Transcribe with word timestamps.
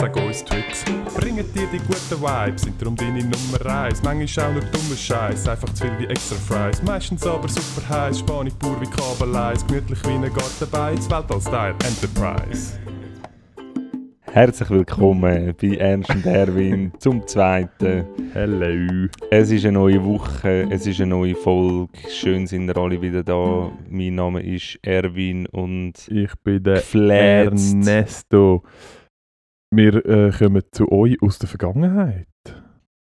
Sag 0.00 0.16
uns 0.16 0.42
Tricks, 0.42 0.82
bringen 1.14 1.44
dir 1.54 1.66
die 1.70 1.76
guten 1.76 2.22
Vibes, 2.22 2.62
sind 2.62 2.80
darum 2.80 2.96
deine 2.96 3.18
Nummer 3.22 3.66
1. 3.66 4.02
Manchmal 4.02 4.46
auch 4.46 4.52
nur 4.52 4.62
dummer 4.62 4.96
Scheiß, 4.96 5.46
einfach 5.46 5.68
zu 5.74 5.84
viel 5.84 5.98
wie 5.98 6.06
extra 6.06 6.36
Fries. 6.36 6.82
Meistens 6.82 7.26
aber 7.26 7.46
super 7.46 7.86
heiß, 7.86 8.20
Spanisch 8.20 8.54
pur 8.54 8.80
wie 8.80 8.86
Kabeleis, 8.86 9.66
gemütlich 9.66 10.02
wie 10.04 10.12
ein 10.12 10.22
Gartenbein, 10.22 10.96
Weltall-Style 10.96 11.74
Enterprise. 11.84 12.78
Herzlich 14.22 14.70
willkommen 14.70 15.54
bei 15.60 15.76
Ernst 15.76 16.08
und 16.08 16.24
Erwin 16.24 16.92
zum 16.98 17.26
zweiten. 17.26 18.06
Hello. 18.32 19.06
Es 19.30 19.50
ist 19.50 19.66
eine 19.66 19.72
neue 19.72 20.02
Woche, 20.02 20.66
es 20.70 20.86
ist 20.86 21.02
eine 21.02 21.10
neue 21.10 21.34
Folge. 21.34 21.88
Schön 22.08 22.46
sind 22.46 22.70
ihr 22.70 22.76
alle 22.78 23.02
wieder 23.02 23.22
da. 23.22 23.70
Mein 23.90 24.14
Name 24.14 24.40
ist 24.40 24.78
Erwin 24.80 25.44
und 25.48 26.08
Ich 26.08 26.32
bin 26.42 26.62
der. 26.62 26.82
Ernesto. 26.94 28.62
Wir 29.72 30.04
äh, 30.04 30.32
kommen 30.32 30.62
zu 30.72 30.90
euch 30.90 31.20
aus 31.22 31.38
der 31.38 31.48
Vergangenheit. 31.48 32.26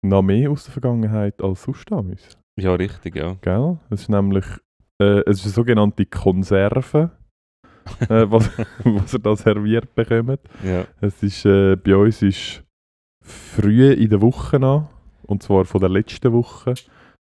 Noch 0.03 0.23
mehr 0.23 0.51
aus 0.51 0.65
der 0.65 0.73
Vergangenheit 0.73 1.43
als 1.43 1.63
sonst 1.63 1.91
damals. 1.91 2.39
ja 2.59 2.75
richtig, 2.75 3.17
ja. 3.17 3.35
Gell? 3.43 3.79
Es 3.91 4.03
ist 4.03 4.09
nämlich 4.09 4.47
äh, 4.99 5.23
es 5.27 5.39
ist 5.39 5.45
eine 5.45 5.53
sogenannte 5.53 6.07
Konserve, 6.07 7.11
äh, 8.01 8.31
was, 8.31 8.51
was 8.85 9.15
ihr 9.15 9.19
da 9.19 9.37
serviert 9.37 9.95
bekommt. 9.95 10.41
ja. 10.65 10.87
Es 11.01 11.23
ist, 11.23 11.45
äh, 11.45 11.77
bei 11.77 11.97
uns 11.97 12.23
ist 12.23 12.65
früh 13.23 13.93
in 13.93 14.09
der 14.09 14.23
Woche 14.23 14.57
an, 14.57 14.89
und 15.25 15.43
zwar 15.43 15.65
von 15.65 15.81
der 15.81 15.91
letzten 15.91 16.33
Woche. 16.33 16.75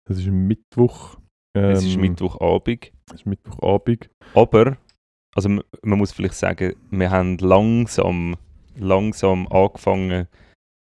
Es 0.09 0.19
ist 0.19 0.28
Mittwoch. 0.28 1.17
Es 1.53 1.83
ist 1.83 1.95
ähm, 1.95 2.02
Mittwochabend. 2.02 2.91
Es 3.08 3.16
ist 3.16 3.25
Mittwochabend. 3.25 4.09
Aber, 4.33 4.78
also 5.34 5.50
man 5.50 5.97
muss 5.97 6.12
vielleicht 6.12 6.35
sagen, 6.35 6.75
wir 6.91 7.09
haben 7.09 7.38
langsam, 7.40 8.35
langsam 8.78 9.47
angefangen, 9.47 10.28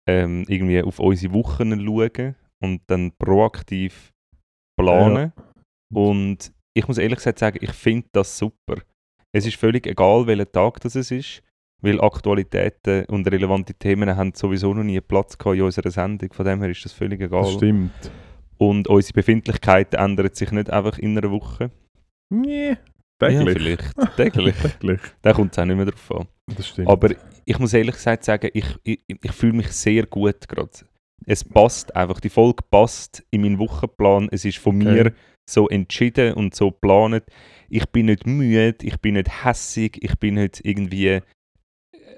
ähm, 0.07 0.45
irgendwie 0.47 0.81
auf 0.81 0.99
unsere 0.99 1.33
Wochen 1.33 1.71
zu 1.71 1.85
schauen 1.85 2.35
und 2.61 2.81
dann 2.87 3.11
proaktiv 3.17 4.11
planen. 4.77 5.33
Und 5.93 6.53
ich 6.75 6.87
muss 6.87 6.97
ehrlich 6.97 7.17
gesagt 7.17 7.39
sagen, 7.39 7.59
ich 7.61 7.71
finde 7.71 8.07
das 8.11 8.37
super. 8.37 8.81
Es 9.35 9.45
ist 9.45 9.57
völlig 9.57 9.87
egal, 9.87 10.27
welcher 10.27 10.51
Tag 10.51 10.79
das 10.81 10.95
es 10.95 11.11
ist, 11.11 11.41
weil 11.81 12.01
Aktualitäten 12.01 13.05
und 13.05 13.29
relevante 13.29 13.73
Themen 13.73 14.15
haben 14.15 14.33
sowieso 14.33 14.73
noch 14.73 14.83
nie 14.83 15.01
Platz 15.01 15.37
gehabt 15.37 15.57
in 15.57 15.63
unserer 15.63 15.91
Sendung. 15.91 16.31
Von 16.33 16.45
dem 16.45 16.61
her 16.61 16.69
ist 16.69 16.85
das 16.85 16.93
völlig 16.93 17.21
egal. 17.21 17.43
Das 17.43 17.53
stimmt. 17.53 18.11
Und 18.57 18.87
unsere 18.87 19.13
Befindlichkeiten 19.13 19.99
ändern 19.99 20.33
sich 20.33 20.51
nicht 20.51 20.69
einfach 20.69 20.97
in 20.97 21.17
einer 21.17 21.31
Woche. 21.31 21.71
Nee, 22.29 22.77
Ja, 23.31 23.43
täglich. 23.43 23.79
vielleicht. 23.97 24.15
Täglich. 24.17 24.55
täglich. 24.79 24.99
Da 25.21 25.33
kommt 25.33 25.51
es 25.53 25.59
auch 25.59 25.65
nicht 25.65 25.75
mehr 25.75 25.85
drauf 25.85 26.11
an. 26.11 26.27
Das 26.55 26.67
stimmt. 26.67 26.87
Aber 26.89 27.09
ich 27.45 27.59
muss 27.59 27.73
ehrlich 27.73 27.95
gesagt 27.95 28.23
sagen, 28.23 28.49
ich, 28.53 28.65
ich, 28.83 28.99
ich 29.07 29.31
fühle 29.31 29.53
mich 29.53 29.67
sehr 29.71 30.05
gut 30.05 30.47
gerade. 30.47 30.69
Es 31.25 31.43
passt 31.43 31.95
einfach, 31.95 32.19
die 32.19 32.29
Folge 32.29 32.63
passt 32.69 33.23
in 33.31 33.41
meinen 33.41 33.59
Wochenplan. 33.59 34.27
Es 34.31 34.43
ist 34.45 34.57
von 34.57 34.75
Okay. 34.81 35.03
mir 35.03 35.13
so 35.49 35.69
entschieden 35.69 36.33
und 36.33 36.53
so 36.55 36.71
geplant. 36.71 37.23
Ich 37.69 37.85
bin 37.89 38.07
nicht 38.07 38.25
müde, 38.27 38.75
ich 38.85 38.99
bin 38.99 39.13
nicht 39.15 39.43
hässig, 39.45 39.97
ich 40.01 40.17
bin 40.19 40.35
nicht 40.35 40.61
irgendwie. 40.65 41.19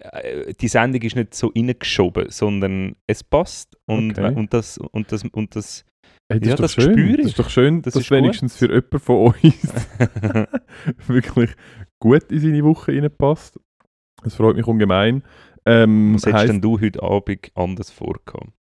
äh, 0.02 0.54
Die 0.60 0.68
Sendung 0.68 1.02
ist 1.02 1.16
nicht 1.16 1.34
so 1.34 1.52
reingeschoben, 1.56 2.30
sondern 2.30 2.96
es 3.08 3.24
passt. 3.24 3.78
Und, 3.86 4.18
Okay. 4.18 4.34
und 4.36 4.54
das. 4.54 4.78
Und 4.78 5.12
das, 5.12 5.24
und 5.24 5.56
das 5.56 5.86
Hey, 6.32 6.40
das 6.40 6.48
Ja, 6.48 6.54
ist 6.56 6.60
das 6.64 6.74
schön. 6.74 7.18
Das 7.18 7.26
ist 7.28 7.40
doch 7.40 7.50
schön, 7.50 7.82
Das 7.82 7.94
dass 7.94 8.10
wenigstens 8.12 8.54
gut. 8.54 8.60
für 8.60 8.74
jemanden 8.74 9.00
von 9.00 9.28
uns 9.28 9.88
wirklich 11.08 11.52
gut 12.00 12.32
in 12.32 12.40
seine 12.40 12.64
Woche 12.64 12.92
reinpasst. 12.94 13.60
Das 14.24 14.36
freut 14.36 14.56
mich 14.56 14.66
ungemein. 14.66 15.24
Ähm, 15.68 16.16
was 16.16 16.26
hättest 16.26 16.50
denn 16.50 16.62
du 16.62 16.80
heute 16.80 17.02
Abend 17.04 17.52
anders 17.56 17.92
vorgehabt? 17.92 18.54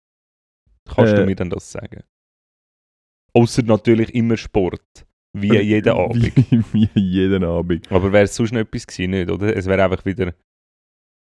Kannst 0.88 1.14
Äh, 1.14 1.18
du 1.18 1.26
mir 1.26 1.36
denn 1.36 1.50
das 1.50 1.72
sagen? 1.72 2.03
Außer 3.34 3.64
natürlich 3.64 4.14
immer 4.14 4.38
Sport. 4.38 5.06
Wie 5.36 5.58
jeden 5.58 5.94
Abend. 5.97 6.36
Wie, 6.74 6.90
wie 6.94 7.00
jeden 7.00 7.44
Abend. 7.44 7.92
Aber 7.92 8.12
wäre 8.14 8.24
es 8.26 8.36
sonst 8.36 8.52
noch 8.53 8.62
etwas 8.62 8.88
gewesen, 8.88 9.12
nicht, 9.12 9.30
oder? 9.30 9.56
Es 9.56 9.66
wäre 9.66 9.84
einfach 9.84 10.06
wieder 10.06 10.34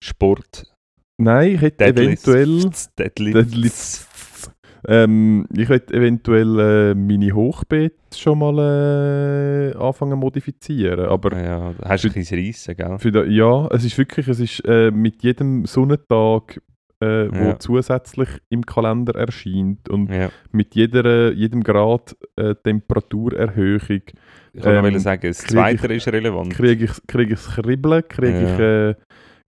Sport. 0.03 0.72
Nein, 1.20 1.56
ich 1.56 1.60
hätte 1.60 1.84
Deadlifts, 1.93 2.26
eventuell. 2.28 2.70
Deadlifts. 2.99 3.50
Deadlifts. 3.50 4.09
Ähm, 4.87 5.47
ich 5.56 5.69
hätte 5.69 5.94
eventuell 5.94 6.59
äh, 6.61 6.94
meine 6.94 7.33
Hochbeete 7.33 7.94
schon 8.16 8.39
mal 8.39 8.59
äh, 8.59 9.77
anfangen 9.77 10.19
modifizieren. 10.19 11.00
Aber 11.06 11.37
Ja, 11.37 11.72
hast 11.84 12.05
du 12.05 12.09
ein 12.09 12.15
bisschen 12.15 12.39
Reissen, 12.39 12.77
gell? 12.77 12.99
Für 12.99 13.12
da, 13.12 13.25
ja, 13.25 13.67
es 13.69 13.84
ist 13.84 13.99
wirklich, 13.99 14.28
es 14.28 14.41
ist 14.41 14.61
äh, 14.67 14.91
mit 14.91 15.22
jedem 15.22 15.67
Sonnentag, 15.67 16.61
äh, 17.00 17.28
wo 17.31 17.50
Ja. 17.50 17.59
zusätzlich 17.59 18.28
im 18.50 18.65
Kalender 18.67 19.15
erscheint 19.15 19.88
und 19.88 20.11
Ja. 20.11 20.31
mit 20.53 20.75
jeder, 20.75 21.33
jedem 21.33 21.62
Grad 21.62 22.17
äh, 22.37 22.55
Temperaturerhöhung 22.55 23.81
Ich 24.53 24.62
kann 24.62 24.84
Ähm, 24.84 24.93
noch 24.94 25.00
sagen, 25.00 25.28
das 25.28 25.38
Zweite 25.38 25.93
ist 25.94 26.09
relevant. 26.09 26.50
kriege 26.50 26.84
ich, 26.87 26.93
krieg 27.06 27.31
ich 27.31 27.38
das 27.38 27.55
Kribbeln, 27.55 28.03
kriege 28.09 28.43
Ja. 28.43 28.91
ich, 28.91 28.97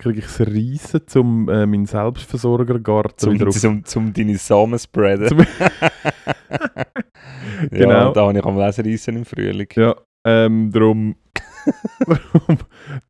äh, 0.01 0.03
krieg 0.03 0.19
ich 0.19 0.25
das 0.25 0.41
Reissen, 0.41 1.03
um 1.21 1.49
äh, 1.49 1.67
meinen 1.67 1.87
Selbstversorgergarten 1.87 3.33
wieder 3.33 3.51
Zum, 3.51 3.79
auf... 3.79 3.85
zum, 3.85 3.85
zum 3.85 4.13
deine 4.13 4.37
Samen 4.37 4.79
spreaden. 4.79 5.29
Zum- 5.29 5.39
ja, 6.59 6.87
Genau. 7.71 8.13
da 8.13 8.27
habe 8.27 8.39
ich 8.39 8.45
am 8.45 8.59
Lesen 8.59 8.85
Reissen 8.85 9.17
im 9.17 9.25
Frühling. 9.25 9.69
Ja, 9.77 9.95
ähm, 10.27 10.71
drum... 10.73 11.17
drum, 12.07 12.59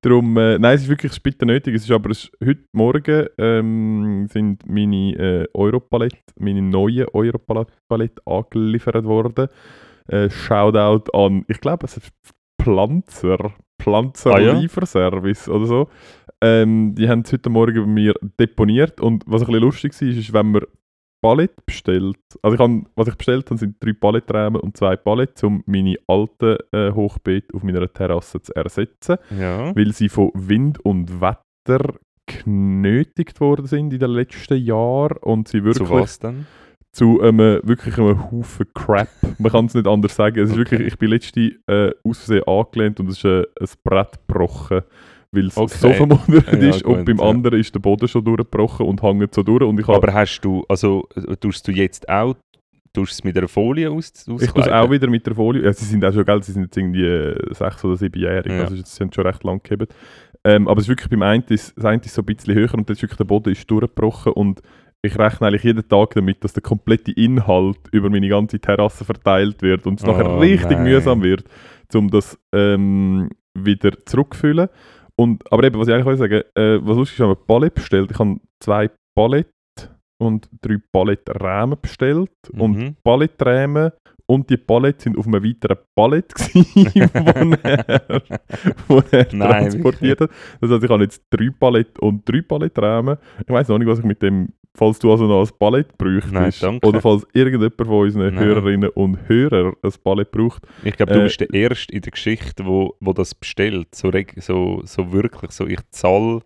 drum 0.03 0.37
äh, 0.37 0.59
nein, 0.59 0.75
es 0.75 0.83
ist 0.83 0.89
wirklich 0.89 1.13
später 1.13 1.47
nötig. 1.47 1.75
Es 1.77 1.85
ist 1.85 1.91
aber 1.93 2.11
es 2.11 2.25
ist, 2.25 2.33
heute 2.45 2.65
Morgen 2.73 3.27
ähm, 3.39 4.27
sind 4.29 4.69
meine 4.69 5.13
äh, 5.15 5.47
Europalette, 5.55 6.19
meine 6.37 6.61
neuen 6.61 7.07
Europalette 7.13 8.21
angeliefert 8.27 9.05
worden. 9.05 9.47
Äh, 10.09 10.29
Shoutout 10.31 11.13
an, 11.17 11.45
ich 11.47 11.61
glaube, 11.61 11.87
es 11.87 11.97
ist 11.99 12.11
Pflanzer, 12.61 13.53
Pflanzer 13.81 14.35
Ah, 14.35 14.41
ja? 14.41 14.53
Lieferservice 14.53 15.49
oder 15.49 15.67
so. 15.67 15.89
Ähm, 16.43 16.95
die 16.95 17.09
haben 17.09 17.21
es 17.21 17.33
heute 17.33 17.51
Morgen 17.51 17.81
bei 17.85 17.87
mir 17.91 18.15
deponiert 18.39 19.01
und 19.01 19.25
was 19.27 19.43
ein 19.43 19.47
bisschen 19.49 19.63
lustig 19.63 19.93
war, 20.01 20.09
ist, 20.09 20.33
wenn 20.33 20.51
man 20.53 20.63
Palette 21.23 21.55
bestellt, 21.67 22.17
also 22.41 22.55
ich 22.55 22.61
hab, 22.61 22.71
was 22.97 23.09
ich 23.09 23.15
bestellt 23.15 23.51
habe, 23.51 23.59
sind 23.59 23.77
drei 23.79 23.93
Palettrahmen 23.93 24.59
und 24.59 24.75
zwei 24.77 24.97
Paletten, 24.97 25.47
um 25.47 25.63
meine 25.67 25.97
alten 26.07 26.57
äh, 26.73 26.93
Hochbeete 26.93 27.55
auf 27.55 27.63
meiner 27.63 27.93
Terrasse 27.93 28.41
zu 28.41 28.55
ersetzen, 28.57 29.17
Ja. 29.39 29.77
weil 29.77 29.93
sie 29.93 30.09
von 30.09 30.31
Wind 30.35 30.83
und 30.83 31.21
Wetter 31.21 31.95
genötigt 32.27 33.41
worden 33.41 33.67
sind 33.67 33.93
in 33.93 33.99
den 33.99 34.11
letzten 34.11 34.57
Jahren 34.65 35.19
und 35.19 35.49
sie 35.49 35.63
wirklich 35.63 35.87
Zu 35.89 35.93
was 35.95 36.19
denn? 36.19 36.47
zu 36.93 37.21
einem, 37.21 37.61
wirklich 37.65 37.99
einem 37.99 38.31
Haufen 38.33 38.67
Crap. 38.75 39.09
Man 39.39 39.53
kann 39.53 39.67
es 39.67 39.75
nicht 39.75 39.87
anders 39.87 40.17
sagen. 40.17 40.39
Es 40.41 40.51
ist 40.51 40.53
Okay. 40.59 40.71
wirklich, 40.73 40.89
ich 40.89 40.99
bin 40.99 41.11
letzte 41.11 41.41
äh, 41.69 41.93
aus 42.03 42.19
Versehen 42.25 42.45
angelehnt 42.49 42.99
und 42.99 43.09
es 43.09 43.19
ist 43.19 43.25
äh, 43.25 43.43
ein 43.61 43.69
Brett 43.85 44.19
gebrochen, 44.27 44.83
weil 45.33 45.47
es 45.47 45.57
Okay. 45.57 45.75
so 45.79 45.93
vermutet 45.93 46.47
Ja, 46.63 46.69
ist 46.71 46.83
und 46.85 46.97
gut, 46.97 47.05
beim 47.07 47.19
ja. 47.19 47.25
anderen 47.25 47.61
ist 47.61 47.75
der 47.75 47.81
Boden 47.81 48.09
schon 48.09 48.25
durchgebrochen 48.25 48.87
und 48.87 49.03
hängt 49.03 49.35
so 49.35 49.43
durch 49.43 49.63
und 49.63 49.79
ich 49.79 49.89
Aber 49.89 50.13
hast 50.13 50.41
du, 50.41 50.65
also 50.69 51.09
äh, 51.15 51.37
tust 51.37 51.67
du 51.69 51.73
jetzt 51.73 52.09
auch, 52.09 52.35
tust 52.93 53.13
es 53.13 53.25
mit 53.25 53.37
einer 53.39 53.47
Folie 53.49 53.91
aus, 53.91 54.13
ich 54.17 54.25
tue 54.25 54.37
es 54.37 54.49
auskleiden? 54.49 54.73
auch 54.73 54.91
wieder 54.91 55.09
mit 55.09 55.27
der 55.27 55.35
Folie. 55.35 55.63
Ja, 55.63 55.73
sie 55.73 55.85
sind 55.85 56.05
auch 56.05 56.13
schon, 56.13 56.25
gell, 56.25 56.43
sie 56.43 56.53
sind 56.53 56.63
jetzt 56.63 56.77
irgendwie 56.77 57.05
äh, 57.05 57.55
sechs 57.55 57.85
oder 57.85 57.97
siebenjährig, 57.97 58.51
Ja. 58.53 58.61
also 58.63 58.75
sie 58.75 58.83
sind 58.85 59.15
schon 59.15 59.27
recht 59.27 59.45
lang 59.45 59.63
gehabt. 59.63 59.95
Ähm, 60.43 60.67
aber 60.69 60.79
es 60.79 60.85
ist 60.87 60.89
wirklich 60.89 61.11
beim 61.11 61.23
einen, 61.23 61.45
ist, 61.49 61.77
das 61.77 61.85
eine 61.85 62.01
ist 62.03 62.15
so 62.15 62.23
ein 62.23 62.27
bisschen 62.27 62.55
höher 62.55 62.73
und 62.75 62.89
ist 62.91 63.03
wirklich 63.03 63.19
der 63.19 63.25
Boden 63.25 63.51
ist 63.53 63.71
durchgebrochen 63.71 64.33
und 64.33 64.63
ich 65.03 65.19
rechne 65.19 65.47
eigentlich 65.47 65.65
jeden 65.65 65.87
Tag 65.89 66.15
damit, 66.15 66.43
dass 66.45 66.53
der 66.55 66.63
komplette 66.63 67.13
Inhalt 67.13 67.79
über 67.93 68.11
meine 68.11 68.29
ganze 68.29 68.59
Terrasse 68.59 69.05
verteilt 69.05 69.63
wird 69.63 69.87
und 69.87 70.01
es 70.01 70.05
Oh, 70.07 70.11
nachher 70.13 70.41
richtig 70.41 70.73
nein. 70.73 70.83
mühsam 70.85 71.23
wird, 71.23 71.45
um 71.95 72.11
das 72.11 72.39
ähm, 72.53 73.31
wieder 73.55 73.93
zurückzufüllen. 74.05 74.69
Und, 75.21 75.53
aber 75.53 75.65
eben, 75.65 75.79
was 75.79 75.87
ich 75.87 75.93
eigentlich 75.93 76.07
wollte 76.07 76.19
sagen, 76.19 76.43
äh, 76.55 76.79
was 76.83 76.97
lustig 76.97 77.19
ist, 77.19 77.21
ich 77.21 77.29
habe 77.29 77.39
ein 77.39 77.47
Palette 77.47 77.75
bestellt. 77.75 78.11
Ich 78.11 78.19
habe 78.19 78.41
zwei 78.59 78.91
Palette 79.15 79.51
und 80.19 80.49
drei 80.63 80.79
Palettenrämen 80.93 81.77
bestellt. 81.79 82.31
Und 82.57 82.79
Mhm. 82.79 82.97
Und 84.31 84.49
die 84.49 84.57
Palette 84.57 85.03
sind 85.03 85.19
auf 85.19 85.27
einem 85.27 85.43
weiteren 85.43 85.79
gewesen, 85.97 87.11
wo 87.15 87.57
er, 87.65 88.23
wo 88.87 89.03
er 89.11 89.27
Nein, 89.33 89.51
transportiert 89.71 90.21
hat. 90.21 90.31
Das 90.61 90.71
heißt, 90.71 90.85
ich 90.85 90.91
habe 90.91 91.03
jetzt 91.03 91.25
drei 91.31 91.51
Palette 91.51 92.01
und 92.01 92.29
drei 92.29 92.41
Palettenrämen. 92.41 93.17
Ich 93.45 93.53
weiß 93.53 93.67
noch 93.67 93.79
nicht, 93.79 93.89
was 93.89 93.99
ich 93.99 94.05
mit 94.05 94.23
dem, 94.23 94.51
falls 94.77 95.01
du 95.01 95.11
also 95.11 95.27
noch 95.27 95.43
ein 95.45 95.59
Palett 95.59 95.99
bräuchtest, 95.99 96.63
Nein, 96.63 96.79
oder 96.85 97.01
falls 97.01 97.27
irgendjemand 97.33 97.75
von 97.77 97.89
unseren 97.89 98.35
Nein. 98.37 98.45
Hörerinnen 98.45 98.91
und 98.91 99.29
Hörern 99.29 99.75
ein 99.83 99.93
Palett 100.05 100.31
braucht. 100.31 100.63
Ich 100.85 100.97
glaube, 100.97 101.13
du 101.13 101.19
Äh, 101.19 101.25
bist 101.25 101.41
der 101.41 101.53
Erste 101.53 101.93
in 101.93 102.03
der 102.03 102.13
Geschichte, 102.13 102.65
wo, 102.65 102.95
wo 103.01 103.13
das 103.13 103.35
bestellt. 103.35 103.93
So, 103.97 104.13
so, 104.37 104.81
so 104.85 105.13
wirklich, 105.13 105.51
so 105.51 105.67
ich 105.67 105.81
zahle 105.91 106.43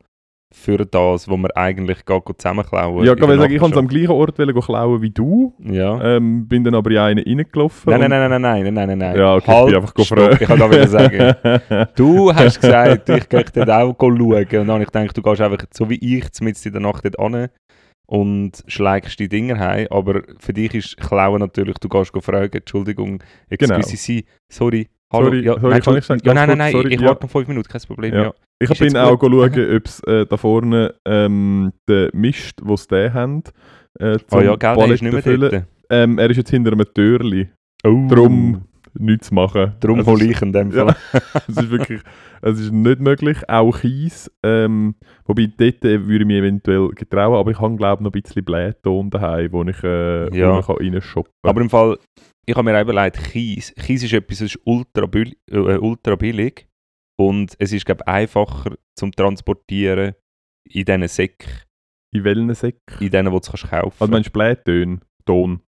für 0.56 0.86
das, 0.86 1.28
was 1.28 1.36
wir 1.36 1.56
eigentlich 1.56 2.04
gar 2.04 2.22
zusammenklauen. 2.24 3.04
ja, 3.04 3.12
in 3.12 3.18
ich 3.18 3.26
der 3.26 3.36
sagen, 3.38 3.52
ich 3.54 3.60
wollte 3.60 3.74
es 3.74 3.78
am 3.78 3.88
gleichen 3.88 4.10
Ort 4.12 4.36
klauen 4.36 5.02
wie 5.02 5.10
du, 5.10 5.52
Ja. 5.58 6.16
ähm, 6.16 6.46
bin 6.46 6.62
dann 6.64 6.74
aber 6.76 6.90
in 6.92 6.98
einen 6.98 7.24
reingelaufen. 7.24 7.90
Nein, 7.90 8.08
nein, 8.08 8.30
nein, 8.30 8.40
nein, 8.40 8.62
nein, 8.62 8.74
nein, 8.74 8.88
nein, 8.88 8.98
nein. 8.98 9.16
Ja, 9.18 9.34
okay, 9.34 9.46
halt, 9.52 9.66
ich 9.66 9.74
bin 9.74 9.82
einfach 9.82 9.90
stopp, 10.04 10.18
gefragt. 10.18 10.40
Ich 10.42 10.46
kann 10.48 10.58
gerade 10.58 10.88
sagen, 10.88 11.88
du 11.96 12.32
hast 12.32 12.60
gesagt, 12.60 13.08
ich 13.08 13.28
gehe 13.28 13.44
dort 13.52 13.70
auch 13.70 13.96
schauen. 14.00 14.18
Und 14.18 14.52
dann 14.52 14.70
habe 14.70 14.82
ich 14.84 14.90
gedacht, 14.92 15.16
du 15.16 15.22
gehst 15.22 15.40
einfach 15.40 15.66
so 15.72 15.90
wie 15.90 15.98
ich 16.16 16.24
mitten 16.40 16.66
in 16.68 16.72
der 16.72 16.80
Nacht 16.82 17.04
dort 17.04 17.18
an 17.18 17.48
und 18.06 18.62
schlägst 18.66 19.18
die 19.18 19.28
Dinger 19.28 19.58
heim. 19.58 19.88
Aber 19.90 20.22
für 20.38 20.52
dich 20.52 20.74
ist 20.74 20.96
Klauen 20.96 21.40
natürlich, 21.40 21.76
du 21.78 21.88
gehst 21.88 22.12
fragen, 22.20 22.56
Entschuldigung, 22.56 23.22
Genau. 23.50 23.74
excuse 23.76 23.96
Sie, 23.96 24.24
sorry, 24.48 24.88
hallo. 25.12 25.26
Sorry, 25.26 25.44
ja, 25.44 25.54
sorry, 25.54 25.70
nein, 25.70 25.82
kann 25.82 25.96
ich 25.96 26.04
sagen, 26.04 26.20
ja, 26.24 26.34
nein, 26.34 26.48
nein, 26.48 26.58
nein, 26.58 26.72
sorry, 26.72 26.94
ich 26.94 27.00
ja. 27.00 27.08
warte 27.08 27.24
noch 27.24 27.30
fünf 27.30 27.48
Minuten, 27.48 27.68
kein 27.68 27.80
Problem. 27.82 28.14
Ja. 28.14 28.34
Ich 28.58 28.68
bin 28.68 28.88
jetzt 28.88 28.96
auch 28.96 29.20
schauen, 29.20 29.34
ob 29.76 29.86
es 29.86 30.00
äh, 30.04 30.26
da 30.26 30.36
vorne 30.36 30.94
ähm, 31.04 31.72
den 31.88 32.10
Mist, 32.12 32.60
den 32.60 32.76
sie 32.76 33.12
haben, 33.12 33.42
äh, 33.98 34.18
Oh 34.30 34.40
ja, 34.40 34.56
gell, 34.56 34.76
der 34.76 34.90
ist 34.90 35.02
nicht 35.02 35.12
mehr 35.12 35.22
füllen. 35.22 35.66
Ähm, 35.90 36.18
er 36.18 36.30
ist 36.30 36.38
jetzt 36.38 36.50
hinter 36.50 36.72
einem 36.72 36.86
Türli. 36.94 37.50
Oh. 37.84 38.06
Darum 38.08 38.62
nichts 38.98 39.30
machen. 39.30 39.74
Darum 39.80 40.00
Es 40.00 40.06
hole 40.06 40.24
ich 40.24 40.40
in 40.42 40.52
dem 40.52 40.70
Ja. 40.72 40.92
Fall. 40.92 40.96
Es 41.48 41.56
ist 41.56 41.70
wirklich 41.70 42.00
es 42.42 42.60
ist 42.60 42.72
nicht 42.72 43.00
möglich. 43.00 43.38
Auch 43.48 43.80
Kies. 43.80 44.30
Ähm, 44.44 44.94
wobei 45.24 45.46
dort 45.56 45.84
äh, 45.84 46.06
würde 46.06 46.24
ich 46.24 46.26
mich 46.26 46.36
eventuell 46.36 46.88
getrauen, 46.90 47.34
aber 47.38 47.50
ich 47.50 47.60
habe 47.60 47.76
glaube 47.76 48.00
ich 48.00 48.04
noch 48.04 48.12
ein 48.14 48.22
bisschen 48.22 48.44
Blähton 48.44 49.10
daheim, 49.10 49.52
wo 49.52 49.62
ich, 49.64 49.82
äh, 49.82 50.36
Ja. 50.36 50.54
wo 50.54 50.58
ich 50.60 50.66
kann 50.66 50.76
reinshoppen 50.76 51.32
kann. 51.42 51.50
Aber 51.50 51.60
im 51.60 51.70
Fall, 51.70 51.98
ich 52.46 52.54
habe 52.54 52.70
mir 52.70 52.76
auch 52.78 52.82
überlegt, 52.82 53.16
Kies. 53.32 53.74
Kies 53.76 54.02
ist 54.02 54.12
etwas, 54.12 54.38
das 54.38 54.54
ist 54.54 54.60
ultra, 54.64 55.06
bil- 55.06 55.36
äh, 55.50 55.56
ultra 55.78 56.16
billig. 56.16 56.66
Und 57.18 57.54
es 57.58 57.72
ist, 57.72 57.86
glaube 57.86 58.02
ich, 58.06 58.12
einfacher 58.12 58.74
zum 58.98 59.12
Transportieren 59.12 60.14
in 60.68 60.84
diesen 60.84 61.08
Säcken, 61.08 61.50
In 62.12 62.24
welchen 62.24 62.52
Säck? 62.54 62.78
in 63.00 63.10
denen, 63.10 63.32
die 63.32 63.40
du 63.40 63.50
kannst 63.50 63.70
kaufen 63.70 63.96
Also 63.98 64.10
meinst 64.10 64.28
du 64.28 64.32
Blähton? 64.32 65.00
Ton? 65.24 65.60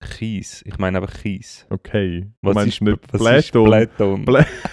Kies. 0.00 0.62
Ich 0.66 0.78
meine 0.78 0.98
einfach 0.98 1.14
Kies. 1.22 1.66
Okay. 1.70 2.30
Du 2.42 2.48
Was 2.48 2.54
meinst 2.54 2.80
ist, 2.80 2.86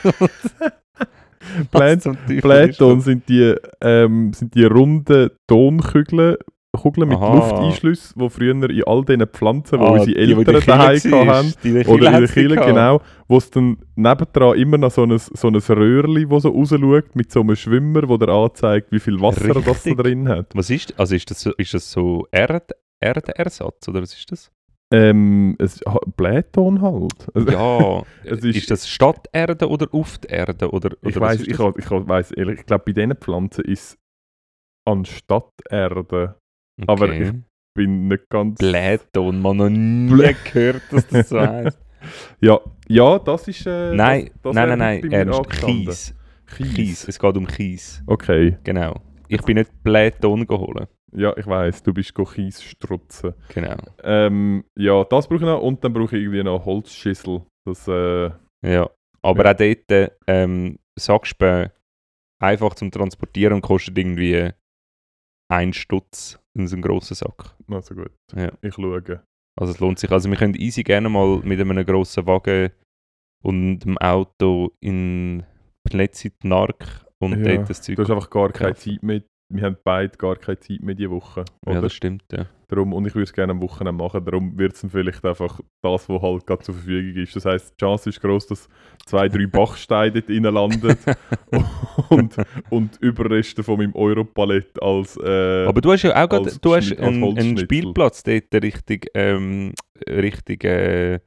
was 1.71 2.01
zum 2.01 2.15
Teufel 2.15 2.35
ist 2.35 2.41
Blähton 2.41 2.95
das? 2.97 3.05
sind 3.05 3.29
die, 3.29 3.55
ähm, 3.81 4.33
sind 4.33 4.55
die 4.55 4.65
runden 4.65 5.29
Tonkügeln 5.47 6.37
Kugeln 6.75 7.07
mit 7.07 7.17
Aha. 7.17 7.35
Lufteinschluss, 7.35 8.13
die 8.15 8.29
früher 8.29 8.69
in 8.69 8.83
all 8.85 9.03
diesen 9.05 9.25
Pflanzen, 9.27 9.79
die 9.79 9.85
Ah, 9.85 9.89
unsere 9.91 10.11
die, 10.11 10.33
Eltern 10.33 10.61
daheim 10.65 11.27
hatten, 11.29 11.53
der 11.63 11.89
oder 11.89 12.07
in 12.07 12.19
der 12.19 12.27
Kirche, 12.27 12.55
genau, 12.55 13.01
wo 13.27 13.37
es 13.37 13.49
dann 13.49 13.77
nebendran 13.95 14.57
immer 14.57 14.77
noch 14.77 14.91
so 14.91 15.03
ein, 15.03 15.17
so 15.17 15.47
ein 15.47 15.55
Röhrli, 15.55 16.27
das 16.27 16.43
so 16.43 16.49
rausschaut, 16.49 17.15
mit 17.15 17.31
so 17.31 17.41
einem 17.41 17.55
Schwimmer, 17.55 18.01
der 18.01 18.17
dir 18.17 18.29
anzeigt, 18.29 18.91
wie 18.91 18.99
viel 18.99 19.19
Wasser 19.21 19.53
das 19.53 19.63
da 19.63 19.71
Richtig. 19.71 19.97
drin 19.97 20.27
hat. 20.27 20.47
Was 20.53 20.69
ist, 20.69 20.97
also 20.99 21.15
ist 21.15 21.29
das 21.31 21.41
so, 21.41 21.51
ist 21.57 21.73
das 21.73 21.91
so 21.91 22.27
Erd, 22.31 22.71
Erdenersatz, 22.99 23.87
oder 23.87 24.01
was 24.01 24.13
ist 24.13 24.31
das? 24.31 24.51
Ähm, 24.93 25.55
es 25.59 25.81
Blähton 26.15 26.81
halt. 26.81 27.27
Also, 27.33 27.49
Ja, 27.51 28.03
Es 28.23 28.43
ist, 28.43 28.55
ist- 28.57 28.71
das 28.71 28.87
Stadterde 28.87 29.67
oder 29.67 29.87
auf 29.91 30.19
Erde? 30.27 30.69
Oder, 30.69 30.91
oder 31.01 31.09
ich 31.09 31.19
weiß, 31.19 31.41
ich, 31.41 31.47
ich, 31.49 31.59
ich 31.59 31.91
weiss 31.91 32.31
ehrlich, 32.31 32.59
ich 32.59 32.65
glaube, 32.65 32.83
bei 32.85 32.91
diesen 32.93 33.15
Pflanzen 33.15 33.65
ist 33.65 33.93
es 33.93 33.97
anstatt 34.87 35.49
Erde. 35.69 36.35
aber 36.87 37.05
Okay. 37.05 37.31
Bin 37.77 38.07
nicht 38.07 38.29
ganz. 38.29 38.59
Blähton, 38.59 39.41
man 39.41 39.57
noch 39.57 39.69
nie 39.69 40.33
gehört, 40.53 40.81
dass 40.91 41.07
das 41.07 41.29
so 41.29 41.39
heißt. 41.41 41.77
Ja, 42.39 42.59
ja, 42.87 43.19
das 43.19 43.47
ist. 43.49 43.65
Äh, 43.65 43.93
nein, 43.95 44.29
das, 44.35 44.41
das 44.43 44.55
nein, 44.55 44.69
nein, 44.69 45.01
bei 45.01 45.07
nein, 45.09 45.27
mir 45.27 45.33
Ernst. 45.33 45.49
Kies. 45.49 46.15
Kies. 46.55 46.73
Kies. 46.75 47.07
Es 47.09 47.19
geht 47.19 47.35
um 47.35 47.47
Kies. 47.47 48.01
Okay, 48.07 48.57
Genau. 48.63 49.01
Ich 49.27 49.41
bin 49.41 49.55
nicht 49.57 49.71
Blähton 49.83 50.45
geholt. 50.45 50.87
Ja, 51.13 51.35
ich 51.37 51.47
weiß, 51.47 51.83
du 51.83 51.93
bist 51.93 52.13
Kies 52.15 52.61
strutzen. 52.63 53.33
Genau. 53.53 53.77
Ähm, 54.03 54.65
ja, 54.77 55.03
das 55.05 55.27
brauche 55.27 55.39
ich 55.39 55.45
noch 55.45 55.61
und 55.61 55.83
dann 55.83 55.93
brauche 55.93 56.15
ich 56.17 56.23
irgendwie 56.23 56.43
noch 56.43 56.65
Holzschüssel. 56.65 57.41
Das, 57.65 57.87
äh, 57.87 58.31
Ja. 58.63 58.89
Aber 59.21 59.45
Ja. 59.45 59.51
auch 59.51 59.57
dort, 59.57 60.11
ähm, 60.27 60.77
Sackspäne 60.97 61.71
einfach 62.41 62.75
zum 62.75 62.91
Transportieren 62.91 63.61
kostet 63.61 63.97
irgendwie 63.97 64.51
ein 65.51 65.73
Stutz 65.73 66.39
in 66.57 66.67
so 66.67 66.75
einem 66.75 66.83
grossen 66.83 67.15
Sack. 67.15 67.55
also 67.69 67.95
gut. 67.95 68.11
Ja. 68.35 68.51
Ich 68.61 68.73
schaue. 68.75 69.23
Also 69.59 69.71
es 69.73 69.79
lohnt 69.79 69.99
sich. 69.99 70.11
Also 70.11 70.29
wir 70.29 70.37
können 70.37 70.55
easy 70.55 70.83
gerne 70.83 71.07
mal 71.09 71.39
mit 71.43 71.59
einem 71.59 71.85
grossen 71.85 72.25
Wagen 72.27 72.71
und 73.43 73.79
dem 73.79 73.97
Auto 73.99 74.71
in 74.81 75.43
Plätzit-Nark 75.87 77.05
und 77.19 77.45
Ja, 77.45 77.55
dort 77.55 77.69
das 77.69 77.81
Zeug 77.81 77.95
Du 77.95 78.03
hast 78.03 78.11
einfach 78.11 78.29
gar 78.29 78.51
keine. 78.51 78.75
Zeit 78.75 79.01
mehr. 79.03 79.21
Wir 79.49 79.63
haben 79.63 79.77
beide 79.83 80.17
gar 80.17 80.35
keine 80.35 80.59
Zeit 80.59 80.81
mehr 80.81 80.95
diese 80.95 81.11
Woche. 81.11 81.45
Ja, 81.65 81.73
Oder? 81.73 81.81
das 81.81 81.93
stimmt, 81.93 82.23
ja. 82.31 82.47
Darum, 82.67 82.93
und 82.93 83.05
ich 83.05 83.13
würde 83.13 83.25
es 83.25 83.33
gerne 83.33 83.51
am 83.51 83.61
Wochenende 83.61 84.03
machen. 84.03 84.25
Darum 84.25 84.57
wird 84.57 84.73
es 84.73 84.81
dann 84.81 84.89
vielleicht 84.89 85.23
einfach 85.23 85.59
das, 85.83 86.09
was 86.09 86.21
halt 86.21 86.47
gerade 86.47 86.63
zur 86.63 86.73
Verfügung 86.73 87.21
ist. 87.21 87.35
Das 87.35 87.45
heisst, 87.45 87.75
die 87.75 87.85
Chance 87.85 88.09
ist 88.09 88.19
groß, 88.21 88.47
dass 88.47 88.67
zwei, 89.05 89.29
drei 89.29 89.45
Bachsteine 89.45 90.19
dort 90.23 90.53
landen 90.53 90.97
und, 92.09 92.35
und 92.71 92.97
Überreste 93.01 93.63
von 93.63 93.77
meinem 93.77 93.93
Europalett 93.93 94.81
als. 94.81 95.15
Äh, 95.17 95.65
Aber 95.67 95.79
du 95.79 95.91
hast 95.91 96.01
ja 96.01 96.23
auch 96.23 96.27
gerade, 96.27 96.51
du 96.59 96.75
hast 96.75 96.97
einen, 96.97 97.37
einen. 97.37 97.57
Spielplatz 97.59 98.23
dort 98.23 98.51
richtig, 98.55 99.11
ähm, 99.13 99.73
richtig 100.09 100.63
äh, 100.63 101.19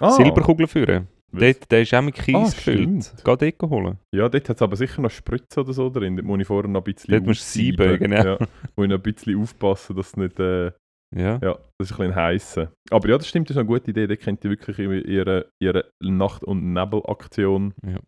ah, 0.00 0.10
Silberkugeln 0.10 0.68
führen. 0.68 1.06
Dort, 1.32 1.70
der 1.70 1.82
ist 1.82 1.94
auch 1.94 2.02
mit 2.02 2.14
Kies 2.16 2.34
Ah, 2.34 2.44
gefüllt. 2.44 3.12
Geh 3.24 3.36
dort 3.58 3.70
holen. 3.70 3.98
Ja, 4.14 4.28
dort 4.28 4.48
hat 4.48 4.56
es 4.56 4.62
aber 4.62 4.76
sicher 4.76 5.00
noch 5.02 5.10
Spritzen 5.10 5.62
oder 5.62 5.72
so 5.72 5.88
drin. 5.90 6.16
Dort 6.16 6.26
muss 6.26 6.40
ich 6.40 6.46
vorher 6.46 6.68
noch 6.70 6.80
ein 6.84 6.92
bisschen 6.92 7.12
Dort 7.12 7.26
musst 7.26 7.40
du 7.54 7.58
sieben, 7.58 7.98
genau. 7.98 8.16
Ja, 8.24 8.38
muss 8.38 8.84
ich 8.84 8.88
noch 8.90 8.96
ein 8.96 9.02
bisschen 9.02 9.40
aufpassen, 9.40 9.96
dass 9.96 10.08
es 10.08 10.16
nicht... 10.16 10.38
Äh, 10.40 10.72
Ja. 11.14 11.38
ja, 11.42 11.58
das 11.78 11.90
ist 11.90 11.92
ein 11.92 11.96
bisschen 12.08 12.14
heissen. 12.14 12.68
Aber 12.90 13.08
ja, 13.08 13.16
das 13.18 13.26
stimmt, 13.28 13.48
das 13.50 13.56
ist 13.56 13.60
eine 13.60 13.66
gute 13.68 13.90
Idee. 13.90 14.06
Dort 14.06 14.20
kennt 14.20 14.44
ihr 14.44 14.50
wirklich 14.50 14.78
ihre, 14.78 15.00
ihre, 15.00 15.46
ihre 15.60 15.90
Nacht- 16.00 16.44
und 16.44 16.72
Nebelaktion. 16.72 17.74
Ja. 17.84 17.98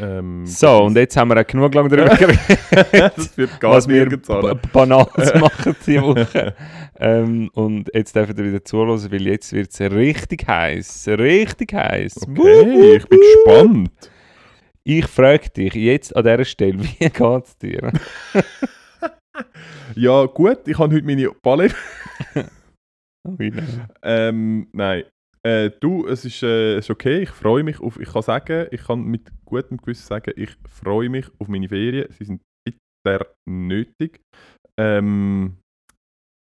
Ähm, 0.00 0.46
So, 0.46 0.84
und 0.84 0.96
jetzt 0.96 1.16
haben 1.16 1.28
wir 1.30 1.40
auch 1.40 1.46
genug 1.46 1.74
lang 1.74 1.88
darüber 1.88 2.14
geredet, 2.16 2.38
das 3.16 3.36
wird 3.36 3.60
gar 3.60 3.72
was 3.72 3.88
wir 3.88 4.06
Banales 4.72 5.34
machen 5.40 5.76
diese 5.86 6.02
Woche. 6.02 6.54
ähm, 6.98 7.50
und 7.54 7.90
jetzt 7.94 8.14
dürfen 8.14 8.36
ihr 8.38 8.44
wieder 8.44 8.64
zuhören, 8.64 9.10
weil 9.10 9.22
jetzt 9.26 9.52
wird 9.52 9.70
es 9.72 9.80
richtig 9.80 10.46
heiß. 10.46 11.08
Richtig 11.08 11.72
heiß. 11.72 12.28
Okay, 12.28 12.96
ich 12.96 13.06
bin 13.08 13.20
gespannt. 13.20 13.90
Ich 14.84 15.06
frage 15.06 15.50
dich 15.50 15.74
jetzt 15.74 16.14
an 16.16 16.24
dieser 16.24 16.44
Stelle, 16.44 16.78
wie 16.82 17.08
geht 17.08 17.20
es 17.20 17.58
dir? 17.58 17.92
Ja, 19.94 20.24
gut, 20.26 20.66
ich 20.66 20.78
habe 20.78 20.94
heute 20.94 21.06
meine 21.06 21.30
Palette. 21.42 21.74
Oh, 23.24 23.34
nein. 23.38 23.86
Ähm, 24.02 24.68
nein. 24.72 25.04
Äh, 25.46 25.70
du, 25.80 26.06
es 26.06 26.24
ist, 26.24 26.42
äh, 26.42 26.76
es 26.76 26.86
ist 26.86 26.90
okay, 26.90 27.22
ich 27.22 27.30
freue 27.30 27.62
mich 27.62 27.80
auf, 27.80 27.98
ich 27.98 28.08
kann 28.08 28.22
sagen, 28.22 28.66
ich 28.70 28.82
kann 28.82 29.04
mit 29.04 29.30
gutem 29.44 29.76
Gewissen 29.78 30.06
sagen, 30.06 30.32
ich 30.36 30.50
freue 30.68 31.08
mich 31.08 31.26
auf 31.38 31.48
meine 31.48 31.68
Ferien, 31.68 32.10
sie 32.10 32.24
sind 32.24 32.42
bitter 32.64 33.26
nötig. 33.48 34.20
Ähm, 34.78 35.58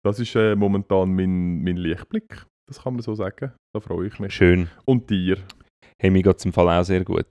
das 0.06 0.20
ist 0.20 0.36
äh, 0.36 0.56
momentan 0.56 1.14
mein, 1.14 1.64
mein 1.64 1.78
Lichtblick, 1.78 2.46
das 2.68 2.82
kann 2.82 2.94
man 2.94 3.02
so 3.02 3.16
sagen, 3.16 3.54
da 3.74 3.80
freue 3.80 4.08
ich 4.08 4.20
mich. 4.20 4.34
Schön. 4.34 4.70
Und 4.86 5.10
dir? 5.10 5.38
Hey, 6.02 6.10
mir 6.10 6.24
geht 6.24 6.38
es 6.38 6.46
im 6.46 6.54
Fall 6.54 6.68
auch 6.70 6.84
sehr 6.84 7.04
gut. 7.04 7.28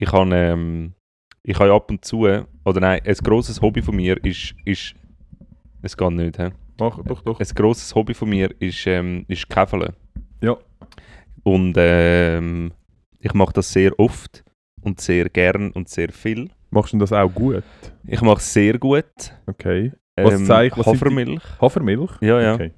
Ich 0.00 0.12
habe, 0.12 0.34
ähm, 0.34 0.92
ich 1.46 1.58
habe 1.58 1.72
ab 1.72 1.90
und 1.90 2.04
zu, 2.04 2.20
oder 2.20 2.80
nein, 2.80 3.00
ein 3.04 3.14
grosses 3.14 3.60
Hobby 3.60 3.82
von 3.82 3.96
mir 3.96 4.22
ist, 4.24 4.54
ist 4.64 4.94
es 5.84 5.98
geht 5.98 6.12
nicht, 6.12 6.38
hä? 6.38 6.50
Mach, 6.80 6.98
doch, 7.04 7.20
doch. 7.20 7.38
Ein 7.38 7.46
grosses 7.54 7.94
Hobby 7.94 8.14
von 8.14 8.30
mir 8.30 8.50
ist, 8.58 8.86
ähm, 8.86 9.26
ist 9.28 9.48
Käfeln. 9.50 9.92
Ja. 10.40 10.56
Und 11.42 11.74
ähm, 11.76 12.72
ich 13.20 13.34
mache 13.34 13.52
das 13.52 13.72
sehr 13.72 13.98
oft 13.98 14.44
und 14.82 15.00
sehr 15.00 15.28
gern 15.28 15.70
und 15.72 15.88
sehr 15.88 16.10
viel. 16.12 16.50
Machst 16.70 16.92
du 16.92 16.98
das 16.98 17.12
auch 17.12 17.32
gut? 17.32 17.62
Ich 18.06 18.20
mache 18.22 18.38
es 18.38 18.52
sehr 18.52 18.78
gut. 18.78 19.04
Okay. 19.46 19.92
Was 20.16 20.34
Ähm, 20.40 20.46
zeigt- 20.46 20.78
was 20.78 20.86
Hafermilch. 20.86 21.42
Hafermilch? 21.60 22.10
Ja, 22.20 22.40
ja. 22.40 22.54
Okay. 22.54 22.72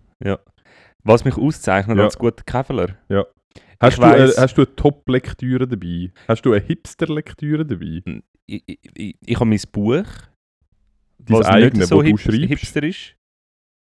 Was 1.04 1.24
mich 1.24 1.36
auszeichnet 1.36 1.96
Ja. 1.98 2.04
als 2.04 2.18
guter 2.18 2.42
Käveler. 2.44 2.96
Hast, 3.80 3.94
Ich 3.94 4.00
du, 4.00 4.02
äh, 4.06 4.18
weiss- 4.20 4.38
hast 4.38 4.54
du 4.58 4.62
eine 4.62 4.74
Top-Lektüre 4.76 5.68
dabei? 5.68 6.10
Hast 6.26 6.42
du 6.42 6.52
eine 6.52 6.64
Hipster-Lektüre 6.64 7.64
dabei? 7.64 8.02
Ich, 8.46 8.62
ich, 8.66 8.78
ich, 8.94 9.16
ich 9.24 9.36
habe 9.36 9.46
mein 9.46 9.60
Buch, 9.70 10.04
Dein 11.18 11.38
was 11.38 11.46
eigene, 11.46 11.78
nicht 11.80 11.88
so 11.88 12.02
hip, 12.02 12.18
schreibst? 12.18 12.40
hipster 12.48 12.82
ist. 12.82 13.14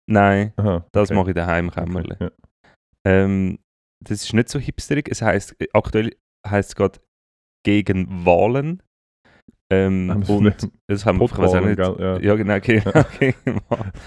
Nein, 0.08 0.52
Aha, 0.56 0.84
das 0.92 1.10
okay. 1.10 1.18
mache 1.18 1.30
ich 1.30 1.34
daheim 1.34 1.66
im 1.66 1.70
Kämmerle. 1.70 2.14
Okay, 2.14 2.24
ja. 2.24 2.30
Ähm, 3.06 3.58
das 4.02 4.24
ist 4.24 4.32
nicht 4.32 4.48
so 4.48 4.58
hipsterig. 4.58 5.08
Es 5.10 5.22
heißt 5.22 5.56
aktuell 5.72 6.16
heißt 6.46 6.70
es 6.70 6.76
gerade 6.76 7.00
gegen 7.64 8.24
Wahlen. 8.24 8.82
Ähm, 9.72 10.10
Haben 10.10 10.24
und 10.24 10.68
das 10.88 11.06
haben 11.06 11.20
wir, 11.20 11.30
weiß 11.30 11.54
auch 11.54 11.60
nicht. 11.60 11.76
gell? 11.76 11.94
Ja. 12.00 12.18
Ja, 12.18 12.34
genau, 12.34 12.56
okay. 12.56 12.82
okay. 12.84 13.34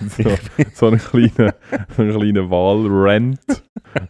So, 0.09 0.29
so 0.73 0.87
einen 0.87 0.97
kleinen, 0.97 1.53
so 1.95 2.01
einen 2.01 2.11
kleinen 2.11 2.49
Wahlrant, 2.49 3.39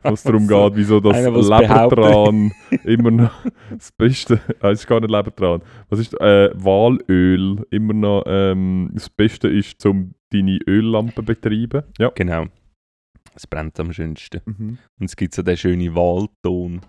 wo 0.02 0.14
es 0.14 0.24
darum 0.24 0.48
geht, 0.48 0.76
wieso 0.76 1.00
das 1.00 1.16
Einer, 1.16 1.30
Lebertran 1.30 2.52
immer 2.86 3.12
noch 3.12 3.46
das 3.70 3.92
Beste, 3.92 4.42
es 4.62 4.80
ist 4.80 4.88
gar 4.88 5.00
nicht 5.00 5.12
Lebertran, 5.12 5.62
was 5.90 6.00
ist 6.00 6.20
äh, 6.20 6.50
Walöl 6.56 7.64
immer 7.70 7.94
noch 7.94 8.24
ähm, 8.26 8.90
das 8.92 9.12
Beste 9.12 9.48
ist, 9.48 9.86
um 9.86 10.16
deine 10.32 10.58
Öllampe 10.68 11.14
zu 11.14 11.24
betreiben. 11.24 11.84
Ja. 12.00 12.10
genau. 12.16 12.48
Es 13.36 13.48
brennt 13.48 13.80
am 13.80 13.94
schönsten. 13.94 14.42
Und 15.00 15.06
es 15.06 15.16
gibt 15.16 15.34
so 15.34 15.42
den 15.42 15.58
schönen 15.58 15.96
Wahlton. 15.96 16.82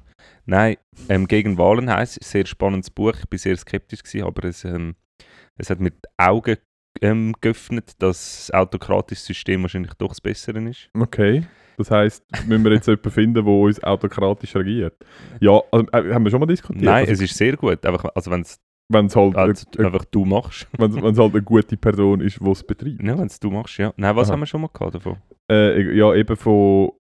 Nein, 0.47 0.77
ähm, 1.09 1.27
gegen 1.27 1.59
Wahlen 1.59 1.91
heisst 1.91 2.19
es, 2.21 2.31
sehr 2.31 2.47
spannendes 2.47 2.91
Buch. 2.91 3.15
Ich 3.15 3.31
war 3.31 3.39
sehr 3.39 3.57
skeptisch, 3.57 4.03
gewesen, 4.03 4.25
aber 4.25 4.49
es, 4.49 4.65
ähm, 4.65 4.95
es 5.57 5.71
hat 5.71 5.81
mir 5.81 5.91
die 5.91 6.09
Augen 6.17 6.57
ähm, 7.01 7.35
geöffnet, 7.41 7.93
dass 7.99 8.47
das 8.49 8.51
autokratische 8.53 9.23
System 9.23 9.63
wahrscheinlich 9.63 9.95
doch 9.95 10.09
das 10.09 10.21
Bessere 10.21 10.63
ist. 10.69 10.91
Okay. 10.95 11.47
Das 11.77 11.91
heisst, 11.91 12.25
müssen 12.47 12.65
wir 12.65 12.73
jetzt 12.73 12.87
jemanden 12.87 13.11
finden, 13.11 13.45
der 13.45 13.47
uns 13.47 13.83
autokratisch 13.83 14.55
regiert? 14.55 14.95
Ja, 15.41 15.61
also, 15.73 15.87
äh, 15.93 16.15
haben 16.15 16.25
wir 16.25 16.31
schon 16.31 16.41
mal 16.41 16.47
diskutiert. 16.47 16.85
Nein, 16.85 17.09
also, 17.09 17.13
es 17.13 17.31
ist 17.31 17.37
sehr 17.37 17.57
gut. 17.57 17.85
Einfach, 17.85 18.05
also 18.15 18.31
wenn 18.31 18.43
es 18.43 18.61
wenn 18.88 19.07
es 19.07 19.17
halt, 19.17 19.37
also, 19.37 19.67
äh, 19.79 19.85
einfach 19.87 20.05
du 20.07 20.25
machst. 20.25 20.69
wenn's, 20.79 20.95
wenn's 21.00 21.19
halt 21.19 21.33
eine 21.33 21.43
gute 21.43 21.76
Person 21.76 22.21
ist, 22.21 22.38
die 22.41 22.50
es 22.50 22.62
betreibt. 22.62 23.03
Ja, 23.03 23.19
wenn 23.19 23.26
es 23.26 23.41
du 23.41 23.50
machst, 23.50 23.79
ja. 23.79 23.93
Nein, 23.97 24.17
was 24.17 24.29
Aha. 24.29 24.35
haben 24.35 24.41
wir 24.41 24.47
schon 24.47 24.61
mal 24.61 24.71
gehabt 24.73 24.95
davon? 24.95 25.17
Äh, 25.50 25.97
ja, 25.97 26.14
eben 26.14 26.37
von 26.37 26.91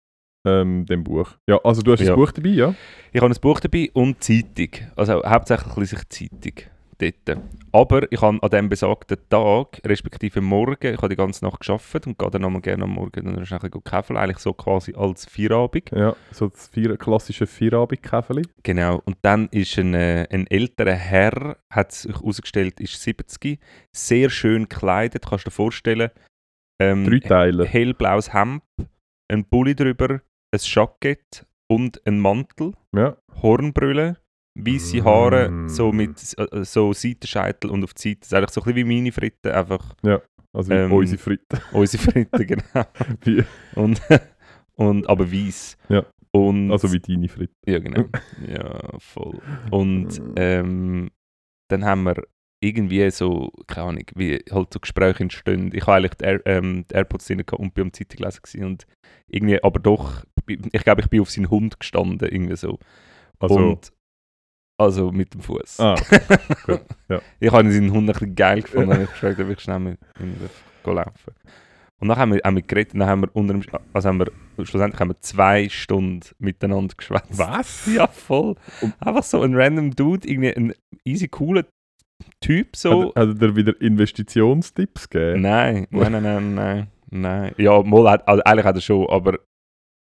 ähm, 0.46 0.84
dem 0.86 1.04
Buch. 1.04 1.30
Ja, 1.48 1.58
also 1.64 1.82
du 1.82 1.92
hast 1.92 2.00
Ja. 2.00 2.08
das 2.08 2.16
Buch 2.16 2.32
dabei, 2.32 2.50
ja? 2.50 2.74
Ich 3.12 3.20
habe 3.20 3.32
ein 3.32 3.40
Buch 3.40 3.60
dabei 3.60 3.90
und 3.94 4.22
Zeitung. 4.22 4.68
Also 4.96 5.22
hauptsächlich 5.24 5.76
lese 5.76 5.96
ich 5.96 6.08
Zeitung 6.08 6.73
dort. 6.98 7.38
Aber 7.72 8.10
ich 8.12 8.20
habe 8.20 8.42
an 8.42 8.50
diesem 8.50 8.68
besagten 8.68 9.18
Tag, 9.28 9.80
respektive 9.84 10.40
morgen, 10.40 10.94
ich 10.94 10.98
habe 10.98 11.08
die 11.08 11.16
ganze 11.16 11.44
Nacht 11.44 11.60
gearbeitet 11.60 12.06
und 12.06 12.18
gehe 12.18 12.30
dann 12.30 12.42
nochmal 12.42 12.62
gerne 12.62 12.84
am 12.84 12.90
Morgen 12.90 13.24
dann 13.24 13.46
schnell 13.46 13.60
käfeln, 13.60 14.16
eigentlich 14.16 14.38
so 14.38 14.52
quasi 14.52 14.94
als 14.94 15.26
Feierabend. 15.26 15.90
Ja, 15.90 16.14
so 16.30 16.48
das 16.48 16.68
vier, 16.68 16.96
klassische 16.96 17.46
Vierabendkäfeli. 17.46 18.42
Genau. 18.62 19.02
Und 19.04 19.16
dann 19.22 19.48
ist 19.48 19.78
ein, 19.78 19.94
äh, 19.94 20.26
ein 20.30 20.46
älterer 20.46 20.94
Herr, 20.94 21.56
hat 21.70 21.92
sich 21.92 22.14
herausgestellt, 22.14 22.80
ist 22.80 23.00
70, 23.02 23.58
sehr 23.92 24.30
schön 24.30 24.68
gekleidet, 24.68 25.26
kannst 25.28 25.46
du 25.46 25.50
dir 25.50 25.54
vorstellen. 25.54 26.10
Ähm, 26.80 27.04
Drei 27.06 27.20
Teile. 27.20 27.64
hellblaues 27.64 28.32
Hemd, 28.32 28.62
ein 29.30 29.44
Pulli 29.44 29.74
drüber, 29.74 30.20
ein 30.52 30.60
Jackett 30.60 31.46
und 31.68 32.04
ein 32.06 32.18
Mantel. 32.20 32.72
Ja. 32.94 33.16
Hornbrille, 33.42 34.16
weiße 34.54 35.04
Haare, 35.04 35.50
Mm. 35.50 35.68
so 35.68 35.92
mit 35.92 36.20
äh, 36.38 36.64
so 36.64 36.92
Seitenscheitel 36.92 37.70
und 37.70 37.82
auf 37.84 37.94
die 37.94 38.02
Seite. 38.02 38.20
Das 38.20 38.28
ist 38.28 38.34
eigentlich 38.34 38.50
so 38.50 38.60
ein 38.60 38.64
bisschen 38.74 38.88
wie 38.88 38.94
meine 38.94 39.12
Fritten, 39.12 39.50
einfach 39.50 39.94
Also 40.52 40.70
wie 40.70 40.74
Ähm, 40.74 40.92
unsere 40.92 41.18
Fritten. 41.18 41.58
unsere 41.72 42.02
Fritten, 42.02 42.46
genau. 42.46 42.84
Und, 43.74 44.00
und, 44.76 45.08
aber 45.08 45.30
weiß. 45.32 45.76
Ja. 45.88 46.04
Und, 46.32 46.70
also 46.72 46.92
wie 46.92 47.00
deine 47.00 47.28
Fritten. 47.28 47.54
Ja, 47.66 47.78
genau. 47.78 48.04
Ja, 48.48 48.98
voll. 48.98 49.40
Und 49.70 50.20
ähm, 50.36 51.10
dann 51.70 51.84
haben 51.84 52.02
wir 52.04 52.22
irgendwie 52.60 53.08
so, 53.10 53.50
keine 53.66 53.88
Ahnung, 53.88 54.04
wie 54.14 54.42
halt 54.50 54.72
so 54.72 54.80
Gespräche 54.80 55.22
entstehen. 55.22 55.70
Ich 55.74 55.82
habe 55.86 55.98
eigentlich 55.98 56.14
die, 56.14 56.24
Air, 56.24 56.40
ähm, 56.46 56.84
die 56.90 56.94
AirPods 56.94 57.26
drin 57.26 57.44
und 57.58 57.74
bin 57.74 57.82
am 57.86 57.92
Zeitung 57.92 58.24
lesen 58.24 58.40
gewesen 58.42 58.64
und 58.64 58.86
irgendwie, 59.28 59.62
aber 59.62 59.78
doch, 59.80 60.24
ich 60.48 60.82
glaube, 60.84 61.02
ich 61.02 61.08
bin 61.10 61.20
auf 61.20 61.30
seinen 61.30 61.50
Hund 61.50 61.78
gestanden, 61.78 62.28
irgendwie 62.28 62.56
so. 62.56 62.78
Also, 63.38 63.54
Und, 63.54 63.92
also 64.78 65.10
mit 65.12 65.32
dem 65.34 65.40
Fuß. 65.40 65.80
ah, 65.80 65.94
gut, 66.66 66.80
ja. 67.08 67.20
Ich 67.40 67.50
habe 67.52 67.70
seinen 67.70 67.90
Hund 67.92 68.08
ein 68.08 68.12
bisschen 68.12 68.34
geil 68.34 68.62
gefunden 68.62 68.90
und 68.90 69.00
ich 69.02 69.08
gefragt, 69.10 69.40
ob 69.40 69.48
ich 69.50 69.60
schnell 69.60 69.78
mit 69.78 69.98
ihm 70.20 70.34
laufen 70.84 71.34
Und 72.00 72.08
dann 72.08 72.18
haben 72.18 72.32
wir, 72.34 72.40
haben 72.44 72.56
wir 72.56 72.62
geredet, 72.62 72.92
und 72.94 73.00
dann 73.00 73.08
haben 73.08 73.22
wir, 73.22 73.30
unter 73.34 73.54
dem, 73.54 73.62
also 73.92 74.08
haben 74.08 74.18
wir, 74.18 74.30
schlussendlich 74.66 75.00
haben 75.00 75.08
wir 75.10 75.20
zwei 75.20 75.68
Stunden 75.68 76.20
miteinander 76.38 76.94
geschwätzt. 76.96 77.38
was? 77.38 77.86
Ja, 77.94 78.06
voll. 78.08 78.56
Und- 78.80 78.94
Einfach 79.00 79.22
so 79.22 79.42
ein 79.42 79.54
random 79.54 79.92
Dude, 79.94 80.26
irgendwie 80.28 80.54
ein 80.56 80.74
easy 81.04 81.28
cooler 81.28 81.64
Typ 82.40 82.76
so. 82.76 83.14
Hat, 83.14 83.28
hat 83.28 83.42
er 83.42 83.56
wieder 83.56 83.80
Investitionstipps 83.80 85.08
gegeben? 85.08 85.42
Nein, 85.42 85.86
nein, 85.90 86.12
nein, 86.12 86.22
nein, 86.22 86.54
nein, 86.54 86.86
nein. 87.10 87.54
Ja, 87.58 87.82
mal 87.82 88.10
hat, 88.10 88.26
also 88.28 88.42
eigentlich 88.44 88.64
hat 88.66 88.76
er 88.76 88.80
schon, 88.80 89.08
aber 89.08 89.38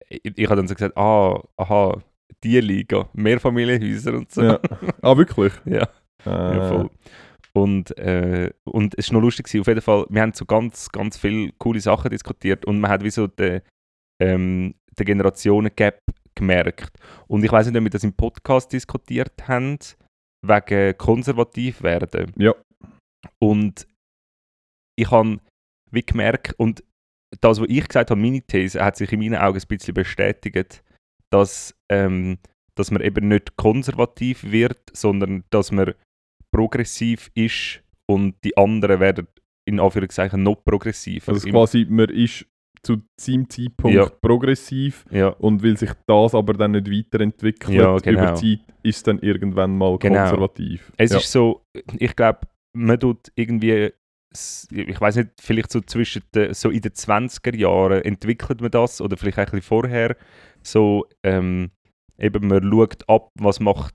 ich, 0.09 0.21
ich 0.37 0.47
habe 0.47 0.57
dann 0.57 0.69
so 0.69 0.75
gesagt, 0.75 0.97
ah, 0.97 1.41
aha, 1.57 1.99
die 2.43 2.61
Liga, 2.61 3.09
Mehrfamilienhäuser 3.13 4.15
und 4.15 4.31
so. 4.31 4.43
Ja. 4.43 4.61
Ah, 5.03 5.17
wirklich? 5.17 5.53
ja. 5.65 5.89
Ah, 6.25 6.55
Ja, 6.55 6.69
voll. 6.69 6.91
Und, 7.53 7.97
äh, 7.99 8.53
und 8.65 8.97
es 8.97 9.09
war 9.11 9.15
noch 9.15 9.23
lustig, 9.23 9.47
gewesen. 9.47 9.61
auf 9.63 9.67
jeden 9.67 9.81
Fall, 9.81 10.07
wir 10.09 10.23
haben 10.23 10.33
so 10.33 10.45
ganz, 10.45 10.89
ganz 10.91 11.17
viele 11.17 11.53
coole 11.59 11.81
Sachen 11.81 12.11
diskutiert 12.11 12.65
und 12.65 12.81
man 12.81 12.91
hat 12.91 13.03
wie 13.03 13.11
so 13.11 13.27
den, 13.27 13.63
ähm, 14.23 14.75
den 14.99 15.07
Generationen-Gap 15.07 15.99
gemerkt. 16.37 16.97
Und 17.27 17.45
ich 17.45 17.51
weiß 17.51 17.67
nicht, 17.67 17.77
ob 17.77 17.83
wir 17.83 17.91
das 17.91 18.05
im 18.05 18.13
Podcast 18.13 18.73
diskutiert 18.73 19.49
haben, 19.49 19.79
wegen 20.47 20.97
konservativ 20.97 21.83
werden. 21.83 22.33
Ja. 22.37 22.55
Und 23.43 23.89
ich 24.97 25.11
habe 25.11 25.39
wie 25.91 26.03
gemerkt, 26.03 26.55
und 26.59 26.85
das, 27.41 27.61
was 27.61 27.69
ich 27.69 27.87
gesagt 27.87 28.11
habe, 28.11 28.21
meine 28.21 28.43
These, 28.43 28.83
hat 28.83 28.97
sich 28.97 29.13
in 29.13 29.21
meinen 29.21 29.37
Augen 29.37 29.59
ein 29.59 29.67
bisschen 29.69 29.95
bestätigt, 29.95 30.83
dass, 31.31 31.75
ähm, 31.89 32.39
dass 32.75 32.91
man 32.91 33.03
eben 33.03 33.29
nicht 33.29 33.57
konservativ 33.57 34.45
wird, 34.51 34.79
sondern 34.93 35.45
dass 35.51 35.71
man 35.73 35.95
progressiv 36.53 37.31
ist 37.35 37.83
und 38.07 38.35
die 38.45 38.57
anderen 38.57 39.01
werden 39.01 39.27
in 39.67 39.79
Anführungszeichen 39.81 40.43
noch 40.43 40.57
progressiver. 40.65 41.33
Also 41.33 41.49
quasi, 41.49 41.87
man 41.89 42.09
ist 42.09 42.47
zu 42.83 43.03
seinem 43.21 43.49
Zeitpunkt 43.49 43.95
Ja. 43.95 44.09
progressiv 44.09 45.05
ja, 45.11 45.29
und 45.29 45.63
weil 45.63 45.77
sich 45.77 45.91
das 46.07 46.35
aber 46.35 46.55
dann 46.55 46.73
nicht 46.73 46.91
weiterentwickelt 46.91 47.77
Ja, 47.77 47.97
genau. 47.99 48.23
über 48.23 48.35
Zeit, 48.35 48.61
ist 48.83 48.97
es 48.97 49.03
dann 49.03 49.19
irgendwann 49.21 49.77
mal 49.77 49.99
Genau. 49.99 50.17
konservativ. 50.21 50.91
es 50.97 51.13
ist 51.13 51.31
so, 51.31 51.63
ich 51.99 52.17
glaube, 52.17 52.41
man 52.75 52.99
tut 52.99 53.31
irgendwie, 53.35 53.93
ich 54.33 55.01
weiß 55.01 55.17
nicht, 55.17 55.31
vielleicht 55.41 55.71
so 55.71 55.81
zwischen 55.83 56.23
den, 56.35 56.55
so 56.55 56.71
in 56.71 56.81
den 56.81 56.93
20er 56.93 57.55
Jahren 57.55 58.03
entwickelt 58.03 58.61
man 58.63 58.71
das 58.71 59.01
oder 59.03 59.17
vielleicht 59.19 59.39
ein 59.39 59.45
bisschen 59.45 59.63
vorher, 59.63 60.17
so 60.63 61.07
ähm, 61.23 61.71
eben 62.19 62.49
man 62.49 62.63
schaut 62.71 63.09
ab, 63.09 63.31
was 63.39 63.61
macht, 63.61 63.95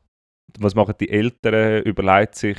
was 0.59 0.75
machen 0.75 0.95
die 0.99 1.09
Eltern, 1.09 1.83
überlegt 1.83 2.35
sich 2.35 2.57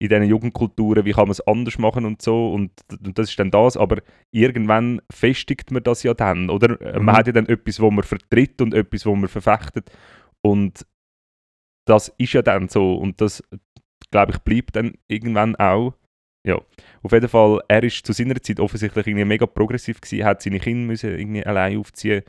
in 0.00 0.08
diesen 0.08 0.24
Jugendkulturen, 0.24 1.04
wie 1.04 1.12
kann 1.12 1.24
man 1.24 1.30
es 1.30 1.40
anders 1.46 1.78
machen 1.78 2.04
und 2.04 2.20
so 2.20 2.52
und, 2.52 2.72
und 3.04 3.18
das 3.18 3.30
ist 3.30 3.38
dann 3.38 3.50
das, 3.50 3.76
aber 3.76 4.02
irgendwann 4.32 5.00
festigt 5.10 5.70
man 5.70 5.82
das 5.82 6.02
ja 6.02 6.14
dann, 6.14 6.50
oder? 6.50 6.80
Äh, 6.80 6.98
Man 6.98 7.14
Mhm. 7.14 7.18
hat 7.18 7.26
ja 7.28 7.32
dann 7.32 7.46
etwas, 7.46 7.80
wo 7.80 7.90
man 7.90 8.04
vertritt 8.04 8.60
und 8.60 8.74
etwas, 8.74 9.06
wo 9.06 9.14
man 9.14 9.28
verfechtet 9.28 9.90
und 10.42 10.84
das 11.86 12.08
ist 12.18 12.32
ja 12.32 12.42
dann 12.42 12.68
so 12.68 12.94
und 12.94 13.20
das, 13.20 13.42
glaube 14.10 14.32
ich, 14.32 14.38
bleibt 14.40 14.76
dann 14.76 14.94
irgendwann 15.08 15.56
auch. 15.56 15.94
Ja, 16.46 16.60
auf 17.02 17.12
jeden 17.12 17.28
Fall, 17.28 17.60
er 17.68 17.82
ist 17.82 18.04
zu 18.04 18.12
seiner 18.12 18.40
Zeit 18.42 18.60
offensichtlich 18.60 19.06
irgendwie 19.06 19.24
mega 19.24 19.46
progressiv 19.46 20.00
gewesen, 20.00 20.24
hat 20.26 20.42
seine 20.42 20.60
Kinder 20.60 20.86
müssen 20.86 21.18
irgendwie 21.18 21.44
allein 21.44 21.78
aufziehen 21.78 22.22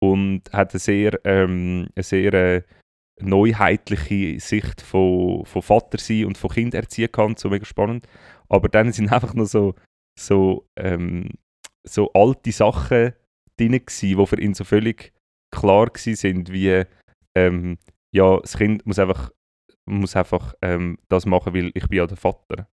und 0.00 0.42
hat 0.52 0.72
eine 0.72 0.80
sehr, 0.80 1.20
ähm, 1.24 1.88
eine 1.94 2.02
sehr 2.02 2.34
äh, 2.34 2.62
neuheitliche 3.20 4.38
Sicht 4.40 4.80
von, 4.80 5.44
von 5.44 5.62
Vater 5.62 5.98
sein 5.98 6.26
und 6.26 6.38
von 6.38 6.50
Kind 6.50 6.74
erziehen 6.74 7.10
kann, 7.10 7.36
so 7.36 7.50
mega 7.50 7.64
spannend. 7.64 8.06
Aber 8.48 8.68
dann 8.68 8.92
sind 8.92 9.12
einfach 9.12 9.34
noch 9.34 9.46
so, 9.46 9.74
so, 10.18 10.66
ähm, 10.76 11.30
so 11.86 12.12
alte 12.12 12.52
Sachen 12.52 13.12
drin 13.56 13.72
gewesen, 13.72 14.18
die 14.18 14.26
für 14.26 14.40
ihn 14.40 14.54
so 14.54 14.64
völlig 14.64 15.12
klar 15.50 15.86
gewesen 15.86 16.16
sind, 16.16 16.52
wie 16.52 16.84
ähm, 17.36 17.78
ja, 18.12 18.38
das 18.40 18.56
Kind 18.56 18.86
muss 18.86 18.98
einfach, 18.98 19.30
muss 19.86 20.16
einfach 20.16 20.54
ähm, 20.62 20.98
das 21.08 21.26
machen, 21.26 21.54
weil 21.54 21.70
ich 21.74 21.88
bin 21.88 21.98
ja 21.98 22.06
der 22.06 22.16
Vater. 22.16 22.68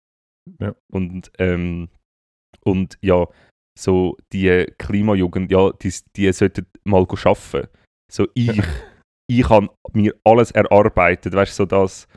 Ja. 0.60 0.76
Und, 0.92 1.32
ähm, 1.40 1.90
und 2.62 2.98
ja, 3.02 3.28
so 3.78 4.18
die 4.32 4.66
Klimajugend, 4.78 5.52
ja, 5.52 5.72
die, 5.72 5.94
die 6.16 6.32
sollten 6.32 6.66
mal 6.84 7.06
arbeiten. 7.06 7.68
So 8.12 8.28
ich, 8.34 8.62
ich 9.28 9.50
habe 9.50 9.70
mir 9.94 10.14
alles 10.24 10.52
erarbeitet, 10.52 11.34
weißt 11.34 11.52
du, 11.60 11.64
so 11.64 11.66
dass 11.66 12.08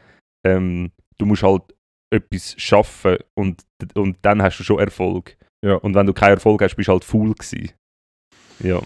ähm, 0.46 0.92
du 1.18 1.26
musst 1.26 1.42
halt 1.42 1.62
etwas 2.10 2.54
schaffen 2.58 3.18
und, 3.34 3.64
und 3.94 4.18
dann 4.22 4.42
hast 4.42 4.58
du 4.58 4.64
schon 4.64 4.78
Erfolg. 4.78 5.36
Ja. 5.64 5.74
Und 5.74 5.94
wenn 5.94 6.06
du 6.06 6.12
keinen 6.12 6.34
Erfolg 6.34 6.62
hast, 6.62 6.76
bist 6.76 6.88
du 6.88 6.92
halt 6.92 7.04
faul 7.04 7.34
gewesen. 7.34 7.72
Ja. 8.60 8.80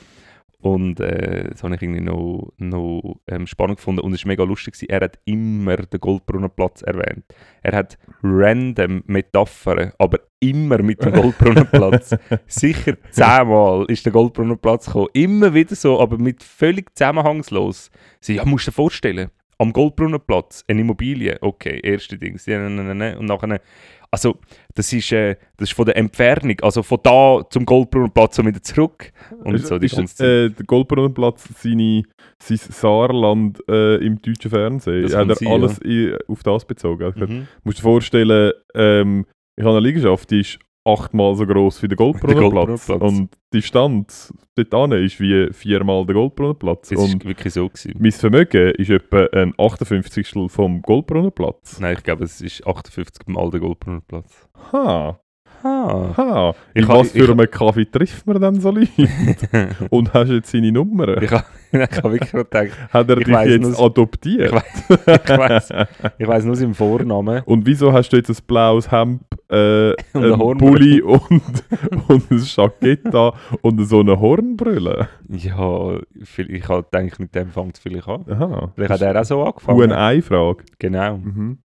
Und 0.62 1.00
äh, 1.00 1.50
das 1.50 1.64
habe 1.64 1.74
ich 1.74 1.82
irgendwie 1.82 2.00
noch, 2.00 2.52
noch 2.56 3.20
ähm, 3.26 3.48
spannend 3.48 3.78
gefunden. 3.78 4.00
Und 4.00 4.12
es 4.12 4.24
war 4.24 4.28
mega 4.28 4.44
lustig. 4.44 4.74
Gewesen. 4.74 4.90
Er 4.90 5.00
hat 5.00 5.18
immer 5.24 5.76
den 5.76 5.98
Goldbrunnenplatz 5.98 6.82
erwähnt. 6.82 7.24
Er 7.62 7.76
hat 7.76 7.98
random 8.22 9.02
Metaphern, 9.06 9.92
aber 9.98 10.20
immer 10.38 10.80
mit 10.80 11.02
dem 11.04 11.14
Goldbrunnenplatz. 11.14 12.14
Sicher 12.46 12.96
zehnmal 13.10 13.86
ist 13.88 14.06
der 14.06 14.12
Goldbrunnenplatz 14.12 14.86
gekommen. 14.86 15.08
Immer 15.14 15.52
wieder 15.52 15.74
so, 15.74 16.00
aber 16.00 16.16
mit 16.16 16.44
völlig 16.44 16.96
zusammenhangslos. 16.96 17.90
Sie, 18.20 18.36
ja, 18.36 18.44
musst 18.44 18.68
du 18.68 18.70
dir 18.70 18.76
vorstellen, 18.76 19.30
am 19.58 19.72
Goldbrunnenplatz, 19.72 20.64
eine 20.68 20.80
Immobilie, 20.80 21.38
okay, 21.40 21.80
erste 21.82 22.18
Ding. 22.18 22.38
Ja, 22.46 22.58
ne, 22.68 22.82
ne, 22.82 22.94
ne. 22.94 23.18
Und 23.18 23.26
nachher, 23.26 23.60
also, 24.10 24.38
das 24.74 24.92
ist, 24.92 25.10
äh, 25.12 25.36
das 25.56 25.70
ist 25.70 25.76
von 25.76 25.86
der 25.86 25.96
Entfernung, 25.96 26.56
also 26.62 26.82
von 26.82 26.98
da 27.02 27.40
zum 27.48 27.64
Goldbrunnenplatz 27.64 28.38
und 28.38 28.46
wieder 28.46 28.62
zurück. 28.62 29.12
Und 29.44 29.54
ist, 29.54 29.66
so 29.66 29.78
die 29.78 29.86
ist, 29.86 29.96
ganze 29.96 30.26
äh, 30.46 30.50
der 30.50 30.66
Goldbrunnenplatz 30.66 31.48
seine, 31.62 32.02
sein 32.42 32.56
Saarland 32.58 33.62
äh, 33.68 33.96
im 34.04 34.20
deutschen 34.20 34.50
Fernsehen? 34.50 35.02
Das 35.04 35.14
Hat 35.16 35.28
er 35.28 35.34
sein, 35.36 35.48
alles 35.48 35.80
i- 35.84 36.14
auf 36.28 36.42
das 36.42 36.64
bezogen? 36.64 37.04
Also, 37.04 37.26
Mhm. 37.26 37.46
musst 37.64 37.78
du 37.78 37.82
dir 37.82 37.88
vorstellen, 37.88 38.52
ähm, 38.74 39.26
ich 39.56 39.64
habe 39.64 39.76
eine 39.76 39.86
Liegenschaft, 39.86 40.30
die 40.30 40.40
ist 40.40 40.58
achtmal 40.84 41.34
so 41.34 41.46
gross 41.46 41.82
wie 41.82 41.88
der 41.88 41.96
Goldbrunnenplatz. 41.96 42.86
Goldbrunnenplatz. 42.86 43.00
Und 43.02 43.30
die 43.52 43.58
Distanz 43.58 44.34
dort 44.56 44.90
hin 44.92 45.04
ist 45.04 45.20
wie 45.20 45.52
viermal 45.52 46.04
der 46.06 46.14
Goldbrunnenplatz. 46.14 46.88
Das 46.88 46.98
Und 46.98 47.24
war 47.24 47.30
wirklich 47.30 47.52
so. 47.54 47.68
Gewesen. 47.68 47.94
mein 47.98 48.12
Vermögen 48.12 48.74
ist 48.76 48.90
etwa 48.90 49.26
ein 49.32 49.54
58. 49.58 50.28
vom 50.48 50.82
Goldbrunnenplatz. 50.82 51.78
Nein, 51.80 51.96
ich 51.96 52.02
glaube, 52.02 52.24
es 52.24 52.40
ist 52.40 52.66
58 52.66 53.26
Mal 53.28 53.50
der 53.50 53.60
Goldbrunnenplatz. 53.60 54.48
Ha, 54.72 55.20
Ha. 55.64 56.54
Ich 56.74 56.82
In 56.82 56.88
ha- 56.88 56.98
was 56.98 57.14
ich 57.14 57.22
für 57.22 57.28
ha- 57.28 57.32
einem 57.32 57.50
Kaffee 57.50 57.84
trifft 57.84 58.26
man 58.26 58.40
denn 58.40 58.60
so 58.60 58.70
Leute? 58.70 58.90
Und 59.90 60.12
hast 60.14 60.30
jetzt 60.30 60.50
seine 60.50 60.72
Nummer? 60.72 61.20
ich 61.22 61.30
habe 61.30 61.44
hab 61.72 62.04
wirklich 62.04 62.30
gerade 62.30 62.44
gedacht, 62.44 62.92
Hat 62.92 63.08
er 63.10 63.18
ich 63.18 63.24
dich 63.24 63.36
jetzt 63.36 63.62
nur- 63.78 63.80
adoptiert? 63.86 64.52
ich 64.52 64.98
ich 64.98 65.38
weiss, 65.38 65.68
ich 66.18 66.26
weiss 66.26 66.44
nur 66.44 66.56
seinen 66.56 66.74
Vornamen. 66.74 67.42
Und 67.44 67.64
wieso 67.66 67.92
hast 67.92 68.10
du 68.10 68.16
jetzt 68.16 68.30
ein 68.30 68.36
blaues 68.46 68.90
Hemd, 68.90 69.22
äh, 69.50 69.90
Und 69.90 69.96
eine 70.14 70.24
einen 70.26 70.38
Hornbrille. 70.38 70.70
Pulli 70.72 71.02
und, 71.02 71.42
und 72.08 72.30
ein 72.30 72.42
Jackett 72.44 73.14
und 73.62 73.84
so 73.86 74.00
eine 74.00 74.18
Hornbrille? 74.20 75.08
Ja, 75.28 75.96
ich 76.14 76.68
habe 76.68 76.84
gedacht, 76.90 77.20
mit 77.20 77.34
dem 77.34 77.50
fängt 77.50 77.76
es 77.76 77.80
vielleicht 77.82 78.08
an. 78.08 78.24
Aha. 78.28 78.72
Vielleicht 78.74 78.90
hat 78.92 79.00
er 79.02 79.20
auch 79.20 79.24
so 79.24 79.42
angefangen. 79.44 79.88
Q&A-Frage. 79.90 80.64
Genau. 80.78 81.16
Mhm. 81.16 81.58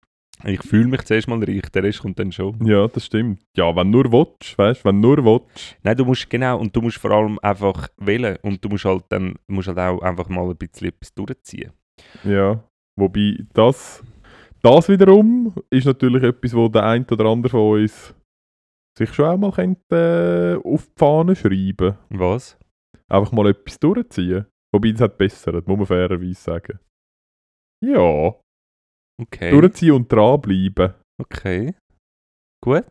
Ich 0.44 0.62
fühle 0.62 0.88
mich 0.88 1.02
zuerst 1.02 1.28
mal 1.28 1.42
reich, 1.42 1.68
der 1.72 1.82
Rest 1.82 2.00
kommt 2.00 2.18
dann 2.18 2.30
schon. 2.30 2.64
Ja, 2.64 2.86
das 2.88 3.06
stimmt. 3.06 3.40
Ja, 3.56 3.74
wenn 3.74 3.90
nur 3.90 4.12
willst, 4.12 4.56
weißt 4.58 4.84
du, 4.84 4.88
wenn 4.88 5.00
nur 5.00 5.24
willst. 5.24 5.76
Nein, 5.82 5.96
du 5.96 6.04
musst, 6.04 6.28
genau, 6.28 6.58
und 6.58 6.74
du 6.76 6.82
musst 6.82 6.98
vor 6.98 7.10
allem 7.10 7.38
einfach 7.40 7.88
wählen 7.96 8.36
und 8.42 8.62
du 8.64 8.68
musst 8.68 8.84
halt 8.84 9.04
dann 9.08 9.36
musst 9.48 9.68
halt 9.68 9.78
auch 9.78 10.02
einfach 10.02 10.28
mal 10.28 10.48
ein 10.48 10.56
bisschen 10.56 10.88
etwas 10.88 11.14
durchziehen. 11.14 11.72
Ja. 12.24 12.62
Wobei, 12.98 13.38
das, 13.54 14.02
das 14.62 14.88
wiederum 14.88 15.54
ist 15.70 15.86
natürlich 15.86 16.22
etwas, 16.22 16.54
wo 16.54 16.68
der 16.68 16.84
ein 16.84 17.06
oder 17.10 17.24
andere 17.26 17.50
von 17.50 17.80
uns 17.80 18.14
sich 18.96 19.12
schon 19.12 19.26
auch 19.26 19.36
mal 19.36 19.52
könnte, 19.52 20.60
äh, 20.62 20.68
auf 20.68 20.86
die 20.86 20.92
Fahne 20.98 21.36
schreiben 21.36 21.96
Was? 22.08 22.58
Einfach 23.08 23.32
mal 23.32 23.48
etwas 23.48 23.78
durchziehen. 23.78 24.46
Wobei, 24.72 24.92
das 24.92 25.02
hat 25.02 25.18
besser, 25.18 25.52
das 25.52 25.66
muss 25.66 25.78
man 25.78 25.86
fairerweise 25.86 26.34
sagen. 26.34 26.78
Ja, 27.84 28.34
Okay. 29.20 29.50
durchziehen 29.50 29.92
und 29.92 30.12
dranbleiben. 30.12 30.94
Okay. 31.20 31.74
Gut. 32.62 32.84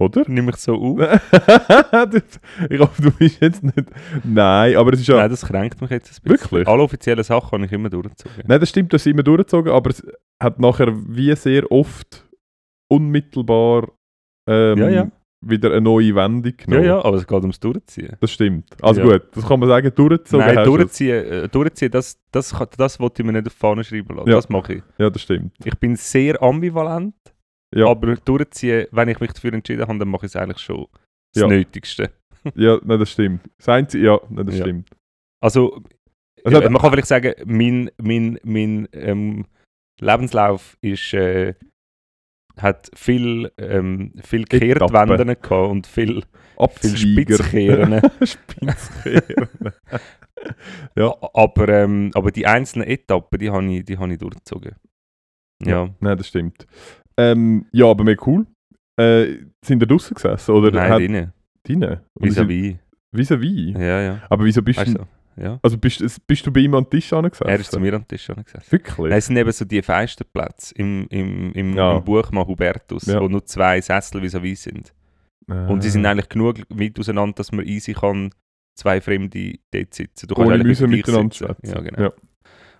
Oder? 0.00 0.24
Nimm 0.28 0.48
ich 0.48 0.56
so 0.56 0.74
auf. 0.74 0.98
Ich 2.70 2.78
hoffe, 2.78 3.02
du 3.02 3.10
bist 3.10 3.40
jetzt 3.40 3.64
nicht. 3.64 3.90
Nein, 4.22 4.76
aber 4.76 4.92
es 4.92 5.00
ist 5.00 5.08
ja. 5.08 5.16
Nein, 5.16 5.30
das 5.30 5.44
kränkt 5.44 5.80
mich 5.80 5.90
jetzt 5.90 6.08
ein 6.10 6.22
bisschen. 6.22 6.50
Wirklich? 6.50 6.68
Alle 6.68 6.82
offiziellen 6.82 7.24
Sachen 7.24 7.50
habe 7.50 7.66
ich 7.66 7.72
immer 7.72 7.90
durchgezogen. 7.90 8.44
Nein, 8.46 8.60
das 8.60 8.68
stimmt, 8.68 8.92
das 8.92 9.02
sind 9.02 9.14
immer 9.14 9.24
durchgezogen, 9.24 9.72
aber 9.72 9.90
es 9.90 10.06
hat 10.40 10.60
nachher 10.60 10.92
wie 10.94 11.34
sehr 11.34 11.70
oft 11.72 12.28
unmittelbar 12.88 13.88
ähm, 14.48 14.78
Ja, 14.78 14.88
ja. 14.88 15.10
Wieder 15.40 15.70
eine 15.70 15.80
neue 15.80 16.14
Wendung 16.14 16.52
Ja, 16.58 16.64
genommen. 16.64 16.84
ja, 16.84 17.04
aber 17.04 17.16
es 17.16 17.26
geht 17.26 17.40
ums 17.42 17.60
Durchziehen. 17.60 18.16
Das 18.20 18.30
stimmt. 18.32 18.66
Also 18.82 19.00
Ja. 19.02 19.18
gut, 19.18 19.28
das 19.36 19.46
kann 19.46 19.60
man 19.60 19.68
sagen, 19.68 19.92
durchgezogen 19.94 20.46
Nein, 20.46 20.64
durchziehen, 20.64 21.24
äh, 21.24 21.48
durchziehen 21.48 21.90
das, 21.92 22.18
das, 22.32 22.52
kann- 22.54 22.66
das 22.76 22.98
wollte 22.98 23.22
ich 23.22 23.26
mir 23.26 23.32
nicht 23.32 23.46
auf 23.46 23.52
die 23.52 23.58
Fahne 23.58 23.84
schreiben 23.84 24.16
lassen. 24.16 24.28
Ja. 24.30 24.36
Das 24.36 24.48
mache 24.48 24.74
ich. 24.74 24.82
Ja, 24.98 25.10
das 25.10 25.22
stimmt. 25.22 25.52
Ich 25.64 25.76
bin 25.78 25.94
sehr 25.96 26.42
ambivalent, 26.42 27.14
Ja. 27.74 27.86
aber 27.86 28.16
durchziehen, 28.16 28.86
wenn 28.90 29.08
ich 29.08 29.20
mich 29.20 29.32
dafür 29.32 29.52
entschieden 29.54 29.86
habe, 29.86 29.98
dann 29.98 30.08
mache 30.08 30.26
ich 30.26 30.32
es 30.32 30.36
eigentlich 30.36 30.58
schon 30.58 30.86
das 31.34 31.42
Ja. 31.42 31.46
Nötigste. 31.48 32.10
Ja, 32.54 32.78
nein, 32.84 32.98
das 33.00 33.10
stimmt. 33.12 33.42
Das 33.58 33.68
Einzige, 33.68 34.04
ja, 34.06 34.20
nein, 34.30 34.46
das 34.46 34.56
Ja. 34.58 34.64
stimmt. 34.64 34.88
Also, 35.40 35.82
äh, 36.44 36.50
man 36.70 36.80
kann 36.80 36.90
vielleicht 36.90 37.08
sagen, 37.08 37.34
mein, 37.46 37.90
mein, 37.98 38.38
mein 38.44 38.88
ähm, 38.92 39.44
Lebenslauf 40.00 40.76
ist, 40.80 41.12
äh, 41.14 41.54
hat 42.62 42.90
viel, 42.94 43.50
ähm, 43.58 44.12
viel. 44.22 44.44
Kehrtwenden 44.44 45.28
gehabt 45.28 45.70
und 45.70 45.86
viel, 45.86 46.22
viel. 46.80 46.96
Spitzkehren. 46.96 48.00
Spitzkehren. 48.22 49.48
Ja. 50.96 51.14
aber, 51.34 51.68
ähm, 51.68 52.10
aber 52.14 52.30
die 52.30 52.46
einzelnen 52.46 52.88
Etappen, 52.88 53.38
die 53.38 53.50
habe 53.50 53.64
ich, 53.66 53.84
die 53.84 53.98
habe 53.98 54.12
ich 54.12 54.18
durchgezogen. 54.18 54.76
Ja. 55.64 55.88
Nein, 56.00 56.16
das 56.16 56.28
stimmt. 56.28 56.66
Ähm, 57.16 57.66
ja, 57.72 57.86
aber 57.86 58.04
mehr 58.04 58.16
cool. 58.26 58.46
Äh, 58.96 59.38
sind 59.64 59.82
ihr 59.82 59.86
draußen 59.86 60.14
gesessen? 60.14 60.52
Oder 60.52 60.70
Nein, 60.70 60.90
hat 60.90 60.98
drinnen. 61.00 61.32
drinnen? 61.64 62.00
Vis-à-vis. 62.20 62.76
Vis-à-vis? 63.12 63.74
Ja, 63.74 64.00
ja. 64.00 64.22
Aber 64.28 64.44
wieso 64.44 64.62
bist 64.62 64.78
Weißt 64.78 64.94
du... 64.94 64.98
du? 64.98 65.06
Ja. 65.40 65.58
Also 65.62 65.78
bist, 65.78 66.02
bist 66.26 66.46
du 66.46 66.52
bei 66.52 66.60
ihm 66.60 66.74
an 66.74 66.84
den 66.84 66.90
Tisch 66.90 67.12
angesessen? 67.12 67.48
Er 67.48 67.60
ist 67.60 67.70
zu 67.70 67.78
mir 67.80 67.94
am 67.94 68.06
Tisch 68.06 68.26
gesessen. 68.26 68.70
Wirklich? 68.70 68.98
Nein, 69.08 69.18
es 69.18 69.26
sind 69.26 69.36
eben 69.36 69.52
so 69.52 69.64
die 69.64 69.82
Feisterplätze 69.82 70.74
im, 70.76 71.06
im, 71.10 71.52
im, 71.52 71.76
Ja. 71.76 71.96
im 71.98 72.04
Buchmann 72.04 72.46
Hubertus, 72.46 73.06
Ja. 73.06 73.20
wo 73.20 73.28
nur 73.28 73.44
zwei 73.44 73.80
Sessel 73.80 74.20
vis-à-vis 74.22 74.62
sind. 74.64 74.92
Und 75.46 75.82
sie 75.82 75.88
sind 75.88 76.04
eigentlich 76.04 76.28
genug 76.28 76.58
weit 76.68 76.98
auseinander, 76.98 77.34
dass 77.36 77.52
man 77.52 77.64
easy 77.64 77.94
kann 77.94 78.30
zwei 78.76 79.00
Fremde 79.00 79.54
dort 79.72 79.94
sitzen. 79.94 80.26
Du 80.28 80.34
Ohne 80.34 80.62
müssen 80.62 80.90
miteinander 80.90 81.34
sitzen. 81.34 81.46
schwätzen. 81.46 81.74
Ja, 81.74 81.80
genau. 81.80 82.02
Ja. 82.02 82.12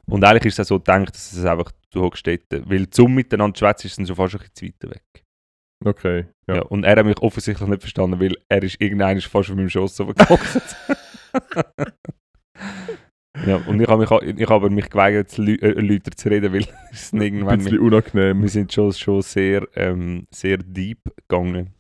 Und 0.07 0.23
eigentlich 0.25 0.47
ist 0.47 0.59
es 0.59 0.67
auch 0.67 0.69
so 0.69 0.79
gedacht, 0.79 1.15
dass 1.15 1.33
es 1.33 1.45
einfach, 1.45 1.73
du 1.91 2.03
hockst 2.03 2.27
dort, 2.27 2.43
weil 2.51 2.89
zum 2.91 3.15
Miteinander 3.15 3.57
schwätzen 3.59 3.87
ist 3.87 3.93
es 3.93 3.97
dann 3.97 4.07
schon 4.07 4.17
fast 4.17 4.35
ein 4.35 4.41
bisschen 4.41 4.75
zu 4.81 4.89
weit 4.89 4.95
weg. 4.97 5.25
Okay, 5.85 6.27
ja. 6.49 6.57
Ja. 6.57 6.63
Und 6.63 6.85
er 6.85 6.97
hat 6.97 7.07
mich 7.07 7.19
offensichtlich 7.23 7.69
nicht 7.69 7.83
verstanden, 7.83 8.21
weil 8.21 8.35
er 8.49 8.63
ist 8.63 8.81
irgendeiner 8.81 9.21
fast 9.21 9.49
auf 9.51 9.57
meinem 9.57 9.71
Schoss 9.71 9.97
gehockt. 9.97 10.77
ja, 13.47 13.57
und 13.67 13.81
ich 13.81 13.87
habe 13.89 14.01
mich, 14.01 14.39
ich 14.41 14.49
habe 14.49 14.71
mich 14.71 14.91
geweigert, 14.91 15.31
zu 15.31 15.43
äh, 15.43 15.81
Leuten 15.81 16.13
zu 16.17 16.29
reden, 16.29 16.53
weil 16.53 16.65
es 16.93 17.11
sind 17.11 17.21
Ein 17.21 17.27
irgendwann 17.27 17.59
bisschen 17.59 17.79
unangenehm. 17.81 18.41
wir 18.43 18.49
sind 18.49 18.73
schon, 18.73 18.93
schon 18.93 19.23
sehr, 19.23 19.67
ähm, 19.75 20.27
sehr 20.31 20.59
deep 20.59 20.99
gegangen. 21.29 21.75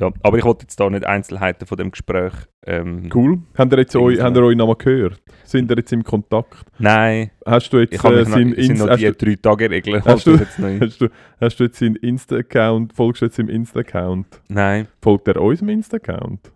Ja, 0.00 0.10
aber 0.24 0.38
ich 0.38 0.44
wollte 0.44 0.64
jetzt 0.64 0.78
da 0.80 0.90
nicht 0.90 1.06
Einzelheiten 1.06 1.66
von 1.68 1.78
dem 1.78 1.92
Gespräch. 1.92 2.32
Ähm, 2.66 3.10
Cool. 3.14 3.38
Habt 3.56 3.72
ihr, 3.72 3.78
jetzt 3.78 3.94
euch, 3.94 4.20
habt 4.20 4.36
ihr 4.36 4.42
euch 4.42 4.56
nochmal 4.56 4.74
gehört? 4.74 5.22
Sind 5.44 5.70
ihr 5.70 5.76
jetzt 5.76 5.92
im 5.92 6.02
Kontakt? 6.02 6.64
Nein, 6.80 7.30
Hast 7.46 7.72
du 7.72 7.78
jetzt 7.78 7.94
ich 7.94 8.02
äh, 8.02 8.08
noch, 8.24 8.26
sind 8.26 8.78
noch 8.78 8.96
die 8.96 9.04
du- 9.04 9.12
drei 9.14 9.36
Tage 9.36 9.70
Regeln. 9.70 10.04
Hast 10.04 10.26
Hast 10.26 10.58
du-. 10.58 10.80
Hast 10.80 11.00
du, 11.00 11.08
hast 11.40 11.60
du 11.60 11.64
jetzt 11.64 11.78
seinen 11.78 11.94
Insta-Account, 11.94 12.92
folgst 12.92 13.22
du 13.22 13.26
jetzt 13.26 13.38
im 13.38 13.48
Insta-Account? 13.48 14.42
Nein, 14.48 14.88
Folgt 15.00 15.28
er 15.28 15.40
unserem 15.40 15.68
Insta-Account? 15.68 16.50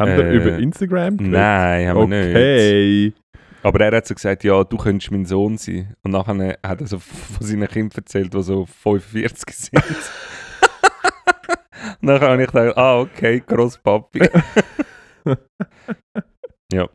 Haben 0.00 0.16
wir 0.16 0.24
Äh, 0.26 0.34
über 0.36 0.58
Instagram 0.58 1.16
geredet? 1.16 1.32
nein, 1.34 1.88
haben 1.88 2.10
wir 2.10 2.18
nicht. 2.26 2.30
Okay. 2.36 3.12
Aber 3.62 3.80
er 3.84 3.94
hat 3.98 4.06
so 4.06 4.14
gesagt, 4.14 4.42
ja, 4.42 4.64
du 4.64 4.76
könntest 4.78 5.10
mein 5.12 5.26
Sohn 5.26 5.58
sein. 5.58 5.94
Und 6.02 6.12
nachher 6.12 6.58
hat 6.66 6.80
er 6.80 6.86
so 6.86 6.98
von 6.98 7.46
seinen 7.46 7.68
Kindern 7.68 7.98
erzählt, 7.98 8.32
die 8.32 8.42
so 8.42 8.64
45 8.66 9.54
sind. 9.54 9.82
Und 12.02 12.06
dann 12.08 12.20
habe 12.20 12.42
ich 12.42 12.50
gedacht, 12.50 12.76
ah, 12.78 13.00
okay, 13.00 13.42
Grosspapi. 13.46 14.20
ja, 16.72 16.88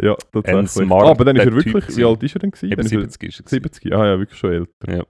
Ja, 0.00 0.12
Ein 0.12 0.16
tatsächlich. 0.32 0.70
smart 0.70 1.06
Ah, 1.06 1.10
aber 1.10 1.24
dann 1.26 1.36
ist 1.36 1.44
er 1.46 1.52
wirklich, 1.54 1.96
wie 1.96 2.04
alt 2.04 2.22
ist 2.22 2.36
er 2.36 2.38
denn? 2.40 2.50
Gewesen? 2.52 2.66
eben 2.72 2.76
Dann 2.76 2.86
ist 2.86 2.92
er 2.92 3.00
70 3.00 3.28
ist 3.28 3.40
er. 3.40 3.44
gewesen. 3.44 3.62
70. 3.64 3.92
Ah 3.92 4.06
ja, 4.06 4.18
wirklich 4.18 4.38
schon 4.38 4.52
älter. 4.52 4.96
Ja. 4.96 5.04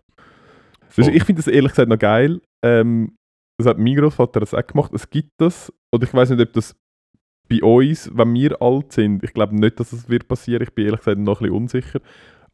Voll. 0.89 1.09
ich 1.15 1.23
finde 1.25 1.41
das 1.43 1.47
ehrlich 1.53 1.71
gesagt 1.73 1.89
noch 1.89 1.99
geil. 1.99 2.41
Ähm, 2.65 3.15
das 3.59 3.69
hat 3.69 3.79
mein 3.79 3.95
Großvater 3.95 4.41
das 4.41 4.55
auch 4.55 4.67
gemacht. 4.67 4.93
Es 4.95 5.09
gibt 5.11 5.31
das, 5.39 5.73
oder 5.95 6.05
ich 6.07 6.15
weiß 6.15 6.31
nicht, 6.31 6.41
ob 6.41 6.53
das 6.55 6.75
bei 7.49 7.63
uns, 7.63 8.11
wenn 8.15 8.35
wir 8.35 8.61
alt 8.61 8.93
sind, 8.93 9.23
ich 9.25 9.33
glaube 9.33 9.55
nicht, 9.57 9.79
dass 9.81 9.91
das 9.91 10.09
wird 10.09 10.29
passieren. 10.29 10.63
Ich 10.63 10.73
bin 10.75 10.85
ehrlich 10.87 11.01
gesagt 11.01 11.19
noch 11.19 11.41
ein 11.41 11.45
bisschen 11.45 11.57
unsicher. 11.57 12.01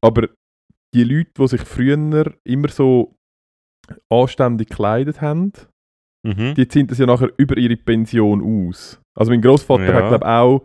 Aber 0.01 0.29
die 0.95 1.05
Leute, 1.05 1.31
die 1.39 1.49
sich 1.49 1.61
früher 1.63 2.33
immer 2.45 2.69
so 2.69 3.15
anständig 4.11 4.69
gekleidet 4.69 5.21
haben, 5.21 5.53
Mhm. 6.27 6.55
die 6.55 6.67
ziehen 6.69 6.87
das 6.87 6.99
ja 6.99 7.07
nachher 7.07 7.31
über 7.37 7.57
ihre 7.59 7.77
Pension 7.77 8.43
aus. 8.71 9.01
Also 9.19 9.31
mein 9.31 9.43
Großvater 9.43 9.85
Ja. 9.87 9.95
hat 9.95 10.09
glaube 10.09 10.27
auch 10.27 10.63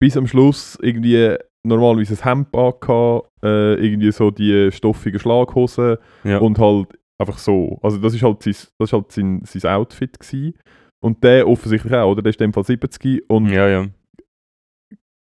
bis 0.00 0.16
am 0.16 0.26
Schluss 0.26 0.78
irgendwie 0.80 1.36
normalerweise 1.66 2.14
ein 2.14 2.24
Hemd 2.24 2.54
angehabt, 2.56 3.28
äh, 3.44 3.74
irgendwie 3.74 4.10
so 4.12 4.30
die 4.30 4.70
stoffigen 4.72 5.20
Schlaghosen 5.20 5.98
Ja. 6.24 6.38
und 6.38 6.58
halt 6.58 6.88
einfach 7.20 7.36
so. 7.36 7.78
Also 7.82 7.98
das 7.98 8.14
ist 8.14 8.22
halt 8.22 8.42
sein, 8.42 8.54
das 8.78 8.88
ist 8.88 8.92
halt 8.94 9.12
sein, 9.12 9.42
sein 9.44 9.70
Outfit 9.74 10.18
gewesen. 10.18 10.54
Und 11.02 11.22
der 11.24 11.48
offensichtlich 11.48 11.92
auch, 11.94 12.10
oder? 12.12 12.22
Der 12.22 12.30
ist 12.30 12.40
in 12.40 12.48
dem 12.50 12.52
Fall 12.52 12.64
70 12.64 13.24
und 13.28 13.48
Ja, 13.50 13.68
ja. 13.68 13.86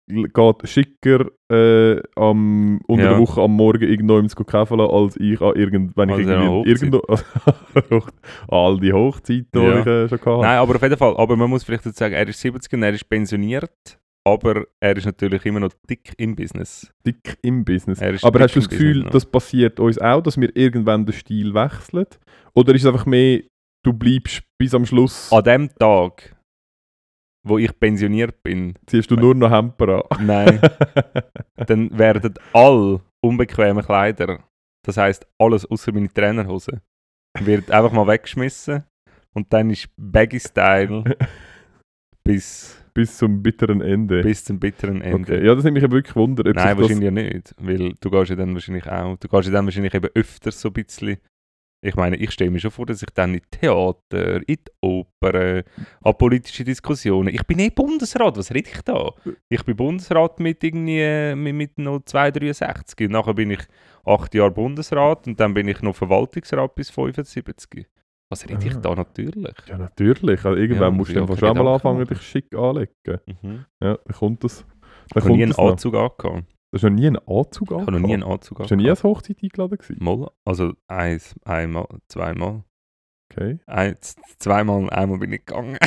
geht 0.09 0.69
schicker 0.69 1.27
äh, 1.53 2.01
am, 2.15 2.81
unter 2.87 3.05
Ja. 3.05 3.11
der 3.11 3.19
Woche 3.19 3.43
am 3.43 3.53
Morgen 3.57 3.83
irgendwo 3.83 4.19
ins 4.19 4.37
Käfeln, 4.37 4.81
als 4.81 5.17
ich 5.17 5.41
an 5.41 5.55
irgend, 5.57 5.97
wenn 5.97 6.09
ich 6.11 6.15
Also 6.17 6.31
an 6.35 6.43
irgendwie 6.65 6.71
irgendwo 6.71 7.03
all 8.49 8.79
die 8.81 8.93
Hochzeiten, 8.93 9.49
die 9.53 9.59
ich 9.81 9.87
äh, 9.87 10.09
schon 10.09 10.19
hatte. 10.21 10.41
Nein, 10.43 10.59
aber 10.59 10.77
auf 10.77 10.83
jeden 10.83 10.97
Fall. 10.97 11.17
Aber 11.17 11.37
man 11.37 11.51
muss 11.51 11.65
vielleicht 11.65 11.87
dazu 11.87 11.97
sagen, 11.99 12.15
er 12.15 12.27
ist 12.29 12.41
70 12.41 12.73
und 12.75 12.83
er 12.85 12.93
ist 12.95 13.09
pensioniert, 13.09 13.99
aber 14.25 14.65
er 14.81 14.97
ist 14.97 15.07
natürlich 15.07 15.45
immer 15.45 15.61
noch 15.61 15.73
dick 15.91 16.15
im 16.19 16.37
Business. 16.37 16.91
Dick 17.05 17.37
im 17.43 17.65
Business. 17.65 18.01
Er 18.01 18.15
Aber 18.23 18.41
hast 18.41 18.55
du 18.55 18.61
das 18.61 18.69
Gefühl, 18.69 19.03
noch. 19.03 19.11
das 19.11 19.27
passiert 19.27 19.79
uns 19.81 19.99
auch, 19.99 20.23
dass 20.23 20.41
wir 20.41 20.55
irgendwann 20.57 21.05
den 21.05 21.13
Stil 21.15 21.53
wechseln? 21.53 22.07
Oder 22.55 22.75
ist 22.75 22.83
es 22.83 22.87
einfach 22.87 23.07
mehr, 23.07 23.43
du 23.87 23.93
bleibst 23.93 24.43
bis 24.59 24.75
am 24.75 24.85
Schluss, 24.85 25.33
An 25.33 25.45
dem 25.45 25.69
Tag, 25.79 26.35
wo 27.47 27.59
ich 27.59 27.79
pensioniert 27.79 28.43
bin, 28.43 28.75
ziehst 28.87 29.11
du 29.11 29.15
nur 29.17 29.35
noch 29.35 29.51
Hemper 29.51 30.05
an? 30.11 30.27
nein, 30.27 30.61
dann 31.57 31.97
werden 31.97 32.35
all 32.53 33.01
unbequeme 33.25 33.83
Kleider, 33.83 34.41
das 34.85 34.97
heißt 34.97 35.27
alles 35.39 35.65
außer 35.67 35.93
meine 35.93 36.13
Trainerhose, 36.13 36.83
wird 37.41 37.71
einfach 37.71 37.93
mal 37.93 38.07
weggeschmissen 38.09 38.83
und 39.35 39.53
dann 39.53 39.71
ist 39.71 39.89
Baggy 39.97 40.41
Style 40.41 41.05
bis, 42.25 42.83
bis 42.93 43.17
zum 43.19 43.41
bitteren 43.41 43.83
Ende. 43.83 44.23
bis 44.23 44.45
zum 44.45 44.59
bitteren 44.59 45.01
Ende. 45.01 45.35
Okay. 45.35 45.47
Ja, 45.47 45.55
das 45.55 45.63
nimmt 45.63 45.75
mich 45.75 45.85
ja 45.85 45.91
wirklich 45.93 46.17
Wunder. 46.17 46.43
Nein, 46.43 46.77
wahrscheinlich 46.77 47.05
ja 47.05 47.11
nicht, 47.13 47.55
weil 47.59 47.95
du 48.01 48.11
gehst 48.11 48.31
ja 48.31 48.37
dann 48.37 48.53
wahrscheinlich 48.55 48.87
auch, 48.91 49.17
du 49.17 49.29
gehst 49.29 49.47
ja 49.47 49.53
dann 49.53 49.65
wahrscheinlich 49.67 49.95
eben 49.95 50.09
öfters 50.15 50.61
so 50.61 50.71
ein 50.71 50.73
bisschen, 50.73 51.19
ich 51.83 51.95
meine, 51.95 52.17
ich 52.17 52.31
stelle 52.33 52.51
mir 52.51 52.59
schon 52.59 52.71
vor, 52.71 52.87
dass 52.87 53.03
ich 53.03 53.11
dann 53.15 53.35
in 53.35 53.43
Theater, 53.51 54.37
in 54.49 54.57
die 54.57 54.73
Oper, 54.81 55.63
an 56.03 56.15
politische 56.19 56.65
Diskussionen, 56.65 57.29
ich 57.35 57.45
bin 57.47 57.59
eh 57.59 57.71
Bundesrat, 57.71 58.37
was 58.37 58.53
rede 58.53 58.71
ich 58.73 58.83
da? 58.83 59.11
Ich 59.49 59.63
bin 59.65 59.77
Bundesrat 59.77 60.41
mit 60.41 60.65
irgendwie, 60.65 61.01
äh, 61.01 61.35
mit, 61.37 61.55
mit 61.55 61.79
noch 61.79 62.01
263 62.05 63.07
und 63.07 63.13
nachher 63.13 63.35
bin 63.35 63.51
ich 63.53 63.61
acht 64.05 64.35
Jahre 64.35 64.51
Bundesrat 64.51 65.27
und 65.27 65.39
dann 65.39 65.55
bin 65.55 65.69
ich 65.69 65.81
noch 65.83 65.95
Verwaltungsrat 65.95 66.75
bis 66.75 66.91
75. 66.91 67.87
Was 68.29 68.49
rede 68.49 68.67
ich 68.67 68.75
Ah. 68.75 68.81
da 68.81 68.95
natürlich? 68.97 69.55
Ja, 69.69 69.79
natürlich. 69.79 70.45
Also 70.45 70.59
irgendwann 70.59 70.91
Ja, 70.93 70.97
musst 70.97 71.15
du 71.15 71.21
einfach 71.21 71.39
schon 71.39 71.57
mal 71.57 71.75
anfangen, 71.75 72.01
machen. 72.01 72.09
dich 72.09 72.23
schick 72.23 72.53
anlegen. 72.57 72.91
Mhm. 73.43 73.65
Ja, 73.81 73.97
dann 74.05 74.17
kommt 74.19 74.43
das. 74.43 74.65
Dann 74.65 75.23
Ich 75.23 75.25
habe 75.25 75.37
nie 75.37 75.43
einen. 75.45 75.53
Anzug 75.55 75.95
angehabt. 75.95 76.45
Du 76.73 76.77
hast 76.79 76.83
noch 76.83 76.91
nie 76.91 77.07
einen 77.07 77.17
Anzug 77.27 77.71
Ich 77.71 77.77
habe 77.77 77.93
noch 77.93 77.99
nie 78.01 78.15
einen 78.15 78.23
angehabt? 78.23 78.43
Anzug 78.43 78.59
Hast 78.61 78.71
du 78.71 78.77
nie 78.77 78.83
angehabt. 78.83 78.99
als 78.99 79.05
Hochzeit 79.05 79.37
eingeladen 79.43 79.79
gewesen? 79.79 80.05
Mal, 80.05 80.31
also 80.45 80.73
eins, 80.89 81.35
einmal, 81.45 81.87
zweimal. 82.09 82.65
Okay. 83.33 83.59
Ein, 83.67 83.97
zweimal, 84.39 84.89
einmal 84.91 85.19
bin 85.19 85.33
ich 85.33 85.45
gegangen. 85.47 85.79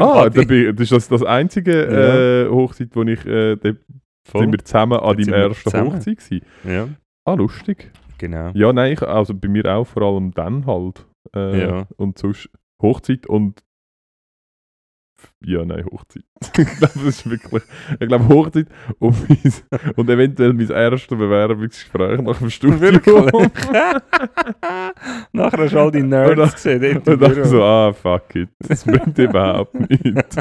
Ah, 0.00 0.28
da 0.28 0.42
bin, 0.44 0.76
das 0.76 0.82
ist 0.84 0.92
das, 0.92 1.08
das 1.08 1.22
einzige 1.22 2.46
äh, 2.46 2.50
Hochzeit, 2.50 2.90
wo 2.94 3.02
ich, 3.04 3.24
äh, 3.24 3.56
da 3.56 3.72
Voll. 4.28 4.42
sind 4.42 4.52
wir 4.52 4.58
zusammen 4.64 4.98
an 5.00 5.16
deinem 5.16 5.32
ersten 5.32 5.70
zusammen. 5.70 5.92
Hochzeit 5.94 6.18
gewesen. 6.18 6.44
Ja, 6.64 6.88
Ah, 7.24 7.34
lustig. 7.34 7.90
genau. 8.18 8.50
Ja, 8.54 8.72
nein, 8.74 8.92
ich, 8.92 9.02
also 9.02 9.34
bei 9.34 9.48
mir 9.48 9.64
auch 9.66 9.86
vor 9.86 10.02
allem 10.02 10.32
dann 10.32 10.66
halt. 10.66 11.06
Äh, 11.34 11.60
Ja. 11.60 11.86
Und 11.96 12.18
sonst 12.18 12.50
Hochzeit 12.82 13.26
und 13.26 13.62
ja, 15.44 15.64
nein, 15.64 15.84
Hochzeit. 15.90 16.22
ich 16.42 16.52
glaube, 16.52 16.92
das 16.94 17.02
ist 17.04 17.30
wirklich. 17.30 17.62
Ich 17.98 18.08
glaube, 18.08 18.28
Hochzeit 18.28 18.66
und, 18.98 19.16
mein, 19.28 19.52
und 19.96 20.10
eventuell 20.10 20.52
mein 20.52 20.70
erstes 20.70 21.18
Bewerbungsgespräch 21.18 22.20
nach 22.20 22.38
dem 22.38 22.50
Studium. 22.50 22.80
Wirklich? 22.80 23.32
Nachher 25.32 25.58
hast 25.58 25.72
du 25.74 25.78
all 25.78 25.90
die 25.90 26.02
Nerds 26.02 26.54
gesehen. 26.54 26.98
Und 26.98 27.20
dann 27.22 27.44
so, 27.44 27.62
ah, 27.62 27.92
fuck 27.92 28.34
it. 28.34 28.48
Das 28.66 28.84
bringt 28.84 29.16
überhaupt 29.18 29.74
nichts. 29.74 30.36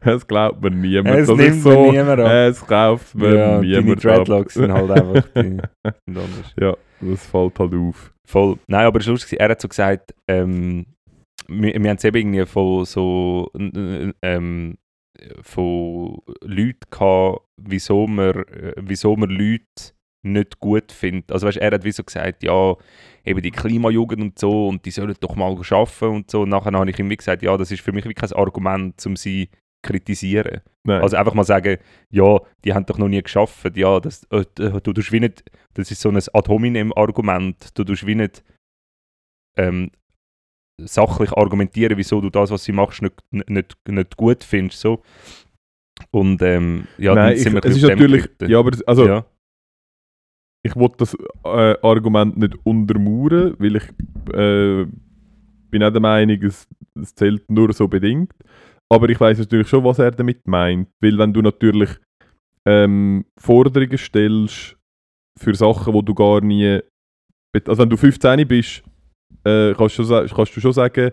Es 0.00 0.26
glaubt 0.26 0.62
mir 0.62 0.70
niemand. 0.70 1.16
es 1.16 1.28
dass 1.28 1.36
nimmt 1.36 1.62
so, 1.62 1.90
niemand 1.90 2.20
ab. 2.20 2.30
Es 2.30 2.66
kauft 2.66 3.14
mir 3.14 3.34
ja, 3.34 3.54
deine 3.56 3.66
niemand 3.66 4.04
Dreadlocks 4.04 4.54
sind 4.54 4.70
ab. 4.70 4.88
halt 4.88 4.90
einfach 4.90 5.28
die, 5.34 5.60
sind. 6.06 6.54
Ja, 6.60 6.76
das 7.00 7.26
fällt 7.26 7.58
halt 7.58 7.74
auf. 7.74 8.12
Voll. 8.24 8.56
Nein, 8.66 8.86
aber 8.86 8.98
es 9.00 9.06
war 9.06 9.12
lustig. 9.12 9.38
Er 9.38 9.48
hat 9.50 9.60
so 9.60 9.68
gesagt, 9.68 10.14
ähm, 10.28 10.86
wir, 11.48 11.74
wir 11.74 11.90
haben 11.90 11.96
es 11.96 12.04
eben 12.04 12.16
irgendwie 12.16 12.46
von 12.46 12.84
so 12.84 13.50
äh, 13.58 14.12
ähm, 14.22 14.78
von 15.40 16.18
Leuten 16.42 16.90
gehabt, 16.90 17.40
wieso 17.56 18.06
man, 18.06 18.44
wieso 18.76 19.16
man 19.16 19.30
Leute 19.30 19.94
nicht 20.22 20.60
gut 20.60 20.92
findet. 20.92 21.32
Also 21.32 21.46
weißt, 21.46 21.56
er 21.56 21.70
hat 21.70 21.84
wie 21.84 21.92
so 21.92 22.04
gesagt, 22.04 22.42
ja, 22.42 22.74
eben 23.24 23.40
die 23.40 23.50
Klimajugend 23.50 24.20
und 24.20 24.38
so 24.38 24.68
und 24.68 24.84
die 24.84 24.90
sollen 24.90 25.14
doch 25.20 25.36
mal 25.36 25.56
arbeiten 25.56 26.04
und 26.04 26.30
so. 26.30 26.42
Und 26.42 26.50
nachher 26.50 26.72
habe 26.72 26.90
ich 26.90 26.98
ihm 26.98 27.08
wie 27.08 27.16
gesagt, 27.16 27.42
ja, 27.42 27.56
das 27.56 27.70
ist 27.70 27.80
für 27.80 27.92
mich 27.92 28.04
wie 28.04 28.14
kein 28.14 28.32
Argument, 28.32 29.06
um 29.06 29.16
sie 29.16 29.48
zu 29.48 29.58
kritisieren. 29.86 30.60
Nein. 30.84 31.02
Also 31.02 31.16
einfach 31.16 31.34
mal 31.34 31.44
sagen, 31.44 31.78
ja, 32.10 32.40
die 32.64 32.74
haben 32.74 32.86
doch 32.86 32.98
noch 32.98 33.08
nie 33.08 33.22
geschafft. 33.22 33.76
Ja, 33.76 34.00
das, 34.00 34.24
äh, 34.30 34.44
du 34.56 34.92
wie 34.94 35.20
nicht, 35.20 35.44
das 35.74 35.90
ist 35.90 36.00
so 36.00 36.10
ein 36.10 36.16
Ad 36.16 36.48
hominem-Argument. 36.48 37.78
Du 37.78 37.84
tust 37.84 38.06
wie 38.06 38.14
nicht 38.14 38.44
ähm, 39.56 39.90
sachlich 40.80 41.32
argumentieren, 41.32 41.96
wieso 41.96 42.20
du 42.20 42.30
das, 42.30 42.50
was 42.50 42.64
sie 42.64 42.72
machst, 42.72 43.02
nicht, 43.02 43.14
nicht, 43.30 43.76
nicht 43.88 44.16
gut 44.16 44.44
findest. 44.44 44.80
So. 44.80 45.02
Und 46.10 46.42
ähm, 46.42 46.86
ja, 46.98 47.14
Nein, 47.14 47.24
dann 47.24 47.36
ich, 47.36 47.42
sind 47.42 47.54
wir 47.54 47.64
ein 47.64 47.70
es 47.70 47.76
ist 47.76 47.82
natürlich. 47.82 48.28
Ja, 48.42 48.58
aber 48.58 48.76
also, 48.86 49.06
ja. 49.06 49.26
ich 50.62 50.76
wollte 50.76 50.96
das 50.98 51.16
äh, 51.44 51.76
Argument 51.82 52.36
nicht 52.36 52.54
untermauern, 52.64 53.56
weil 53.58 53.76
ich 53.76 53.84
äh, 54.34 54.86
bin 55.70 55.82
auch 55.82 55.90
der 55.90 56.00
Meinung, 56.00 56.42
es, 56.42 56.68
es 57.00 57.14
zählt 57.14 57.50
nur 57.50 57.72
so 57.72 57.88
bedingt. 57.88 58.32
Aber 58.88 59.08
ich 59.08 59.18
weiß 59.18 59.38
natürlich 59.38 59.68
schon, 59.68 59.84
was 59.84 59.98
er 59.98 60.12
damit 60.12 60.46
meint. 60.46 60.88
Weil 61.00 61.18
wenn 61.18 61.32
du 61.32 61.42
natürlich 61.42 61.90
ähm, 62.66 63.24
Forderungen 63.38 63.98
stellst 63.98 64.76
für 65.38 65.54
Sachen, 65.54 65.92
wo 65.92 66.02
du 66.02 66.14
gar 66.14 66.40
nie... 66.40 66.80
Also 67.66 67.82
wenn 67.82 67.90
du 67.90 67.96
15 67.96 68.46
bist, 68.46 68.84
äh, 69.46 69.74
kannst, 69.74 69.98
du, 69.98 70.04
schon 70.04 70.28
kannst 70.28 70.56
du 70.56 70.60
schon 70.60 70.72
sagen, 70.72 71.10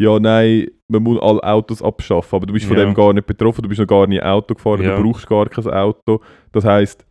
ja, 0.00 0.18
nein, 0.18 0.66
man 0.88 1.02
muss 1.02 1.20
alle 1.20 1.42
Autos 1.42 1.82
abschaffen. 1.82 2.36
Aber 2.36 2.46
du 2.46 2.52
bist 2.52 2.66
von 2.66 2.76
Ja. 2.76 2.84
dem 2.84 2.94
gar 2.94 3.12
nicht 3.12 3.26
betroffen, 3.26 3.62
du 3.62 3.68
bist 3.68 3.80
noch 3.80 3.86
gar 3.86 4.06
nie 4.06 4.20
Auto 4.20 4.54
gefahren, 4.54 4.82
Ja. 4.82 4.96
du 4.96 5.02
brauchst 5.02 5.26
gar 5.26 5.48
kein 5.48 5.66
Auto. 5.68 6.20
Das 6.50 6.64
heißt, 6.64 7.04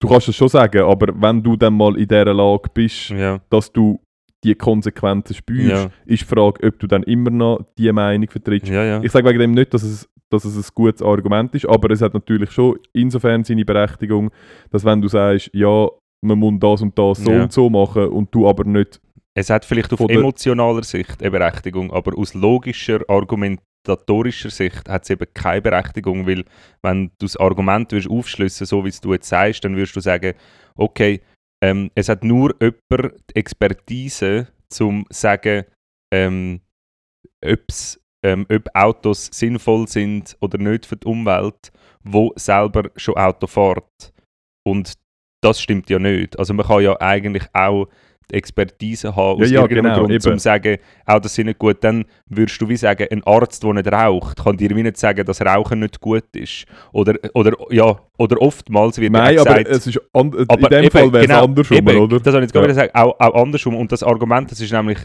du 0.00 0.08
kannst 0.08 0.28
es 0.28 0.36
schon 0.36 0.48
sagen, 0.48 0.82
aber 0.82 1.08
wenn 1.20 1.42
du 1.42 1.56
dann 1.56 1.76
mal 1.76 1.96
in 1.98 2.08
dieser 2.08 2.32
Lage 2.32 2.70
bist, 2.72 3.10
ja. 3.10 3.40
dass 3.50 3.72
du 3.72 4.00
die 4.42 4.54
Konsequenzen 4.54 5.34
spürst, 5.34 5.88
ist 6.06 6.22
die 6.22 6.26
Frage, 6.26 6.66
ob 6.66 6.78
du 6.78 6.86
dann 6.86 7.02
immer 7.04 7.30
noch 7.30 7.64
die 7.78 7.90
Meinung 7.92 8.28
vertrittst. 8.28 8.70
Ich 9.02 9.10
sage 9.12 9.26
wegen 9.28 9.38
dem 9.38 9.52
nicht, 9.52 9.72
dass 9.72 9.82
es, 9.82 10.08
dass 10.30 10.44
es 10.44 10.56
ein 10.56 10.70
gutes 10.74 11.00
Argument 11.02 11.54
ist, 11.54 11.66
aber 11.66 11.90
es 11.90 12.02
hat 12.02 12.12
natürlich 12.14 12.50
schon 12.50 12.78
insofern 12.92 13.42
seine 13.44 13.64
Berechtigung, 13.64 14.30
dass 14.70 14.84
wenn 14.84 15.00
du 15.00 15.08
sagst, 15.08 15.50
ja, 15.54 15.88
man 16.22 16.38
muss 16.38 16.54
das 16.58 16.82
und 16.82 16.98
das 16.98 17.18
so 17.18 17.30
und 17.30 17.52
so 17.52 17.70
machen 17.70 18.08
und 18.08 18.34
du 18.34 18.46
aber 18.48 18.64
nicht 18.64 19.00
Es 19.36 19.50
hat 19.50 19.64
vielleicht 19.64 19.92
auf 19.92 19.98
Von 19.98 20.08
der- 20.08 20.18
emotionaler 20.18 20.84
Sicht 20.84 21.20
eine 21.20 21.30
Berechtigung, 21.30 21.92
aber 21.92 22.16
aus 22.16 22.34
logischer, 22.34 23.00
argumentatorischer 23.08 24.50
Sicht 24.50 24.88
hat 24.88 25.02
es 25.02 25.10
eben 25.10 25.26
keine 25.34 25.62
Berechtigung, 25.62 26.26
weil 26.26 26.44
wenn 26.82 27.08
du 27.18 27.26
das 27.26 27.36
Argument 27.36 27.90
würdest 27.90 28.08
aufschlüssen, 28.10 28.66
so 28.66 28.84
wie 28.84 28.90
es 28.90 29.00
du 29.00 29.12
jetzt 29.12 29.28
sagst, 29.28 29.64
dann 29.64 29.74
würdest 29.76 29.96
du 29.96 30.00
sagen, 30.00 30.34
okay, 30.76 31.20
ähm, 31.62 31.90
es 31.94 32.08
hat 32.08 32.22
nur 32.22 32.54
jemand 32.60 33.14
die 33.30 33.36
Expertise, 33.36 34.48
zum 34.68 35.04
sagen, 35.10 35.64
ähm, 36.12 36.60
ob's, 37.44 38.00
ähm, 38.24 38.46
ob 38.50 38.68
Autos 38.74 39.30
sinnvoll 39.32 39.88
sind 39.88 40.36
oder 40.40 40.58
nicht 40.58 40.86
für 40.86 40.96
die 40.96 41.06
Umwelt, 41.06 41.72
wo 42.02 42.32
selber 42.36 42.90
schon 42.96 43.16
Auto 43.16 43.46
fährt. 43.46 44.12
Und 44.66 44.94
das 45.42 45.60
stimmt 45.60 45.90
ja 45.90 45.98
nicht. 45.98 46.38
Also 46.38 46.54
man 46.54 46.66
kann 46.66 46.82
ja 46.82 47.00
eigentlich 47.00 47.44
auch 47.52 47.88
Expertise 48.32 49.14
haben, 49.14 49.40
aus 49.42 49.50
Ja, 49.50 49.56
ja, 49.56 49.62
irgendeinem 49.62 49.84
genau, 49.84 49.98
Grund, 50.00 50.10
eben. 50.12 50.20
zum 50.20 50.38
sagen, 50.38 50.78
Autos 51.06 51.34
sind 51.34 51.46
nicht 51.46 51.58
gut. 51.58 51.82
Dann 51.82 52.04
würdest 52.28 52.60
du 52.60 52.68
wie 52.68 52.76
sagen, 52.76 53.06
ein 53.10 53.22
Arzt, 53.24 53.62
der 53.62 53.72
nicht 53.74 53.90
raucht, 53.92 54.42
kann 54.42 54.56
dir 54.56 54.70
wie 54.74 54.82
nicht 54.82 54.96
sagen, 54.96 55.24
dass 55.24 55.40
Rauchen 55.42 55.80
nicht 55.80 56.00
gut 56.00 56.24
ist. 56.34 56.64
Oder, 56.92 57.14
oder, 57.34 57.52
ja, 57.70 57.96
oder 58.18 58.40
oftmals 58.40 58.98
wird 58.98 59.12
Nein, 59.12 59.38
auch 59.38 59.46
aber 59.46 59.62
gesagt, 59.62 59.68
es 59.76 59.86
ist 59.88 60.00
an, 60.12 60.32
in 60.32 60.44
aber 60.48 60.68
dem 60.68 60.84
eben, 60.84 60.90
Fall 60.90 61.12
wäre 61.12 61.24
es 61.24 61.28
genau, 61.30 61.44
andersrum, 61.44 61.76
eben, 61.78 61.98
oder? 61.98 62.20
Das 62.20 62.34
habe 62.34 62.38
ich 62.38 62.42
jetzt 62.44 62.52
gerade 62.52 62.66
Ja. 62.68 62.72
wieder 62.74 62.82
gesagt, 62.86 62.94
auch, 62.94 63.18
auch 63.20 63.42
andersrum. 63.42 63.76
Und 63.76 63.92
das 63.92 64.02
Argument, 64.02 64.50
das 64.50 64.60
ist 64.60 64.72
nämlich, 64.72 64.98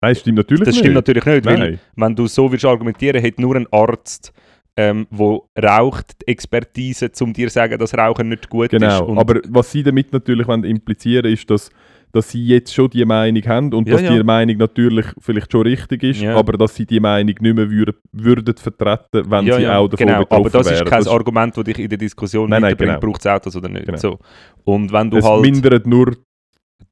Nein, 0.00 0.12
das 0.12 0.20
stimmt 0.20 0.36
natürlich 0.36 0.64
das 0.64 0.74
nicht. 0.74 0.80
stimmt 0.80 0.94
natürlich 0.96 1.24
nicht, 1.24 1.44
weil 1.46 1.58
Nein. 1.58 1.80
wenn 1.96 2.14
du 2.14 2.26
so 2.26 2.50
willst 2.52 2.64
argumentieren, 2.66 3.20
hätte 3.20 3.40
nur 3.40 3.56
ein 3.56 3.66
Arzt, 3.72 4.32
ähm, 4.76 5.06
wo 5.10 5.48
raucht, 5.62 6.20
die 6.20 6.28
Expertise, 6.32 7.10
um 7.20 7.32
dir 7.32 7.46
zu 7.48 7.54
sagen, 7.54 7.78
dass 7.78 7.96
Rauchen 7.96 8.28
nicht 8.28 8.48
gut 8.50 8.72
ist. 8.72 8.80
Genau, 8.80 9.16
aber 9.16 9.40
was 9.48 9.70
sie 9.70 9.82
damit 9.84 10.12
natürlich 10.12 10.46
wollen 10.48 10.64
implizieren 10.64 11.32
ist, 11.32 11.48
dass, 11.48 11.70
dass 12.14 12.30
sie 12.30 12.44
jetzt 12.46 12.72
schon 12.72 12.88
die 12.90 13.04
Meinung 13.04 13.42
haben 13.46 13.72
und 13.74 13.88
Ja, 13.88 13.94
dass 13.94 14.02
ja. 14.02 14.16
die 14.16 14.22
Meinung 14.22 14.56
natürlich 14.56 15.06
vielleicht 15.18 15.50
schon 15.52 15.62
richtig 15.62 16.02
ist, 16.02 16.20
Ja. 16.20 16.36
aber 16.36 16.52
dass 16.56 16.74
sie 16.74 16.86
die 16.86 17.00
Meinung 17.00 17.26
nicht 17.26 17.40
mehr 17.42 17.56
würden, 17.70 17.94
würden 18.12 18.56
vertreten, 18.56 19.30
wenn 19.30 19.44
sie 19.46 19.66
auch 19.68 19.88
davon 19.88 20.06
genau, 20.06 20.18
betroffen 20.20 20.40
aber 20.46 20.50
das 20.50 20.66
ist 20.66 20.72
wären. 20.78 20.88
kein 20.88 20.98
Das- 21.00 21.08
Argument, 21.08 21.56
das 21.56 21.64
dich 21.64 21.78
in 21.78 21.88
der 21.88 21.98
Diskussion 21.98 22.48
Nein, 22.50 22.62
nein, 22.62 22.76
genau. 22.76 23.00
braucht 23.00 23.20
es 23.20 23.26
Autos 23.26 23.56
oder 23.56 23.68
nicht. 23.68 23.86
Genau. 23.86 23.98
So. 23.98 24.18
Und 24.64 24.92
wenn 24.92 25.10
du 25.10 25.16
es 25.18 25.24
halt 25.24 25.42
mindert 25.42 25.86
nur, 25.86 26.16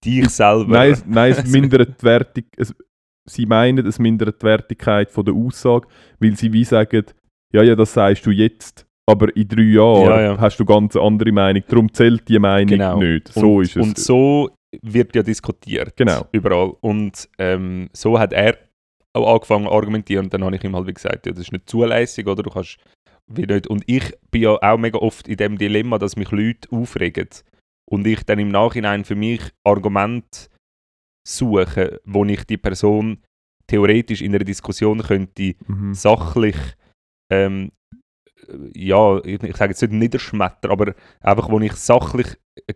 dich 0.04 0.28
selber... 0.30 0.66
nein, 0.72 0.92
es, 0.92 1.04
nein, 1.06 1.32
es 1.32 1.46
mindert 1.50 2.00
die 2.00 2.04
Wertung, 2.04 2.44
es, 2.56 2.74
sie 3.28 3.46
meinen, 3.46 3.86
es 3.86 3.98
mindert 3.98 4.40
die 4.42 4.46
Wertigkeit 4.46 5.10
von 5.10 5.24
der 5.24 5.34
Aussage, 5.34 5.86
weil 6.18 6.36
sie 6.36 6.52
wie 6.52 6.64
sagen, 6.64 7.04
ja, 7.54 7.62
ja, 7.62 7.74
das 7.76 7.92
sagst 7.92 8.24
du 8.26 8.30
jetzt, 8.30 8.86
aber 9.08 9.34
in 9.36 9.46
drei 9.48 9.62
Jahren 9.62 10.04
Ja, 10.06 10.20
ja. 10.22 10.38
hast 10.38 10.58
du 10.58 10.64
ganz 10.64 10.96
andere 10.96 11.32
Meinung, 11.32 11.62
darum 11.68 11.92
zählt 11.92 12.26
die 12.28 12.38
Meinung 12.38 12.66
Genau. 12.68 12.98
nicht. 12.98 13.28
So 13.28 13.56
und, 13.56 13.62
ist 13.62 13.76
es. 13.76 13.82
Und 13.82 13.98
so 13.98 14.50
wird 14.80 15.14
ja 15.14 15.22
diskutiert. 15.22 15.96
Genau. 15.96 16.26
Überall. 16.32 16.74
Und 16.80 17.28
ähm, 17.38 17.90
so 17.92 18.18
hat 18.18 18.32
er 18.32 18.58
auch 19.12 19.34
angefangen 19.34 19.66
zu 19.66 19.72
argumentieren. 19.72 20.26
Und 20.26 20.34
dann 20.34 20.44
habe 20.44 20.56
ich 20.56 20.64
ihm 20.64 20.74
halt 20.74 20.86
wie 20.86 20.94
gesagt, 20.94 21.26
ja, 21.26 21.32
das 21.32 21.42
ist 21.42 21.52
nicht 21.52 21.68
zulässig, 21.68 22.26
oder? 22.26 22.42
Du 22.42 22.50
kannst 22.50 22.78
wie 23.26 23.46
nicht. 23.46 23.66
Und 23.66 23.84
ich 23.86 24.12
bin 24.30 24.42
ja 24.42 24.50
auch 24.60 24.78
mega 24.78 24.98
oft 24.98 25.28
in 25.28 25.36
dem 25.36 25.58
Dilemma, 25.58 25.98
dass 25.98 26.16
mich 26.16 26.30
Leute 26.30 26.68
aufregen. 26.70 27.28
Und 27.90 28.06
ich 28.06 28.22
dann 28.24 28.38
im 28.38 28.48
Nachhinein 28.48 29.04
für 29.04 29.14
mich 29.14 29.42
Argumente 29.64 30.48
suche, 31.26 32.00
wo 32.04 32.24
ich 32.24 32.44
die 32.44 32.56
Person 32.56 33.18
theoretisch 33.66 34.22
in 34.22 34.34
einer 34.34 34.44
Diskussion 34.44 35.02
könnte 35.02 35.54
Mhm. 35.66 35.94
sachlich, 35.94 36.56
ähm, 37.30 37.70
ja, 38.74 39.18
ich, 39.24 39.42
ich 39.42 39.56
sage 39.56 39.72
jetzt 39.72 39.82
nicht 39.82 39.92
niederschmettern, 39.92 40.70
aber 40.70 40.94
einfach, 41.20 41.50
wo 41.50 41.60
ich 41.60 41.72
sachlich 41.74 42.26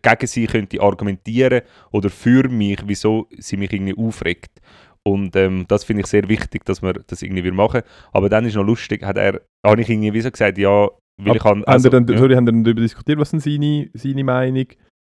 gegen 0.02 0.26
sie 0.26 0.46
könnte 0.46 0.80
argumentieren 0.80 1.62
oder 1.92 2.10
für 2.10 2.48
mich, 2.48 2.78
wieso 2.86 3.26
sie 3.36 3.56
mich 3.56 3.72
irgendwie 3.72 3.96
aufregt. 3.96 4.60
Und 5.02 5.36
ähm, 5.36 5.66
das 5.68 5.84
finde 5.84 6.00
ich 6.00 6.06
sehr 6.08 6.28
wichtig, 6.28 6.64
dass 6.64 6.82
wir 6.82 6.94
das 6.94 7.22
irgendwie 7.22 7.50
machen. 7.50 7.82
Aber 8.12 8.28
dann 8.28 8.44
ist 8.44 8.56
noch 8.56 8.64
lustig, 8.64 9.04
hat 9.04 9.16
er, 9.16 9.40
habe 9.64 9.80
ich 9.80 9.88
irgendwie 9.88 10.12
wie 10.12 10.20
so 10.20 10.30
gesagt, 10.30 10.58
ja, 10.58 10.88
weil 11.18 11.36
ich 11.36 11.42
Ab- 11.42 11.64
kann, 11.64 11.64
haben 11.66 12.06
dann, 12.06 12.30
ja. 12.30 12.36
haben 12.36 12.46
dann 12.46 12.64
darüber 12.64 12.80
diskutiert, 12.80 13.18
was 13.18 13.30
denn 13.30 13.40
seine, 13.40 13.88
seine 13.94 14.24
Meinung 14.24 14.66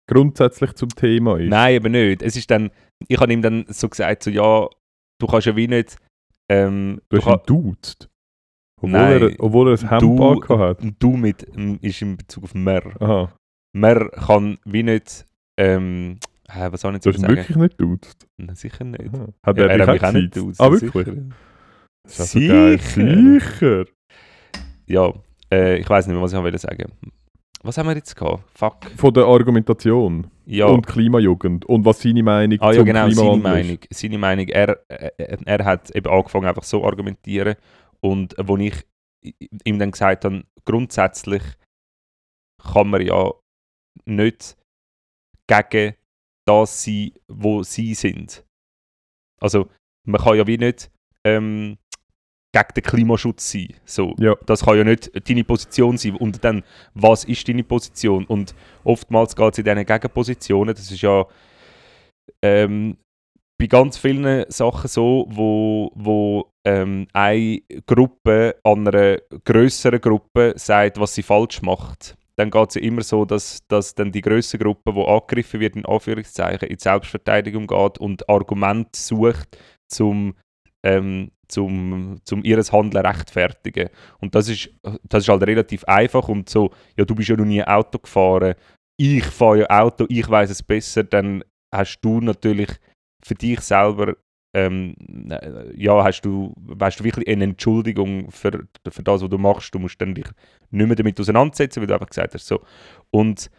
grundsätzlich 0.09 0.73
zum 0.73 0.89
Thema 0.89 1.37
ist? 1.39 1.49
Nein, 1.49 1.75
eben 1.75 1.91
nicht. 1.91 2.21
Es 2.21 2.35
ist 2.35 2.51
dann, 2.51 2.71
ich 3.07 3.19
habe 3.19 3.31
ihm 3.31 3.41
dann 3.41 3.65
so 3.69 3.87
gesagt, 3.89 4.23
so, 4.23 4.29
ja, 4.29 4.67
du 5.19 5.27
kannst 5.27 5.47
ja 5.47 5.55
wie 5.55 5.67
nicht, 5.67 5.97
ähm, 6.49 7.01
Du 7.09 7.17
hast 7.17 7.27
ihn 7.27 7.39
duzt. 7.45 8.09
Obwohl, 8.81 8.91
Nein, 8.91 9.21
er, 9.21 9.39
obwohl 9.39 9.69
er 9.71 9.79
ein 9.81 9.89
Hemd 9.89 10.01
du, 10.03 10.23
angehabt 10.31 10.83
hat. 10.83 10.93
du 10.99 11.17
mit, 11.17 11.47
ähm, 11.55 11.79
ist 11.81 12.01
in 12.01 12.17
Bezug 12.17 12.43
auf 12.45 12.53
mehr. 12.53 12.83
Aha, 13.01 13.33
man 13.73 14.09
kann 14.11 14.57
wie 14.65 14.83
nicht, 14.83 15.25
ähm, 15.57 16.19
hä, 16.49 16.67
was 16.71 16.81
soll 16.81 16.95
ich 16.95 17.01
du 17.01 17.09
jetzt 17.09 17.17
hast 17.17 17.17
ihn 17.17 17.21
sagen? 17.21 17.35
wirklich 17.37 17.57
nicht 17.57 17.81
duzt. 17.81 18.27
Nein, 18.37 18.55
sicher 18.55 18.83
nicht. 18.83 19.13
Aha. 19.13 19.27
Hat 19.43 19.57
Ja, 19.57 19.65
er, 19.65 19.87
hat 19.87 19.95
dich 19.95 20.01
mich 20.01 20.03
auch 20.03 20.11
nicht 20.13 20.33
gesiezt? 20.33 20.59
duzt, 20.59 20.61
Ah, 20.61 20.71
wirklich? 20.71 21.05
sicher. 21.07 21.15
Das 22.03 22.13
ist 22.19 22.35
also 22.35 22.39
geil. 22.47 22.79
Sicher. 22.79 23.39
Sicher. 23.39 23.85
Ja, 24.87 25.13
äh, 25.51 25.77
ich 25.79 25.89
weiß 25.89 26.07
nicht 26.07 26.13
mehr, 26.13 26.23
was 26.23 26.33
ich 26.33 26.39
wollte 26.39 26.57
sagen. 26.57 26.91
Was 27.63 27.77
haben 27.77 27.87
wir 27.87 27.95
jetzt 27.95 28.15
gehabt? 28.15 28.43
Fuck. 28.53 28.85
Von 28.95 29.13
der 29.13 29.25
Argumentation 29.25 30.27
Ja, 30.45 30.67
und 30.67 30.85
Klimajugend 30.87 31.65
und 31.65 31.83
was 31.83 31.99
seine 32.01 32.23
Meinung 32.23 32.59
ah, 32.61 32.67
ja 32.71 32.77
zum 32.77 32.85
genau, 32.85 33.01
seine 33.09 33.13
Klimawandel 33.15 33.51
Meinung. 33.51 33.77
Seine 33.89 34.17
Meinung. 34.19 34.47
Er, 34.47 34.77
er, 34.87 35.39
er 35.45 35.65
hat 35.65 35.89
eben 35.95 36.07
angefangen, 36.09 36.45
einfach 36.45 36.63
so 36.63 36.79
zu 36.79 36.85
argumentieren. 36.85 37.55
Und 38.01 38.35
wo 38.37 38.57
ich 38.57 38.85
ihm 39.63 39.79
dann 39.79 39.91
gesagt 39.91 40.25
habe, 40.25 40.45
grundsätzlich 40.65 41.43
kann 42.61 42.89
man 42.89 43.05
ja 43.05 43.31
nicht 44.05 44.57
gegen 45.47 45.95
das 46.47 46.83
sein, 46.83 47.11
wo 47.27 47.63
sie 47.63 47.93
sind. 47.93 48.45
Also, 49.41 49.69
man 50.05 50.21
kann 50.21 50.37
ja 50.37 50.47
wie 50.47 50.57
nicht 50.57 50.91
ähm, 51.25 51.77
gegen 52.53 52.73
den 52.75 52.83
Klimaschutz 52.83 53.51
sein. 53.51 53.73
So. 53.85 54.15
Ja. 54.17 54.35
Das 54.45 54.63
kann 54.63 54.77
ja 54.77 54.83
nicht 54.83 55.11
deine 55.29 55.43
Position 55.43 55.97
sein. 55.97 56.15
Und 56.15 56.43
dann, 56.43 56.63
was 56.93 57.25
ist 57.25 57.47
deine 57.47 57.63
Position? 57.63 58.25
Und 58.25 58.55
oftmals 58.83 59.35
geht 59.35 59.53
es 59.53 59.57
in 59.59 59.65
diesen 59.65 59.85
Gegenpositionen, 59.85 60.73
das 60.73 60.89
ist 60.89 61.01
ja 61.01 61.25
ähm, 62.41 62.97
bei 63.57 63.67
ganz 63.67 63.97
vielen 63.97 64.45
Sachen 64.49 64.87
so, 64.87 65.25
wo, 65.29 65.91
wo 65.95 66.51
ähm, 66.63 67.07
eine 67.13 67.61
Gruppe 67.85 68.55
an 68.63 68.87
einer 68.87 69.17
grösseren 69.43 69.99
Gruppe 69.99 70.53
sagt, 70.57 70.99
was 70.99 71.15
sie 71.15 71.23
falsch 71.23 71.61
macht. 71.61 72.15
Dann 72.35 72.51
geht 72.51 72.69
es 72.69 72.75
ja 72.75 72.81
immer 72.81 73.01
so, 73.01 73.25
dass, 73.25 73.65
dass 73.67 73.95
dann 73.95 74.11
die 74.11 74.21
grössere 74.21 74.63
Gruppe, 74.63 74.93
die 74.93 75.01
angegriffen 75.01 75.59
wird, 75.59 75.75
in 75.75 75.85
Anführungszeichen, 75.85 76.69
in 76.69 76.77
Selbstverteidigung 76.77 77.65
geht 77.65 77.97
und 77.97 78.29
Argumente 78.29 78.99
sucht, 78.99 79.57
zum, 79.87 80.35
ähm, 80.83 81.31
zum, 81.47 82.17
zum 82.23 82.43
ihres 82.43 82.71
Handeln 82.71 83.07
rechtfertigen. 83.07 83.89
Und 84.19 84.35
das 84.35 84.49
ist, 84.49 84.69
das 85.03 85.23
ist 85.23 85.29
halt 85.29 85.47
relativ 85.47 85.83
einfach 85.85 86.27
und 86.27 86.47
so, 86.47 86.69
ja, 86.95 87.05
du 87.05 87.15
bist 87.15 87.29
ja 87.29 87.35
noch 87.35 87.45
nie 87.45 87.63
Auto 87.63 87.97
gefahren, 87.97 88.53
ich 88.99 89.25
fahre 89.25 89.59
ja 89.59 89.69
Auto, 89.69 90.05
ich 90.09 90.29
weiß 90.29 90.51
es 90.51 90.61
besser, 90.61 91.03
dann 91.03 91.43
hast 91.73 91.99
du 92.01 92.21
natürlich 92.21 92.69
für 93.27 93.35
dich 93.35 93.59
selber 93.61 94.15
ähm, 94.53 94.95
äh, 95.29 95.75
ja, 95.75 96.03
hast 96.03 96.21
du, 96.21 96.53
weißt 96.57 96.99
du 96.99 97.03
wirklich 97.03 97.27
eine 97.27 97.43
Entschuldigung 97.43 98.31
für, 98.31 98.67
für 98.89 99.03
das, 99.03 99.21
was 99.21 99.29
du 99.29 99.37
machst. 99.37 99.75
Du 99.75 99.79
musst 99.79 100.01
dann 100.01 100.15
dich 100.15 100.27
nicht 100.71 100.87
mehr 100.87 100.95
damit 100.95 101.19
auseinandersetzen, 101.19 101.81
weil 101.81 101.87
du 101.87 101.93
einfach 101.93 102.09
gesagt 102.09 102.33
hast, 102.33 102.47
so. 102.47 102.63
Und 103.11 103.51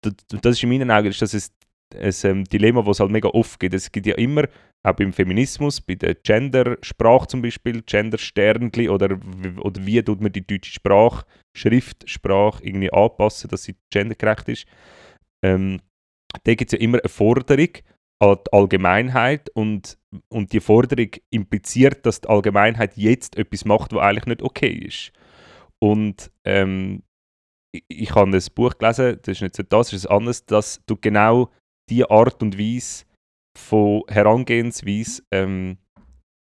das, 0.00 0.56
ist 0.56 0.62
in 0.62 0.70
meinen 0.70 0.90
Augen 0.90 1.08
ist 1.08 1.22
das 1.22 1.34
ein, 1.34 2.00
ein 2.00 2.14
ähm, 2.24 2.44
Dilemma, 2.44 2.82
das 2.82 2.96
es 2.96 3.00
halt 3.00 3.10
mega 3.10 3.28
oft 3.28 3.60
gibt. 3.60 3.74
Es 3.74 3.92
gibt 3.92 4.06
ja 4.06 4.14
immer, 4.16 4.44
auch 4.82 4.94
beim 4.94 5.12
Feminismus, 5.12 5.80
bei 5.80 5.94
der 5.94 6.14
Gendersprache 6.14 7.26
zum 7.28 7.42
Beispiel, 7.42 7.82
Gendersternli 7.82 8.88
oder, 8.88 9.18
oder 9.58 9.86
wie 9.86 10.02
tut 10.02 10.20
man 10.20 10.32
die 10.32 10.46
deutsche 10.46 10.72
Sprache, 10.72 11.24
Schriftsprache 11.56 12.64
irgendwie 12.64 12.92
anpassen, 12.92 13.50
dass 13.50 13.64
sie 13.64 13.76
gendergerecht 13.90 14.48
ist. 14.48 14.66
Ähm, 15.44 15.80
da 16.44 16.54
gibt 16.54 16.72
es 16.72 16.78
ja 16.78 16.84
immer 16.84 16.98
eine 16.98 17.08
Forderung 17.08 17.70
an 18.18 18.38
die 18.46 18.52
Allgemeinheit 18.52 19.50
und, 19.50 19.98
und 20.28 20.52
die 20.52 20.60
Forderung 20.60 21.10
impliziert, 21.30 22.06
dass 22.06 22.22
die 22.22 22.28
Allgemeinheit 22.28 22.96
jetzt 22.96 23.36
etwas 23.36 23.64
macht, 23.64 23.92
was 23.92 24.02
eigentlich 24.02 24.26
nicht 24.26 24.42
okay 24.42 24.72
ist. 24.72 25.12
Und 25.78 26.30
ähm, 26.44 27.02
ich, 27.72 27.84
ich 27.88 28.14
habe 28.14 28.30
ein 28.30 28.42
Buch 28.54 28.78
gelesen, 28.78 29.18
das 29.22 29.36
ist 29.36 29.42
nicht 29.42 29.56
so 29.56 29.62
das, 29.62 29.90
das 29.90 29.92
ist 29.92 30.06
ein 30.06 30.16
anderes, 30.16 30.46
dass 30.46 30.80
du 30.86 30.96
genau 30.96 31.50
die 31.90 32.08
Art 32.08 32.42
und 32.42 32.58
Weise 32.58 33.04
von 33.56 34.02
Herangehensweise, 34.08 35.22
ähm, 35.30 35.78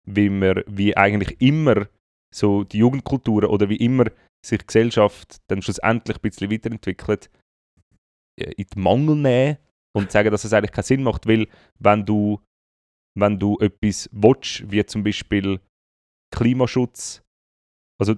wie, 0.06 0.30
wir, 0.30 0.64
wie 0.68 0.96
eigentlich 0.96 1.40
immer 1.42 1.88
so 2.34 2.64
die 2.64 2.80
Jugendkulturen 2.80 3.50
oder 3.50 3.70
wie 3.70 3.78
immer 3.78 4.06
sich 4.46 4.66
Gesellschaft 4.66 5.38
dann 5.48 5.62
schlussendlich 5.62 6.18
ein 6.18 6.22
bisschen 6.22 6.52
weiterentwickelt, 6.52 7.30
äh, 8.40 8.52
in 8.56 8.66
die 8.74 8.80
Mangel 8.80 9.16
nehmen 9.16 9.58
und 9.98 10.12
sagen, 10.12 10.32
dass 10.32 10.44
es 10.44 10.54
eigentlich 10.54 10.72
keinen 10.72 10.84
Sinn 10.84 11.04
macht, 11.04 11.28
weil 11.28 11.48
wenn 11.80 12.06
du, 12.06 12.40
wenn 13.18 13.40
du 13.40 13.58
etwas 13.60 14.10
willst, 14.12 14.70
wie 14.72 14.86
zum 14.86 15.04
Beispiel 15.04 15.60
Klimaschutz, 16.34 17.24
also 18.00 18.16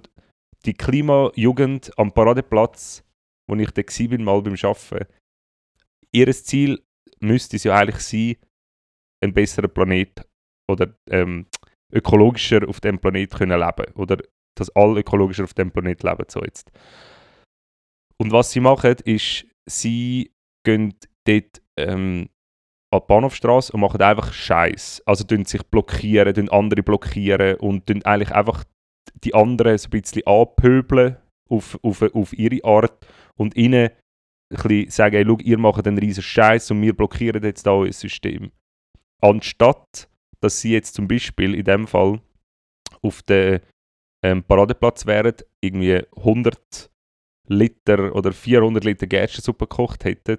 die 0.66 0.74
Klimajugend 0.74 1.98
am 1.98 2.12
Paradeplatz, 2.12 3.04
wo 3.50 3.56
ich 3.56 3.72
da 3.72 3.82
war, 3.82 4.20
mal 4.20 4.42
beim 4.42 4.56
Arbeiten, 4.62 5.08
ihr 6.12 6.32
Ziel 6.34 6.84
müsste 7.20 7.56
es 7.56 7.64
ja 7.64 7.76
eigentlich 7.76 8.02
sein, 8.02 8.36
ein 9.24 9.34
besserer 9.34 9.68
Planet 9.68 10.26
oder 10.70 10.94
ähm, 11.10 11.48
ökologischer 11.94 12.68
auf 12.68 12.80
dem 12.80 13.00
Planet 13.00 13.32
können 13.32 13.60
leben 13.60 13.94
oder 13.96 14.18
dass 14.58 14.70
alle 14.76 15.00
ökologischer 15.00 15.44
auf 15.46 15.54
dem 15.54 15.72
Planet 15.72 16.04
leben 16.04 16.26
so 16.28 16.42
jetzt. 16.44 16.72
Und 18.18 18.32
was 18.32 18.52
sie 18.52 18.60
machen, 18.60 18.96
ist, 19.06 19.46
sie 19.66 20.32
gehen 20.66 20.94
dort 21.26 21.62
ähm, 21.88 22.30
an 22.92 23.02
die 23.02 23.06
Bahnhofstrasse 23.08 23.74
und 23.74 23.82
machen 23.82 24.02
einfach 24.02 24.34
Scheiß. 24.34 25.04
Also 25.06 25.24
tun 25.24 25.46
sich 25.46 25.64
blockieren, 25.64 26.34
tun 26.34 26.50
andere 26.50 26.84
blockieren 26.84 27.56
und 27.58 27.86
tun 27.86 28.04
eigentlich 28.04 28.32
einfach 28.32 28.64
die 29.24 29.34
anderen 29.34 29.78
so 29.78 29.88
ein 29.88 29.92
bisschen 29.92 30.26
anpöbeln 30.26 31.18
auf, 31.50 31.80
auf, 31.84 32.02
auf 32.02 32.34
ihre 32.34 32.64
Art 32.64 33.08
und 33.36 33.56
ihnen 33.56 33.90
ein 33.90 34.58
bisschen 34.58 34.90
sagen, 34.90 35.16
hey, 35.16 35.26
schau, 35.26 35.38
ihr 35.44 35.58
macht 35.58 35.88
einen 35.88 35.98
riesen 35.98 36.24
Scheiß 36.24 36.72
und 36.72 36.82
wir 36.82 36.96
blockieren 36.96 37.44
jetzt 37.44 37.66
da 37.66 37.72
euer 37.74 37.94
System. 37.94 38.52
Anstatt, 39.22 40.10
dass 40.42 40.62
sie 40.62 40.72
jetzt 40.72 40.96
zum 40.96 41.08
Beispiel 41.08 41.54
in 41.54 41.66
dem 41.66 41.88
Fall 41.88 42.22
auf 43.02 43.22
den 43.24 43.60
ähm, 44.24 44.44
Paradeplatz 44.44 45.06
wären, 45.06 45.36
irgendwie 45.62 46.02
100 46.18 46.90
Liter 47.48 48.16
oder 48.16 48.32
400 48.32 48.84
Liter 48.84 49.08
Gerstensuppe 49.08 49.68
gekocht 49.68 50.06
hätten, 50.06 50.38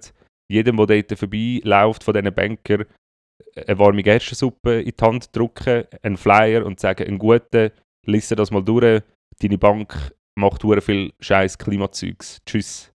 jedem, 0.51 0.77
der 0.77 1.03
dort 1.03 1.19
vorbeiläuft 1.19 2.03
von 2.03 2.13
diesen 2.13 2.33
Bankern, 2.33 2.85
eine 3.55 3.79
warme 3.79 4.03
Gerstensuppe 4.03 4.81
in 4.81 4.93
die 4.97 5.03
Hand 5.03 5.35
drücken, 5.35 5.85
einen 6.01 6.17
Flyer 6.17 6.65
und 6.65 6.79
sagen, 6.79 7.07
einen 7.07 7.17
guten, 7.17 7.71
lies 8.05 8.29
dir 8.29 8.35
das 8.35 8.51
mal 8.51 8.63
durch, 8.63 9.01
deine 9.39 9.57
Bank 9.57 10.13
macht 10.35 10.63
hure 10.63 10.81
viel 10.81 11.13
scheiß 11.19 11.57
Klimazeugs. 11.57 12.41
Tschüss. 12.45 12.91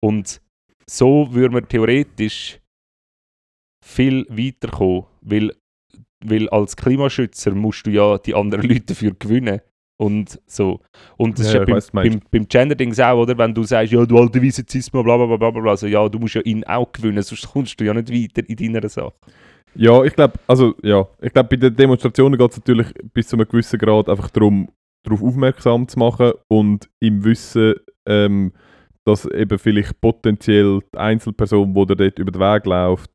Und 0.00 0.40
so 0.86 1.32
würde 1.32 1.54
man 1.54 1.68
theoretisch 1.68 2.60
viel 3.84 4.26
weiterkommen, 4.28 5.06
weil, 5.20 5.54
weil 6.24 6.48
als 6.50 6.76
Klimaschützer 6.76 7.54
musst 7.54 7.86
du 7.86 7.90
ja 7.90 8.18
die 8.18 8.34
anderen 8.34 8.62
Leute 8.68 8.86
dafür 8.86 9.14
gewinnen. 9.18 9.60
Und 10.00 10.40
so. 10.46 10.80
Und 11.16 11.38
das 11.38 11.52
Ja, 11.52 11.62
ist 11.62 11.68
ja 11.68 11.74
beim, 11.74 12.10
beim, 12.10 12.20
beim 12.30 12.48
Gender-Dings 12.48 13.00
auch, 13.00 13.20
oder? 13.22 13.36
Wenn 13.36 13.52
du 13.52 13.64
sagst, 13.64 13.92
ja, 13.92 14.06
du 14.06 14.16
alte 14.16 14.40
Weise 14.40 14.64
Zisma, 14.64 15.02
bla 15.02 15.16
bla 15.16 15.26
bla 15.26 15.36
bla 15.36 15.50
bla, 15.50 15.70
also 15.72 15.88
ja, 15.88 16.08
du 16.08 16.20
musst 16.20 16.34
ja 16.34 16.40
ihn 16.42 16.62
auch 16.64 16.92
gewinnen, 16.92 17.22
sonst 17.22 17.48
kommst 17.52 17.80
du 17.80 17.84
ja 17.84 17.92
nicht 17.92 18.10
weiter 18.10 18.48
in 18.48 18.72
deiner 18.72 18.88
Sache. 18.88 19.12
Ja, 19.74 20.02
ich 20.04 20.14
glaube, 20.14 20.34
also 20.46 20.74
ja, 20.82 21.06
ich 21.20 21.32
glaube, 21.32 21.48
bei 21.50 21.56
den 21.56 21.74
Demonstrationen 21.74 22.38
geht 22.38 22.50
es 22.50 22.56
natürlich 22.58 22.86
bis 23.12 23.28
zu 23.28 23.36
einem 23.36 23.48
gewissen 23.48 23.78
Grad 23.78 24.08
einfach 24.08 24.30
darum, 24.30 24.68
darauf 25.02 25.22
aufmerksam 25.22 25.86
zu 25.88 25.98
machen 25.98 26.32
und 26.48 26.88
im 27.00 27.24
Wissen, 27.24 27.74
ähm, 28.06 28.52
dass 29.04 29.24
eben 29.26 29.58
vielleicht 29.58 30.00
potenziell 30.00 30.80
die 30.94 30.98
Einzelperson, 30.98 31.74
die 31.74 31.96
dort 31.96 32.18
über 32.18 32.30
den 32.30 32.40
Weg 32.40 32.66
läuft, 32.66 33.10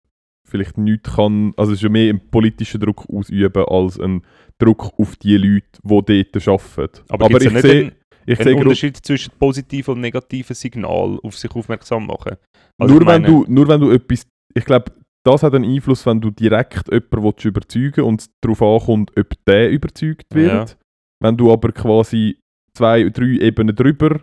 vielleicht 0.47 0.77
nichts 0.77 1.15
kann, 1.15 1.53
also 1.57 1.71
es 1.71 1.79
ist 1.79 1.83
ja 1.83 1.89
mehr 1.89 2.13
ein 2.13 2.19
politischer 2.29 2.79
Druck 2.79 3.05
ausüben 3.09 3.65
als 3.65 3.99
ein 3.99 4.21
Druck 4.59 4.93
auf 4.97 5.15
die 5.15 5.37
Leute, 5.37 5.65
die 5.83 6.25
dort 6.31 6.47
arbeiten. 6.47 7.03
Aber, 7.09 7.25
Aber 7.25 7.39
ja 7.41 7.47
ich 7.47 7.53
nicht 7.53 7.61
sehe, 7.61 7.91
ich 8.25 8.39
gro- 8.55 8.61
Unterschied 8.61 8.97
zwischen 8.97 9.31
positiven 9.37 9.95
und 9.95 10.01
negativen 10.01 10.55
Signal 10.55 11.19
auf 11.23 11.37
sich 11.37 11.51
aufmerksam 11.51 12.07
machen? 12.07 12.37
Also 12.81 12.95
nur, 12.95 13.05
wenn 13.05 13.23
du, 13.23 13.45
nur 13.47 13.67
wenn 13.67 13.81
du 13.81 13.91
etwas, 13.91 14.25
ich 14.55 14.65
glaube, 14.65 14.91
das 15.25 15.43
hat 15.43 15.53
einen 15.53 15.65
Einfluss, 15.65 16.05
wenn 16.05 16.19
du 16.19 16.31
direkt 16.31 16.87
jemanden 16.91 17.23
willst 17.23 17.45
überzeugen 17.45 18.03
und 18.03 18.21
es 18.21 18.29
darauf 18.43 18.61
ankommt, 18.61 19.11
ob 19.17 19.33
der 19.47 19.71
überzeugt 19.71 20.25
wird. 20.33 20.69
Ja. 20.69 20.75
Wenn 21.21 21.37
du 21.37 21.51
aber 21.51 21.71
quasi 21.71 22.37
zwei, 22.75 23.07
drei 23.09 23.37
Ebenen 23.39 23.75
drüber 23.75 24.21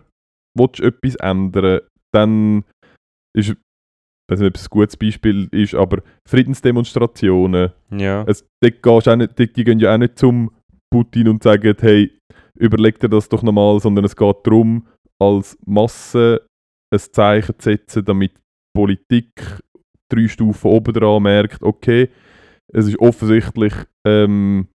willst 0.57 0.79
etwas 0.79 1.15
ändern, 1.15 1.81
dann 2.13 2.63
ist, 3.35 3.55
weiß 4.31 4.39
nicht, 4.39 4.47
ob 4.49 4.55
es 4.55 4.63
ein 4.65 4.69
gutes 4.69 4.97
Beispiel 4.97 5.47
ist, 5.51 5.75
aber 5.75 6.01
Friedensdemonstrationen, 6.27 7.71
Ja. 7.91 8.23
es, 8.27 8.45
gehst 8.63 8.85
du 8.85 8.89
auch 8.91 9.15
nicht, 9.15 9.37
die, 9.37 9.51
die 9.51 9.63
gehen 9.63 9.79
ja 9.79 9.93
auch 9.93 9.97
nicht 9.97 10.17
zum 10.17 10.51
Putin 10.93 11.27
und 11.27 11.43
sagen, 11.43 11.75
hey, 11.79 12.11
überleg 12.57 12.99
dir 12.99 13.09
das 13.09 13.29
doch 13.29 13.43
nochmal, 13.43 13.79
sondern 13.79 14.05
es 14.05 14.15
geht 14.15 14.35
darum, 14.43 14.87
als 15.21 15.57
Masse 15.65 16.41
ein 16.93 16.99
Zeichen 16.99 17.55
zu 17.59 17.69
setzen, 17.71 18.05
damit 18.05 18.31
die 18.35 18.41
Politik 18.79 19.59
drei 20.11 20.27
Stufen 20.27 20.69
oben 20.71 20.93
dran 20.93 21.23
merkt, 21.23 21.61
okay, 21.63 22.09
es 22.73 22.87
ist 22.87 22.99
offensichtlich 22.99 23.73
ähm, 24.07 24.67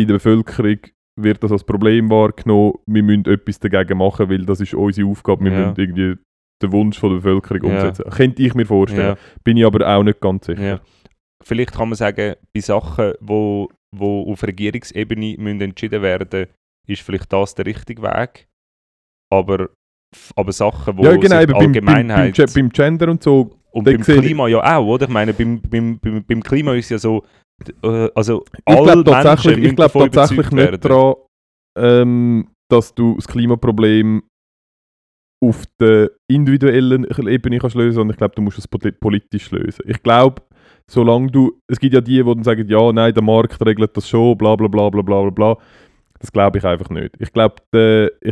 in 0.00 0.06
der 0.08 0.14
Bevölkerung 0.14 0.78
wird 1.20 1.42
das 1.44 1.52
als 1.52 1.62
Problem 1.62 2.10
wahrgenommen, 2.10 2.74
wir 2.86 3.02
müssen 3.04 3.26
etwas 3.26 3.60
dagegen 3.60 3.98
machen, 3.98 4.28
weil 4.28 4.44
das 4.44 4.60
ist 4.60 4.74
unsere 4.74 5.08
Aufgabe, 5.08 5.44
wir 5.44 5.52
Ja. 5.52 5.66
müssen 5.68 5.80
irgendwie 5.80 6.16
den 6.66 6.72
Wunsch 6.72 6.98
von 6.98 7.10
der 7.10 7.16
Bevölkerung 7.16 7.70
Ja. 7.70 7.76
umsetzen. 7.76 8.04
Könnte 8.10 8.42
ich 8.42 8.54
mir 8.54 8.66
vorstellen, 8.66 9.16
Ja. 9.16 9.38
bin 9.44 9.56
ich 9.56 9.64
aber 9.64 9.86
auch 9.88 10.02
nicht 10.02 10.20
ganz 10.20 10.46
sicher. 10.46 10.62
Ja. 10.62 10.80
Vielleicht 11.42 11.72
kann 11.72 11.88
man 11.90 11.96
sagen, 11.96 12.34
bei 12.54 12.60
Sachen, 12.60 13.12
wo, 13.20 13.68
wo 13.94 14.30
auf 14.32 14.42
Regierungsebene 14.42 15.36
müssen 15.38 15.60
entschieden 15.60 16.02
werden 16.02 16.46
ist 16.86 17.02
vielleicht 17.02 17.32
das 17.32 17.54
der 17.54 17.66
richtige 17.66 18.02
Weg. 18.02 18.46
Aber, 19.32 19.68
aber 20.36 20.52
Sachen, 20.52 20.96
wo 20.98 21.02
Ja, 21.04 21.16
genau, 21.16 21.40
eben 21.40 21.52
die 21.52 21.52
beim, 21.52 21.72
beim, 21.72 21.84
beim, 21.84 21.88
Allgemeinheit... 21.94 22.34
Ge- 22.34 22.46
beim 22.54 22.68
Gender 22.68 23.08
und 23.10 23.22
so. 23.22 23.56
und 23.72 23.84
beim 23.84 24.00
ich- 24.00 24.06
Klima 24.06 24.48
ja 24.48 24.78
auch, 24.78 24.86
oder? 24.86 25.06
Ich 25.06 25.12
meine, 25.12 25.32
beim, 25.34 25.60
beim, 25.62 25.98
beim, 25.98 26.24
beim 26.24 26.42
Klima 26.42 26.74
ist 26.74 26.90
ja 26.90 26.98
so... 26.98 27.24
Äh, 27.82 28.08
also 28.14 28.44
Ich 28.66 28.74
glaube 28.76 29.04
tatsächlich, 29.04 29.64
ich 29.70 29.76
glaub 29.76 29.92
tatsächlich 29.92 30.50
nicht 30.50 30.84
daran, 30.84 31.14
ähm, 31.78 32.48
dass 32.70 32.94
du 32.94 33.14
das 33.16 33.26
Klimaproblem 33.28 34.22
auf 35.48 35.64
der 35.80 36.10
individuellen 36.30 37.04
Ebene 37.04 37.58
kannst 37.58 37.76
lösen, 37.76 37.94
sondern 37.94 38.14
ich 38.14 38.18
glaube, 38.18 38.34
du 38.34 38.42
musst 38.42 38.58
es 38.58 38.68
poli- 38.68 38.92
politisch 38.92 39.50
lösen. 39.50 39.84
Ich 39.86 40.02
glaube, 40.02 40.42
solange 40.90 41.30
du, 41.30 41.60
es 41.70 41.78
gibt 41.78 41.94
ja 41.94 42.00
die, 42.00 42.22
die 42.22 42.24
dann 42.24 42.44
sagen, 42.44 42.68
ja, 42.68 42.92
nein, 42.92 43.14
der 43.14 43.22
Markt 43.22 43.64
regelt 43.64 43.96
das 43.96 44.08
schon, 44.08 44.36
bla 44.38 44.56
bla 44.56 44.68
bla 44.68 44.90
bla 44.90 45.02
bla 45.02 45.30
bla. 45.30 45.58
Das 46.18 46.32
glaube 46.32 46.58
ich 46.58 46.64
einfach 46.64 46.90
nicht. 46.90 47.14
Ich 47.18 47.32
glaube, 47.32 47.56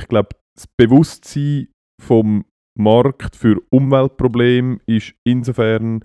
glaube, 0.09 0.31
das 0.55 0.67
Bewusstsein 0.79 1.69
vom 2.01 2.45
Markt 2.79 3.37
für 3.37 3.61
Umweltprobleme 3.71 4.79
ist 4.87 5.15
insofern 5.25 6.05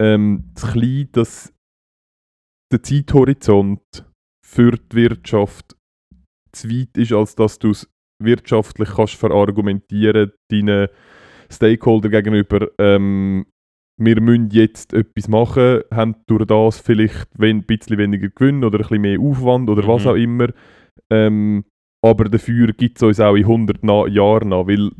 ähm, 0.00 0.50
zu 0.54 0.66
klein, 0.66 1.08
dass 1.12 1.52
der 2.72 2.82
Zeithorizont 2.82 3.80
für 4.44 4.72
die 4.72 4.96
Wirtschaft 4.96 5.76
zu 6.52 6.68
weit 6.68 6.96
ist, 6.96 7.12
als 7.12 7.34
dass 7.34 7.58
du 7.58 7.70
es 7.70 7.88
wirtschaftlich 8.24 8.88
kannst 8.90 9.14
verargumentieren 9.14 10.32
deinen 10.50 10.88
Stakeholder 11.50 12.08
gegenüber, 12.08 12.68
ähm, 12.78 13.46
wir 13.98 14.20
müssen 14.20 14.48
jetzt 14.50 14.94
etwas 14.94 15.28
machen, 15.28 15.80
haben 15.92 16.16
durch 16.26 16.46
das 16.46 16.80
vielleicht 16.80 17.28
ein 17.38 17.62
bisschen 17.64 17.98
weniger 17.98 18.28
Gewinn 18.28 18.64
oder 18.64 18.78
ein 18.78 18.82
bisschen 18.82 19.02
mehr 19.02 19.20
Aufwand 19.20 19.68
oder 19.68 19.86
was 19.86 20.04
Mhm. 20.04 20.10
auch 20.10 20.14
immer. 20.16 20.48
Ähm, 21.10 21.64
aber 22.02 22.24
dafür 22.24 22.72
gibt 22.72 22.96
es 22.98 23.02
uns 23.02 23.20
auch 23.20 23.36
in 23.36 23.46
100 23.46 23.78
na 23.82 24.06
Jahren 24.06 24.48
noch, 24.48 24.66
weil 24.66 24.90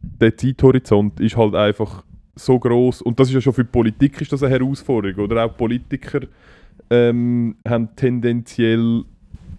der 0.00 0.36
Zeithorizont 0.36 1.20
ist 1.20 1.36
halt 1.36 1.54
einfach 1.54 2.04
so 2.34 2.58
groß 2.58 3.02
und 3.02 3.20
das 3.20 3.28
ist 3.28 3.34
ja 3.34 3.40
schon 3.40 3.52
für 3.52 3.64
die 3.64 3.70
Politik 3.70 4.20
ist 4.20 4.32
das 4.32 4.42
eine 4.42 4.54
Herausforderung 4.58 5.24
oder 5.24 5.44
auch 5.44 5.56
Politiker 5.56 6.20
ähm, 6.90 7.56
haben 7.66 7.88
tendenziell 7.96 9.04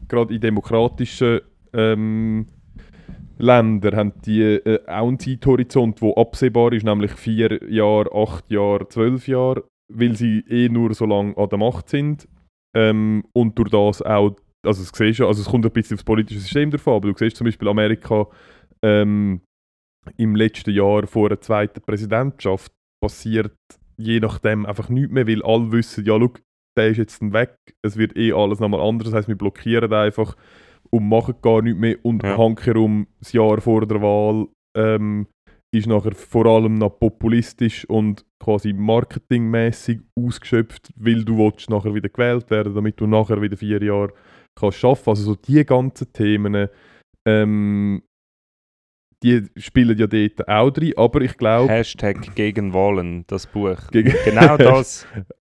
gerade 0.08 0.34
in 0.34 0.42
demokratischen 0.42 1.40
ähm, 1.74 2.46
Ländern 3.38 3.96
haben 3.96 4.14
die 4.26 4.42
äh, 4.42 4.86
auch 4.88 5.08
einen 5.08 5.20
Zeithorizont, 5.20 6.02
der 6.02 6.18
absehbar 6.18 6.74
ist, 6.74 6.86
nämlich 6.86 7.12
vier 7.12 7.64
Jahre, 7.72 8.12
acht 8.14 8.50
Jahre, 8.50 8.88
zwölf 8.88 9.28
Jahre, 9.28 9.64
weil 9.94 10.16
sie 10.16 10.40
eh 10.48 10.70
nur 10.70 10.94
so 10.94 11.06
lange 11.06 11.38
an 11.38 11.50
der 11.50 11.60
Macht 11.60 11.90
sind. 11.90 12.28
Ähm, 12.76 13.24
und 13.34 13.58
durch 13.58 13.70
das 13.70 14.02
auch, 14.02 14.36
also 14.66 14.84
es 14.84 14.92
siehst 14.94 15.22
also 15.22 15.42
es 15.42 15.48
kommt 15.48 15.66
ein 15.66 15.72
bisschen 15.72 15.96
aufs 15.96 16.04
politische 16.04 16.40
System 16.40 16.72
davon, 16.72 16.96
aber 16.96 17.12
du 17.12 17.18
siehst 17.18 17.38
zum 17.38 17.46
Beispiel 17.46 17.68
Amerika 17.68 18.28
ähm, 18.84 19.42
im 20.18 20.36
letzten 20.36 20.72
Jahr 20.72 21.06
vor 21.08 21.30
der 21.30 21.42
zweiten 21.42 21.82
Präsidentschaft 21.82 22.72
passiert 23.02 23.56
je 23.98 24.20
nachdem 24.20 24.66
einfach 24.66 24.90
nichts 24.90 25.12
mehr, 25.12 25.28
weil 25.28 25.44
alle 25.44 25.72
wissen, 25.72 26.06
ja, 26.06 26.18
schau, 26.20 26.34
der 26.78 26.90
ist 26.90 26.98
jetzt 26.98 27.22
weg, 27.34 27.56
es 27.82 27.98
wird 27.98 28.16
eh 28.16 28.32
alles 28.32 28.60
nochmal 28.60 28.80
anders, 28.80 29.08
das 29.10 29.16
heisst, 29.16 29.28
wir 29.28 29.38
blockieren 29.38 29.92
einfach 29.92 30.36
und 30.92 31.08
machen 31.10 31.36
gar 31.42 31.62
nichts 31.62 31.80
mehr 31.80 31.98
und 32.04 32.24
Ja. 32.24 32.38
hankerum 32.38 33.08
das 33.20 33.34
Jahr 33.34 33.60
vor 33.62 33.86
der 33.86 34.02
Wahl 34.02 34.48
ähm, 34.78 35.28
ist 35.74 35.88
nachher 35.88 36.14
vor 36.16 36.46
allem 36.46 36.76
noch 36.76 36.98
populistisch 37.00 37.86
und 37.90 38.26
quasi 38.42 38.72
marketingmäßig 38.74 40.00
ausgeschöpft, 40.18 40.94
weil 40.96 41.26
du 41.26 41.38
willst 41.38 41.70
nachher 41.70 41.94
wieder 41.94 42.10
gewählt 42.10 42.50
werden, 42.50 42.74
damit 42.74 43.00
du 43.00 43.06
nachher 43.08 43.42
wieder 43.42 43.58
vier 43.58 43.82
Jahre 43.84 44.14
kannst 44.58 44.78
schaffen. 44.80 45.10
Also 45.10 45.24
so 45.24 45.36
die 45.36 45.64
ganzen 45.66 46.12
Themen, 46.14 46.70
ähm, 47.28 48.02
die 49.24 49.44
spielen 49.58 49.98
ja 49.98 50.08
dort 50.08 50.48
auch 50.48 50.70
drin, 50.70 50.94
aber 50.96 51.22
ich 51.22 51.36
glaube, 51.38 51.72
Hashtag 51.72 52.36
gegen 52.36 52.74
Wahlen, 52.74 53.26
das 53.28 53.48
Buch. 53.48 53.78
Gegen- 53.92 54.14
genau 54.24 54.58
das, 54.58 55.06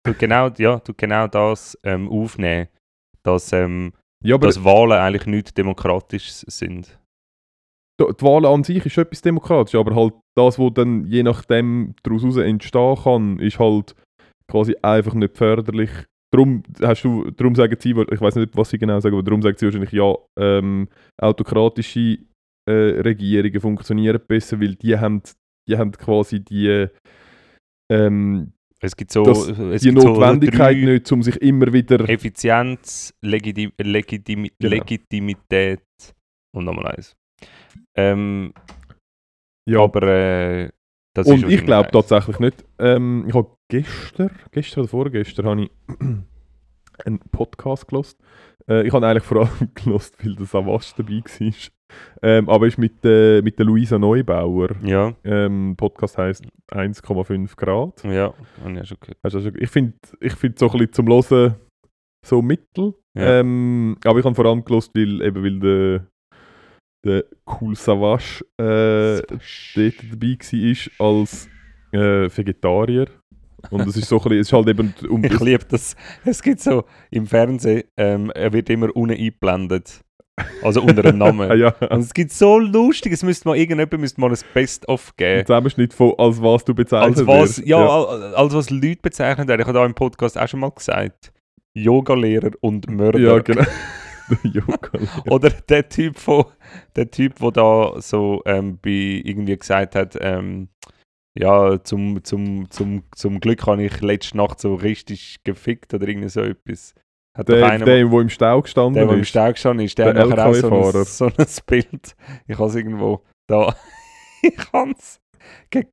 du 0.05 0.14
genau, 0.14 0.49
ja, 0.59 0.79
du 0.79 0.95
genau 0.95 1.27
das 1.27 1.77
ähm, 1.83 2.09
aufnehmen, 2.09 2.69
dass, 3.25 3.53
ähm, 3.53 3.93
ja, 4.25 4.35
aber 4.35 4.47
dass 4.47 4.65
Wahlen 4.65 4.99
eigentlich 4.99 5.27
nicht 5.27 5.57
demokratisch 5.57 6.31
sind. 6.31 6.99
die 8.01 8.05
die 8.05 8.23
Wahl 8.25 8.47
an 8.47 8.65
sich 8.65 8.85
ist 8.85 8.99
etwas 8.99 9.23
demokratisch, 9.23 9.75
aber 9.75 9.95
halt 9.95 10.15
das, 10.37 10.59
was 10.59 10.75
dann 10.75 11.07
je 11.07 11.23
nachdem 11.23 11.95
daraus 12.03 12.37
entstehen 12.37 12.97
kann, 13.03 13.39
ist 13.39 13.59
halt 13.59 13.95
quasi 14.51 14.77
einfach 14.83 15.15
nicht 15.15 15.37
förderlich. 15.37 15.91
Darum, 16.33 16.63
hast 16.83 17.05
du, 17.05 17.31
darum 17.31 17.55
sagen 17.55 17.77
sie, 17.79 17.91
ich 17.91 18.21
weiß 18.21 18.37
nicht, 18.37 18.57
was 18.57 18.71
sie 18.71 18.79
genau 18.79 19.01
sagen, 19.01 19.15
aber 19.15 19.23
darum 19.23 19.41
sagen 19.41 19.57
sie 19.57 19.67
wahrscheinlich, 19.67 19.93
ja, 19.93 20.15
ähm, 20.39 20.89
autokratische 21.17 22.19
äh, 22.69 23.01
Regierungen 23.01 23.61
funktionieren 23.61 24.21
besser, 24.27 24.61
weil 24.61 24.75
die 24.75 24.99
haben, 24.99 25.23
die 25.67 25.79
haben 25.79 25.93
quasi 25.93 26.41
die, 26.41 26.87
ähm, 27.91 28.53
Es 28.81 28.95
gibt 28.97 29.11
so, 29.11 29.23
es 29.25 29.83
die 29.83 29.88
gibt 29.91 30.01
so 30.01 30.09
Notwendigkeit 30.09 30.77
drei 30.77 30.85
nicht, 30.85 31.11
um 31.11 31.23
sich 31.23 31.37
immer 31.43 31.73
wieder... 31.73 32.09
Effizienz, 32.09 33.12
Legiti 33.21 33.73
Legitimi 33.79 34.53
Genau. 34.59 34.75
Legitimität 34.75 35.83
und 36.55 36.64
nochmal 36.64 36.95
eins. 36.95 37.16
Ähm, 37.97 38.53
Ja, 39.68 39.81
aber 39.81 40.03
äh, 40.03 40.70
das 41.14 41.26
ist 41.26 41.33
Und 41.33 41.51
ich 41.51 41.64
glaube 41.64 41.91
tatsächlich 41.91 42.39
nicht. 42.39 42.64
Ähm, 42.79 43.24
ich 43.26 43.35
habe 43.35 43.57
gestern, 43.68 44.31
gestern 44.53 44.81
oder 44.81 44.89
vorgestern, 44.89 45.47
habe 45.47 45.62
ich 45.64 45.70
einen 47.05 47.18
Podcast 47.33 47.89
gelost. 47.89 48.20
Äh, 48.68 48.87
ich 48.87 48.93
habe 48.93 49.07
eigentlich 49.07 49.24
vor 49.24 49.39
allem 49.39 49.70
gelost, 49.74 50.24
weil 50.24 50.37
der 50.37 50.47
Savas 50.47 50.95
dabei 50.97 51.22
war. 51.24 51.53
Ähm, 52.22 52.49
aber 52.49 52.66
ist 52.66 52.78
mit, 52.78 53.05
äh, 53.05 53.41
mit 53.43 53.59
der 53.59 53.66
Luisa 53.66 53.99
Neubauer. 53.99 54.70
Ja, 54.82 55.14
Ähm, 55.24 55.74
Podcast 55.76 56.18
heißt 56.18 56.45
1,5 56.72 57.57
Grad. 57.57 58.03
ja, 58.05 58.34
habe 58.62 58.80
ich 58.80 58.89
schon 58.89 58.99
gehört. 59.01 59.18
Hast 59.24 59.34
du 59.34 59.39
auch 59.39 59.43
schon- 59.43 59.55
Ich 59.62 59.70
finde 59.70 59.93
ich 60.20 60.32
find 60.34 60.59
so 60.59 60.66
ein 60.70 60.72
bisschen 60.78 60.93
zum 60.93 61.09
Hören 61.09 61.55
so 62.26 62.43
mittel. 62.43 62.95
Ja. 63.16 63.41
Ähm, 63.41 63.97
aber 64.05 64.18
ich 64.18 64.24
habe 64.24 64.34
vor 64.34 64.47
allem 64.47 64.64
gelost, 64.64 64.91
weil, 64.95 65.22
eben, 65.22 65.43
weil 65.45 65.59
der, 65.61 66.07
der 67.05 67.24
Cool 67.47 67.74
Savage 67.76 68.45
äh, 68.61 69.22
dort 69.26 69.95
dabei 70.12 70.36
war 70.99 71.07
als 71.07 71.49
äh, 71.93 72.28
Vegetarier. 72.36 73.07
Und 73.70 73.89
es 73.89 73.97
ist 73.97 74.09
so 74.09 74.16
ein 74.18 74.22
bisschen, 74.22 74.39
es 74.41 74.47
ist 74.49 74.53
halt 74.53 74.68
eben 74.68 74.95
um 75.09 75.24
Ich 75.24 75.41
liebe 75.41 75.64
das. 75.68 75.97
Es 76.24 76.43
gibt 76.43 76.61
so 76.61 76.84
im 77.11 77.26
Fernsehen, 77.26 77.84
ähm, 77.97 78.30
er 78.34 78.53
wird 78.53 78.70
immer 78.70 78.95
unten 78.95 79.14
eingeblendet. 79.16 80.01
Also 80.62 80.82
unter 80.82 81.05
einem 81.05 81.18
Namen. 81.18 81.51
Ah, 81.51 81.55
ja. 81.55 81.74
Und 81.91 82.01
es 82.01 82.12
gibt 82.14 82.32
so 82.32 82.59
lustig, 82.59 83.12
es 83.12 83.22
müsste 83.22 83.49
mal 83.49 83.57
irgendjemand 83.57 83.99
müsste 84.01 84.20
mal 84.20 84.30
ein 84.30 84.39
Best-of 84.55 85.16
geben. 85.16 85.41
Ein 85.41 85.47
Zusammenschnitt 85.47 85.95
von 85.95 86.14
als 86.18 86.43
was 86.43 86.64
du 86.64 86.74
bezeichnet 86.74 87.18
Als 87.18 87.26
was, 87.26 87.59
wirst. 87.59 87.66
ja, 87.68 87.78
al- 87.78 88.34
als 88.34 88.55
was 88.55 88.70
Leute 88.70 89.01
bezeichnen 89.03 89.49
werden. 89.49 89.61
Ich 89.61 89.66
habe 89.66 89.78
da 89.78 89.84
im 89.86 89.95
Podcast 89.95 90.39
auch 90.39 90.49
schon 90.49 90.61
mal 90.61 90.70
gesagt. 90.70 91.32
Yoga-Lehrer 91.74 92.51
und 92.61 92.91
Mörder. 92.91 93.18
Ja, 93.18 93.39
genau. 93.39 93.64
Oder 95.30 95.51
der 95.51 95.89
Typ, 95.89 96.16
wo, 96.26 96.47
der 96.97 97.11
Typ, 97.11 97.34
wo 97.41 97.51
da 97.51 97.95
so 98.01 98.43
ähm, 98.47 98.78
bei 98.82 99.22
irgendwie 99.24 99.57
gesagt 99.57 99.95
hat, 99.95 100.16
ähm, 100.20 100.68
ja, 101.39 101.82
zum, 101.82 102.22
zum, 102.24 102.70
zum, 102.70 103.05
zum 103.14 103.41
Glück 103.41 103.66
habe 103.66 103.84
ich 103.84 104.01
letzte 104.01 104.36
Nacht 104.36 104.61
so 104.61 104.74
richtig 104.74 105.36
gefickt 105.45 105.95
oder 105.95 106.09
irgendwie 106.09 106.28
so 106.28 106.41
etwas. 106.43 106.95
Hat 107.39 107.49
Der, 107.49 107.64
einer, 107.70 107.84
der, 107.84 108.05
der 108.05 108.20
im 108.20 108.28
Stau 108.28 108.61
gestanden 108.62 108.95
der, 108.95 109.05
der 109.07 109.14
im 109.14 109.20
ist. 109.22 109.28
Stau 109.28 109.53
gestanden 109.53 109.86
ist, 109.86 109.97
der, 109.97 110.12
Der 110.12 110.22
hat 110.24 110.30
nachher 110.30 110.47
auch 110.47 110.55
so 110.55 110.99
ein, 110.99 111.05
so 111.05 111.26
ein 111.26 111.47
Bild. 111.66 112.16
Ich 112.49 112.59
habe 112.59 112.68
es 112.68 112.74
irgendwo 112.74 113.24
da. 113.49 113.74
ich 114.43 114.72
habe 114.72 114.91
es. 114.99 115.20
Ge 115.70 115.84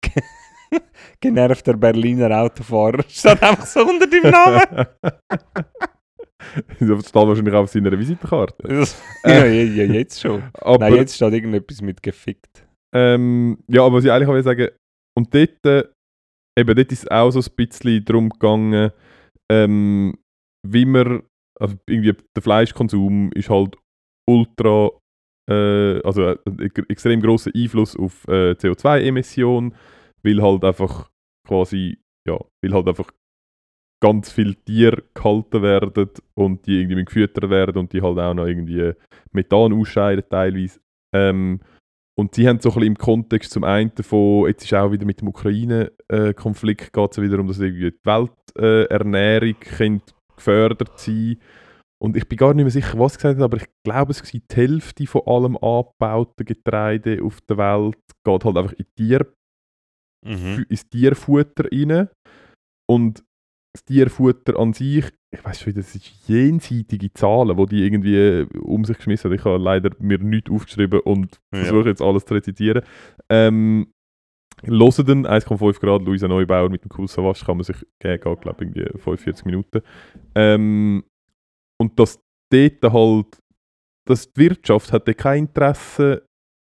ge 0.00 0.22
genervter 1.20 1.76
Berliner 1.76 2.30
Autofahrer. 2.40 3.02
Steht 3.08 3.42
einfach 3.42 3.66
so 3.66 3.80
unter 3.80 4.06
deinem 4.06 4.30
Namen. 4.30 4.86
Das 6.78 7.08
steht 7.08 7.14
wahrscheinlich 7.14 7.54
auch 7.54 7.62
auf 7.64 7.70
seiner 7.70 7.98
Visitenkarte. 7.98 8.56
Das- 8.68 9.02
ja, 9.24 9.44
ja, 9.46 9.62
ja, 9.62 9.84
jetzt 9.92 10.20
schon. 10.20 10.44
Aber, 10.54 10.78
Nein, 10.78 10.94
jetzt 10.94 11.16
steht 11.16 11.32
irgendetwas 11.32 11.82
mit 11.82 12.02
gefickt. 12.02 12.66
Ähm, 12.94 13.58
ja, 13.68 13.82
aber 13.84 13.96
was 13.96 14.04
ich 14.04 14.12
eigentlich 14.12 14.44
sagen, 14.44 14.68
und 15.18 15.34
dort, 15.34 15.64
äh, 15.66 15.84
eben 16.58 16.76
dort 16.76 16.92
ist 16.92 17.02
es 17.02 17.10
auch 17.10 17.30
so 17.30 17.40
ein 17.40 17.56
bisschen 17.56 18.04
darum 18.04 18.28
gegangen, 18.30 18.92
ähm, 19.50 20.14
wie 20.72 20.84
man, 20.84 21.22
also 21.58 21.76
irgendwie 21.86 22.14
der 22.34 22.42
Fleischkonsum 22.42 23.30
ist 23.32 23.50
halt 23.50 23.76
ultra, 24.28 24.90
äh, 25.48 26.00
also 26.02 26.22
äh, 26.22 26.38
einen 26.46 26.70
extrem 26.88 27.20
grossen 27.20 27.52
Einfluss 27.54 27.96
auf 27.96 28.26
äh, 28.28 28.52
CO2-Emissionen, 28.52 29.74
weil 30.22 30.42
halt 30.42 30.64
einfach 30.64 31.10
quasi, 31.46 31.98
ja, 32.26 32.38
weil 32.62 32.72
halt 32.72 32.88
einfach 32.88 33.10
ganz 34.02 34.30
viele 34.30 34.54
Tiere 34.56 35.04
gehalten 35.14 35.62
werden 35.62 36.10
und 36.34 36.66
die 36.66 36.80
irgendwie 36.80 37.04
gefüttert 37.04 37.48
werden 37.48 37.78
und 37.78 37.92
die 37.92 38.02
halt 38.02 38.18
auch 38.18 38.34
noch 38.34 38.46
irgendwie 38.46 38.92
Methan 39.32 39.72
ausscheiden 39.72 40.24
teilweise. 40.28 40.80
Ähm, 41.14 41.60
und 42.18 42.34
sie 42.34 42.48
haben 42.48 42.60
so 42.60 42.72
ein 42.72 42.82
im 42.82 42.96
Kontext 42.96 43.52
zum 43.52 43.64
einen 43.64 43.92
von, 44.00 44.48
jetzt 44.48 44.64
ist 44.64 44.74
auch 44.74 44.90
wieder 44.90 45.04
mit 45.04 45.20
dem 45.20 45.28
Ukraine-Konflikt, 45.28 46.92
geht 46.92 47.12
es 47.12 47.20
wieder 47.20 47.38
um, 47.38 47.46
dass 47.46 47.58
irgendwie 47.58 47.90
die 47.90 47.98
Welternährung 48.04 49.54
könnte 49.60 50.14
gefördert 50.36 50.98
sein 50.98 51.38
Und 51.98 52.16
ich 52.16 52.28
bin 52.28 52.36
gar 52.38 52.52
nicht 52.54 52.64
mehr 52.64 52.70
sicher, 52.70 52.98
was 52.98 53.16
gesagt 53.16 53.38
hat, 53.38 53.44
aber 53.44 53.56
ich 53.56 53.66
glaube, 53.84 54.10
es 54.12 54.22
war 54.22 54.30
die 54.30 54.42
Hälfte 54.54 55.06
von 55.06 55.22
allem 55.26 55.56
angebauten 55.56 56.44
Getreide 56.44 57.22
auf 57.22 57.40
der 57.42 57.56
Welt 57.58 57.96
geht 58.24 58.44
halt 58.44 58.56
einfach 58.56 58.72
in 58.74 58.86
Tier, 58.96 59.32
Mhm. 60.26 60.66
ins 60.68 60.88
Tierfutter 60.88 61.64
rein. 61.72 62.08
Und 62.90 63.22
das 63.74 63.84
Tierfutter 63.84 64.58
an 64.58 64.72
sich, 64.72 65.04
ich 65.32 65.44
weiß 65.44 65.60
schon, 65.60 65.74
das 65.74 65.92
sind 65.92 66.04
jenseitige 66.26 67.12
Zahlen, 67.12 67.56
die 67.56 67.66
die 67.66 67.84
irgendwie 67.84 68.16
äh, 68.16 68.46
um 68.58 68.84
sich 68.84 68.96
geschmissen 68.96 69.30
haben. 69.30 69.38
Ich 69.38 69.44
habe 69.44 69.58
leider 69.58 69.90
mir 69.98 70.18
nichts 70.18 70.50
aufgeschrieben 70.50 71.00
und 71.00 71.38
Ja. 71.54 71.60
versuche 71.64 71.88
jetzt 71.90 72.02
alles 72.02 72.24
zu 72.24 72.34
rezitieren. 72.34 72.82
Ähm, 73.30 73.92
Hören 74.66 75.06
dann 75.06 75.26
1,5 75.26 75.80
Grad 75.80 76.02
Luisa 76.02 76.28
Neubauer 76.28 76.68
mit 76.68 76.84
dem 76.84 76.90
Cool 76.96 77.08
Savage 77.08 77.44
kann 77.44 77.56
man 77.56 77.64
sich 77.64 77.76
geben, 78.00 78.20
geht, 78.20 78.40
glaube 78.40 78.56
ich, 78.64 78.66
irgendwie 78.76 78.98
45 78.98 79.44
Minuten. 79.44 79.80
Ähm, 80.34 81.04
und 81.80 81.98
dass 81.98 82.20
dort 82.52 82.92
halt, 82.92 83.38
dass 84.08 84.32
die 84.32 84.40
Wirtschaft 84.40 84.92
hat 84.92 85.16
kein 85.18 85.44
Interesse 85.46 86.26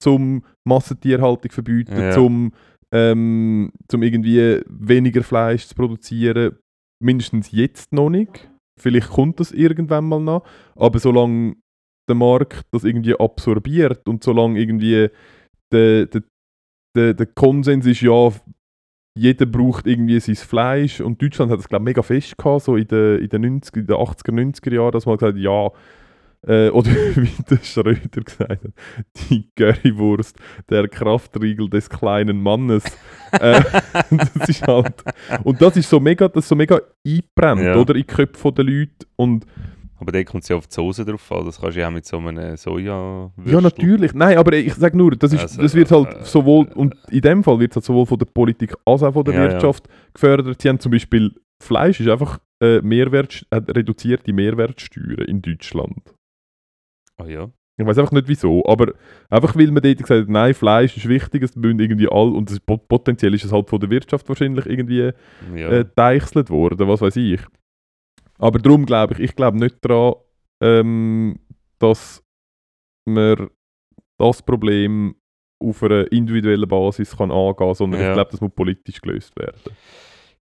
zum 0.03 0.45
Massentierhaltung 0.67 1.51
verbieten, 1.51 1.97
Ja. 1.99 2.11
zum, 2.13 2.53
ähm, 2.93 3.73
zum 3.89 4.03
irgendwie 4.03 4.61
weniger 4.69 5.23
Fleisch 5.23 5.67
zu 5.67 5.75
produzieren. 5.75 6.59
Mindestens 7.03 7.51
jetzt 7.53 7.93
noch 7.93 8.11
nicht. 8.11 8.51
Vielleicht 8.81 9.11
kommt 9.11 9.41
das 9.41 9.53
irgendwann 9.53 10.05
mal 10.05 10.21
noch. 10.21 10.45
Aber 10.77 10.99
solange 10.99 11.57
der 12.09 12.17
Markt 12.17 12.67
das 12.73 12.85
irgendwie 12.85 13.19
absorbiert 13.19 14.09
und 14.09 14.25
solange 14.25 14.59
irgendwie 14.61 15.09
der, 15.73 16.07
der, 16.07 16.23
der, 16.95 17.15
der 17.15 17.27
Konsens 17.27 17.87
ist, 17.87 18.01
ja, 18.01 18.31
jeder 19.15 19.47
braucht 19.47 19.87
irgendwie 19.87 20.19
sein 20.21 20.37
Fleisch 20.37 21.01
und 21.01 21.21
Deutschland 21.21 21.51
hat 21.51 21.59
das 21.59 21.69
glaube 21.69 21.83
ich 21.83 21.87
mega 21.87 22.03
fest 22.03 22.39
gehabt, 22.39 22.65
so 22.65 22.77
in 22.77 22.89
den, 22.89 23.19
in 23.21 23.29
den 23.29 23.61
90er, 23.61 23.79
in 23.81 23.87
den 23.87 23.97
80er, 23.97 24.33
90er 24.33 24.75
Jahren, 24.75 24.93
dass 24.93 25.07
man 25.07 25.17
gesagt 25.17 25.35
hat, 25.35 25.41
ja, 25.41 25.71
äh, 26.47 26.71
oder 26.71 26.91
wie 26.91 27.43
der 27.49 27.59
Schröder 27.63 28.23
gesagt 28.25 28.51
hat, 28.51 28.73
die 29.31 29.49
Currywurst, 29.57 30.37
der 30.71 30.89
Kraftriegel 30.89 31.69
des 31.69 31.89
kleinen 31.89 32.43
Mannes. 32.43 32.85
äh, 33.33 33.63
das 34.11 34.49
ist 34.49 34.67
halt, 34.67 35.05
und 35.45 35.61
das 35.61 35.77
ist 35.77 35.89
so 35.89 36.01
mega, 36.01 36.29
das 36.29 36.45
ist 36.45 36.49
so 36.49 36.57
mega 36.57 36.81
eingebrannt, 37.07 37.63
Ja. 37.63 37.77
oder, 37.77 37.95
in 37.95 38.01
die 38.01 38.07
Köpfe 38.07 38.51
der 38.53 38.65
Leute 38.65 39.07
und 39.17 39.47
Aber 40.03 40.11
da 40.11 40.25
kommt 40.25 40.43
es 40.43 40.49
ja 40.49 40.57
auf 40.57 40.67
die 40.67 40.75
Soße 40.75 41.05
drauf 41.05 41.31
an. 41.31 41.47
Das 41.47 41.61
kannst 41.61 41.77
du 41.77 41.81
ja 41.81 41.87
auch 41.87 41.93
mit 41.93 42.05
so 42.05 42.19
einem 42.19 42.57
soja 42.57 43.31
Ja, 43.45 43.61
natürlich. 43.61 44.13
Nein, 44.15 44.37
aber 44.37 44.55
ich 44.55 44.75
sage 44.75 44.97
nur, 44.97 45.13
das, 45.13 45.33
ist, 45.33 45.43
Also, 45.43 45.63
das 45.63 45.75
wird 45.77 45.93
halt 45.93 46.13
äh, 46.13 46.25
sowohl, 46.25 46.67
und 46.75 46.97
in 47.09 47.21
dem 47.21 47.45
Fall 47.45 47.61
wird 47.61 47.71
es 47.71 47.77
halt 47.77 47.85
sowohl 47.85 48.05
von 48.05 48.19
der 48.19 48.27
Politik 48.27 48.75
als 48.85 49.05
auch 49.05 49.13
von 49.13 49.23
der 49.23 49.35
Ja, 49.35 49.45
ja. 49.45 49.53
Wirtschaft 49.53 49.89
gefördert. 50.13 50.61
Sie 50.61 50.69
haben 50.69 50.81
zum 50.81 50.91
Beispiel, 50.91 51.33
Fleisch 51.63 52.01
ist 52.01 52.09
einfach 52.09 52.41
äh, 52.61 52.81
Mehrwert, 52.81 53.47
hat 53.49 53.69
reduzierte 53.77 54.33
Mehrwertsteuern 54.33 55.25
in 55.29 55.41
Deutschland. 55.41 56.17
Ah 57.17 57.27
ja. 57.27 57.49
Ich 57.77 57.87
weiß 57.87 57.99
einfach 57.99 58.13
nicht 58.13 58.27
wieso, 58.27 58.67
aber 58.67 58.95
einfach 59.31 59.55
weil 59.55 59.71
man 59.71 59.85
dort 59.85 59.99
gesagt 59.99 60.23
hat, 60.23 60.29
nein, 60.29 60.53
Fleisch 60.53 60.97
ist 60.97 61.09
wichtig, 61.09 61.45
es 61.45 61.55
müssen 61.55 61.79
irgendwie 61.79 62.09
all, 62.11 62.35
und 62.35 62.51
das, 62.51 62.59
potenziell 62.59 63.35
ist 63.35 63.45
es 63.45 63.53
halt 63.53 63.69
von 63.71 63.79
der 63.79 63.89
Wirtschaft 63.89 64.29
wahrscheinlich 64.29 64.67
irgendwie 64.67 65.13
ja. 65.55 65.69
äh, 65.69 65.85
deichselt 65.95 66.51
worden, 66.51 66.89
was 66.89 67.01
weiß 67.01 67.15
ich. 67.17 67.41
Aber 68.43 68.59
darum 68.59 68.85
glaube 68.85 69.15
ich, 69.15 69.21
ich 69.21 69.37
glaube 69.37 69.59
nicht 69.59 69.77
daran, 69.83 70.15
ähm, 70.63 71.39
dass 71.79 72.23
man 73.09 73.51
das 74.19 74.43
Problem 74.43 75.15
auf 75.63 75.83
einer 75.83 76.11
individuellen 76.11 76.69
Basis 76.69 77.17
kann 77.17 77.31
angehen 77.31 77.75
sondern 77.75 78.01
Ja. 78.01 78.09
ich 78.09 78.15
glaube, 78.15 78.31
das 78.33 78.41
muss 78.41 78.53
politisch 78.55 79.01
gelöst 79.01 79.37
werden. 79.37 79.61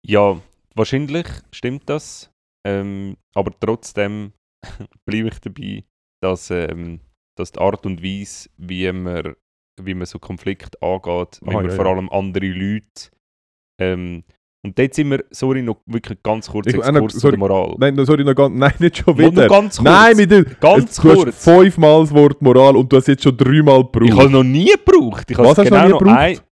Ja, 0.07 0.41
wahrscheinlich 0.75 1.27
stimmt 1.53 1.89
das. 1.89 2.31
Ähm, 2.67 3.17
aber 3.35 3.53
trotzdem 3.61 4.33
bleibe 5.07 5.29
ich 5.29 5.39
dabei, 5.41 5.85
dass, 6.23 6.51
ähm, 6.51 7.01
dass 7.37 7.53
die 7.53 7.61
Art 7.61 7.85
und 7.85 8.03
Weise, 8.03 8.49
wie 8.57 8.91
man, 8.93 9.35
wie 9.81 9.95
man 9.95 10.07
so 10.07 10.19
Konflikte 10.19 10.81
angeht, 10.81 11.41
wie 11.43 11.51
Aha, 11.51 11.61
man 11.61 11.69
ja, 11.69 11.77
vor 11.77 11.87
allem 11.87 12.09
andere 12.09 12.47
Leute. 12.47 13.11
Ähm, 13.79 14.25
und 14.65 14.79
dort 14.79 14.95
sind 14.95 15.11
wir, 15.11 15.25
sorry, 15.31 15.63
noch 15.63 15.77
wirklich 15.87 16.19
ganz 16.23 16.49
kurz 16.51 16.67
Ich- 16.67 16.75
Exkurs 16.75 16.97
äh, 16.97 17.09
zu 17.09 17.19
sorry, 17.21 17.33
der 17.33 17.39
Moral. 17.39 17.75
Nein, 17.79 17.95
no, 17.95 18.05
sorry, 18.05 18.25
noch 18.25 18.35
ganz, 18.35 18.55
nein, 18.59 18.73
nicht 18.79 18.97
schon 18.99 19.17
wieder. 19.19 19.43
noch 19.43 19.49
ganz 19.49 19.77
kurz. 19.77 19.85
Nein, 19.89 20.17
mit 20.17 20.61
Ganz 20.61 20.97
du 20.97 21.03
kurz. 21.03 21.27
hast 21.27 21.45
fünfmal 21.45 22.01
das 22.01 22.15
Wort 22.15 22.43
Moral 22.43 22.77
und 22.77 22.93
du 22.93 22.97
hast 22.97 23.07
jetzt 23.09 23.23
schon 23.23 23.37
dreimal 23.37 23.81
Ich 23.81 23.87
habe 23.95 24.07
gebraucht. 24.09 24.31
noch 24.31 24.43
nie 24.43 24.73
gebraucht. 24.85 25.31
Ich 25.31 25.39
Was 25.39 25.59
hast 25.59 25.59
du 25.59 25.63
noch 25.65 25.71
genau 25.71 25.85
nie 25.85 25.91
noch 25.93 26.01
ein, 26.17 26.33
gebraucht? 26.35 26.49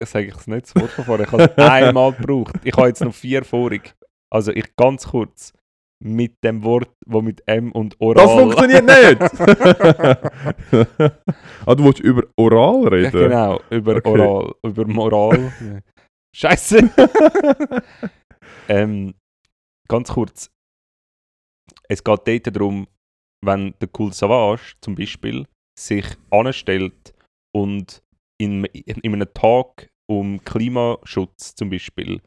das 0.00 0.10
sage 0.10 0.26
ich 0.26 0.46
nicht 0.46 0.66
das 0.66 0.74
Wort 0.82 0.90
von 0.90 1.04
vorher. 1.04 1.26
Ich 1.26 1.32
habe 1.32 1.42
es 1.44 1.56
einmal 1.58 2.12
gebraucht. 2.12 2.54
Ich 2.64 2.76
habe 2.76 2.88
jetzt 2.88 3.02
noch 3.04 3.14
vier 3.14 3.44
vorig. 3.44 3.94
Also 4.30 4.50
ich 4.52 4.74
ganz 4.76 5.06
kurz 5.06 5.52
mit 6.00 6.42
dem 6.44 6.62
Wort, 6.64 6.90
wo 7.06 7.22
mit 7.22 7.42
M 7.46 7.70
und 7.72 7.94
Oral. 8.00 8.24
Das 8.26 8.32
funktioniert 8.32 8.84
nicht! 8.84 9.22
ah, 11.66 11.74
du 11.74 11.84
willst 11.84 12.00
über 12.00 12.22
Oral 12.36 12.82
Ja, 12.82 12.88
reden? 12.88 13.10
genau, 13.12 13.60
über 13.70 13.96
Okay. 13.96 14.08
Oral, 14.20 14.52
über 14.64 14.86
Moral. 14.86 15.52
Scheiße. 16.34 16.90
ähm, 18.68 19.14
ganz 19.88 20.08
kurz. 20.08 20.50
Es 21.88 22.02
geht 22.02 22.26
dort 22.26 22.56
darum, 22.56 22.88
wenn 23.44 23.74
der 23.80 23.88
Cool 23.96 24.12
Savage 24.12 24.74
zum 24.80 24.96
Beispiel 24.96 25.46
sich 25.78 26.04
anstellt 26.30 27.14
und 27.54 28.02
in, 28.40 28.64
in 28.64 29.14
einem 29.14 29.32
Tag 29.32 29.90
um 30.10 30.42
Klimaschutz 30.44 31.54
zum 31.54 31.70
Beispiel 31.70 32.20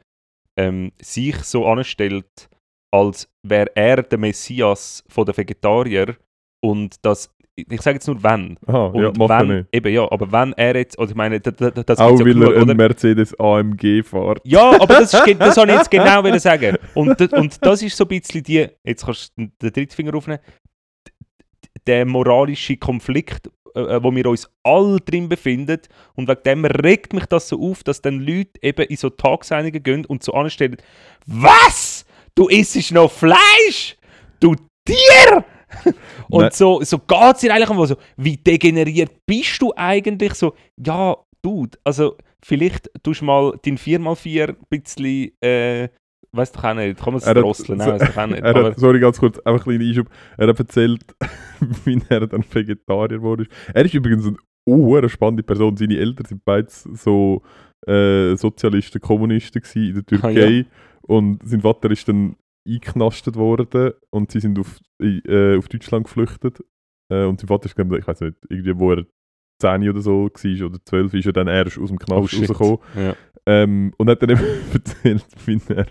ähm, 0.57 0.93
sich 1.01 1.35
so 1.43 1.67
anstellt, 1.67 2.49
als 2.93 3.27
wäre 3.43 3.75
er 3.75 4.03
der 4.03 4.17
Messias 4.17 5.03
von 5.09 5.25
der 5.25 5.35
Vegetarier 5.35 6.17
und 6.61 6.95
das, 7.03 7.33
ich 7.55 7.81
sage 7.81 7.95
jetzt 7.95 8.07
nur 8.07 8.21
wenn. 8.23 8.57
Aha, 8.67 8.85
Und 8.87 9.03
ja, 9.03 9.11
mach 9.17 9.29
wenn, 9.29 9.47
nicht. 9.47 9.67
eben 9.71 9.93
ja, 9.93 10.11
aber 10.11 10.31
wenn 10.31 10.53
er 10.53 10.75
jetzt, 10.75 10.97
oder 10.99 11.09
ich 11.09 11.15
meine, 11.15 11.39
das, 11.39 11.55
das, 11.85 11.99
Auch 11.99 12.19
ja 12.19 12.25
weil 12.25 12.33
genug, 12.33 12.53
er 12.53 12.61
einen 12.61 12.77
Mercedes 12.77 13.39
AMG 13.39 14.03
fährt. 14.03 14.41
Ja, 14.43 14.71
aber 14.79 14.95
das, 14.95 15.13
ist, 15.13 15.39
das 15.39 15.57
habe 15.57 15.71
ich 15.71 15.77
jetzt 15.77 15.91
genau 15.91 16.23
wollen 16.23 16.39
sagen. 16.39 16.77
Und, 16.93 17.33
und 17.33 17.65
das 17.65 17.81
ist 17.81 17.97
so 17.97 18.03
ein 18.03 18.09
bisschen 18.09 18.43
die, 18.43 18.67
jetzt 18.83 19.05
kannst 19.05 19.33
du 19.37 19.47
den 19.61 19.73
dritten 19.73 19.95
Finger 19.95 20.15
aufnehmen, 20.15 20.39
der 21.87 22.05
moralische 22.05 22.77
Konflikt, 22.77 23.49
äh, 23.75 23.79
äh, 23.79 24.03
wo 24.03 24.13
wir 24.13 24.25
uns 24.27 24.49
alle 24.63 24.99
drin 24.99 25.29
befinden. 25.29 25.79
Und 26.15 26.27
wegen 26.27 26.43
dem 26.43 26.65
regt 26.65 27.13
mich 27.13 27.25
das 27.25 27.47
so 27.47 27.59
auf, 27.61 27.83
dass 27.83 28.01
dann 28.01 28.19
Leute 28.19 28.51
eben 28.61 28.85
in 28.85 28.97
so 28.97 29.09
Tagseinungen 29.09 29.81
gehen 29.81 30.05
und 30.05 30.23
so 30.23 30.33
anstellen, 30.33 30.77
was? 31.25 32.05
Du 32.35 32.47
isst 32.49 32.91
noch 32.91 33.11
Fleisch? 33.11 33.97
Du 34.39 34.55
Tier! 34.85 35.43
Und 36.29 36.41
Nein. 36.41 36.51
so, 36.53 36.81
so 36.81 36.97
geht 36.99 37.35
es 37.35 37.41
dir 37.41 37.53
eigentlich 37.53 37.69
um 37.69 37.85
so, 37.85 37.95
wie 38.15 38.37
degeneriert 38.37 39.11
bist 39.25 39.61
du 39.61 39.73
eigentlich? 39.75 40.33
So, 40.33 40.53
ja, 40.77 41.15
Dude, 41.41 41.77
also 41.83 42.17
vielleicht 42.43 42.89
tust 43.03 43.21
du 43.21 43.25
mal 43.25 43.53
dein 43.63 43.77
4x4 43.77 44.49
ein 44.49 44.55
bisschen, 44.69 45.31
äh, 45.41 45.89
weißt 46.31 46.55
du 46.55 46.59
auch 46.59 46.73
nicht, 46.73 46.99
kann 46.99 47.13
man 47.13 47.21
es 47.21 47.25
drosseln? 47.25 47.77
Nein, 47.77 47.99
weiß 47.99 48.09
ich 48.09 48.17
auch 48.17 48.27
nicht. 48.27 48.43
Er 48.43 48.63
hat, 48.63 48.79
sorry, 48.79 48.99
ganz 48.99 49.19
kurz, 49.19 49.39
einfach 49.39 49.65
ein 49.65 49.77
kleiner 49.77 49.89
Einschub. 49.89 50.09
Er 50.37 50.47
hat 50.47 50.59
erzählt, 50.59 51.03
wie 51.85 52.01
er 52.09 52.27
dann 52.27 52.43
Vegetarier 52.49 53.21
wurde. 53.21 53.47
Er 53.73 53.85
ist 53.85 53.93
übrigens 53.93 54.25
eine 54.27 54.37
oh, 54.65 55.07
spannende 55.07 55.43
Person. 55.43 55.77
Seine 55.77 55.97
Eltern 55.97 56.25
sind 56.25 56.43
beides 56.45 56.83
so 56.83 57.41
äh, 57.87 58.35
Sozialisten, 58.35 58.99
Kommunisten 58.99 59.61
in 59.75 59.93
der 59.93 60.03
Ah, 60.03 60.05
Türkei. 60.05 60.65
Und 61.01 61.39
sein 61.47 61.61
Vater 61.61 61.89
ist 61.91 62.07
dann 62.07 62.35
eingeknastet 62.67 63.35
worden 63.35 63.93
und 64.09 64.31
sie 64.31 64.39
sind 64.39 64.59
auf, 64.59 64.79
äh, 65.01 65.57
auf 65.57 65.67
Deutschland 65.67 66.05
geflüchtet. 66.05 66.63
Äh, 67.11 67.25
und 67.25 67.39
sein 67.39 67.47
Vater 67.47 67.65
ist, 67.65 67.77
ich 67.77 67.85
ich 67.99 68.07
weiß 68.07 68.21
nicht, 68.21 68.37
irgendwie, 68.49 68.77
wo 68.77 68.91
er 68.91 69.05
10 69.61 69.89
oder 69.89 70.01
so 70.01 70.25
war 70.29 70.65
oder 70.67 70.79
12 70.85 71.13
ist 71.15 71.25
er 71.25 71.33
dann 71.33 71.47
erst 71.47 71.79
aus 71.79 71.89
dem 71.89 71.97
Knast 71.99 72.33
Oh, 72.33 72.39
rausgekommen. 72.39 72.77
ja. 72.95 73.15
Ähm, 73.45 73.93
und 73.97 74.09
hat 74.09 74.21
dann 74.21 74.31
eben 74.31 74.41
erzählt, 74.73 75.25
wie 75.45 75.59
er 75.69 75.87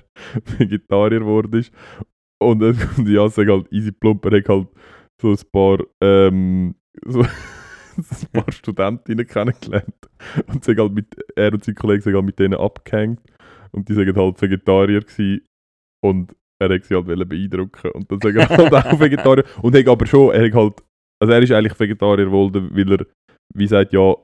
Vegetarier 0.58 1.20
geworden 1.20 1.58
ist. 1.58 1.72
Und, 2.38 2.62
äh, 2.62 2.74
und 2.98 3.08
ja, 3.08 3.28
sag 3.28 3.48
halt, 3.48 3.72
easy 3.72 3.92
plump, 3.92 4.24
er 4.26 4.38
hat 4.38 4.48
halt 4.48 4.68
so 5.20 5.30
ein 5.30 5.38
paar, 5.50 5.78
ähm, 6.02 6.74
so, 7.06 7.22
ein 7.96 8.32
paar 8.32 8.52
Studentinnen 8.52 9.26
kennengelernt. 9.26 9.94
Und 10.48 10.64
sag 10.64 10.78
halt 10.78 10.92
mit, 10.92 11.16
er 11.34 11.52
und 11.54 11.64
sein 11.64 11.74
Kollege 11.74 12.02
sind 12.02 12.14
halt 12.14 12.26
mit 12.26 12.38
denen 12.38 12.54
abgehängt. 12.60 13.20
Und 13.72 13.88
die 13.88 13.94
sind 13.94 14.14
halt 14.14 14.42
Vegetarier 14.42 15.00
gewesen. 15.00 15.46
Und 16.04 16.36
er 16.58 16.74
hat 16.74 16.84
sie 16.84 16.94
halt 16.94 17.06
beeindrucken. 17.06 17.90
Und 17.92 18.10
dann 18.10 18.20
sagen 18.20 18.48
halt 18.48 18.74
auch 18.74 19.00
Vegetarier. 19.00 19.44
Und 19.62 19.74
er 19.74 19.80
hat 19.80 19.88
aber 19.88 20.06
schon, 20.06 20.34
er 20.34 20.46
hat 20.46 20.54
halt, 20.54 20.82
also 21.20 21.32
er 21.32 21.42
ist 21.42 21.52
eigentlich 21.52 21.78
Vegetarier 21.78 22.26
geworden, 22.26 22.70
weil 22.72 22.92
er, 22.92 23.06
wie 23.54 23.66
sagt, 23.66 23.92
ja, 23.92 24.14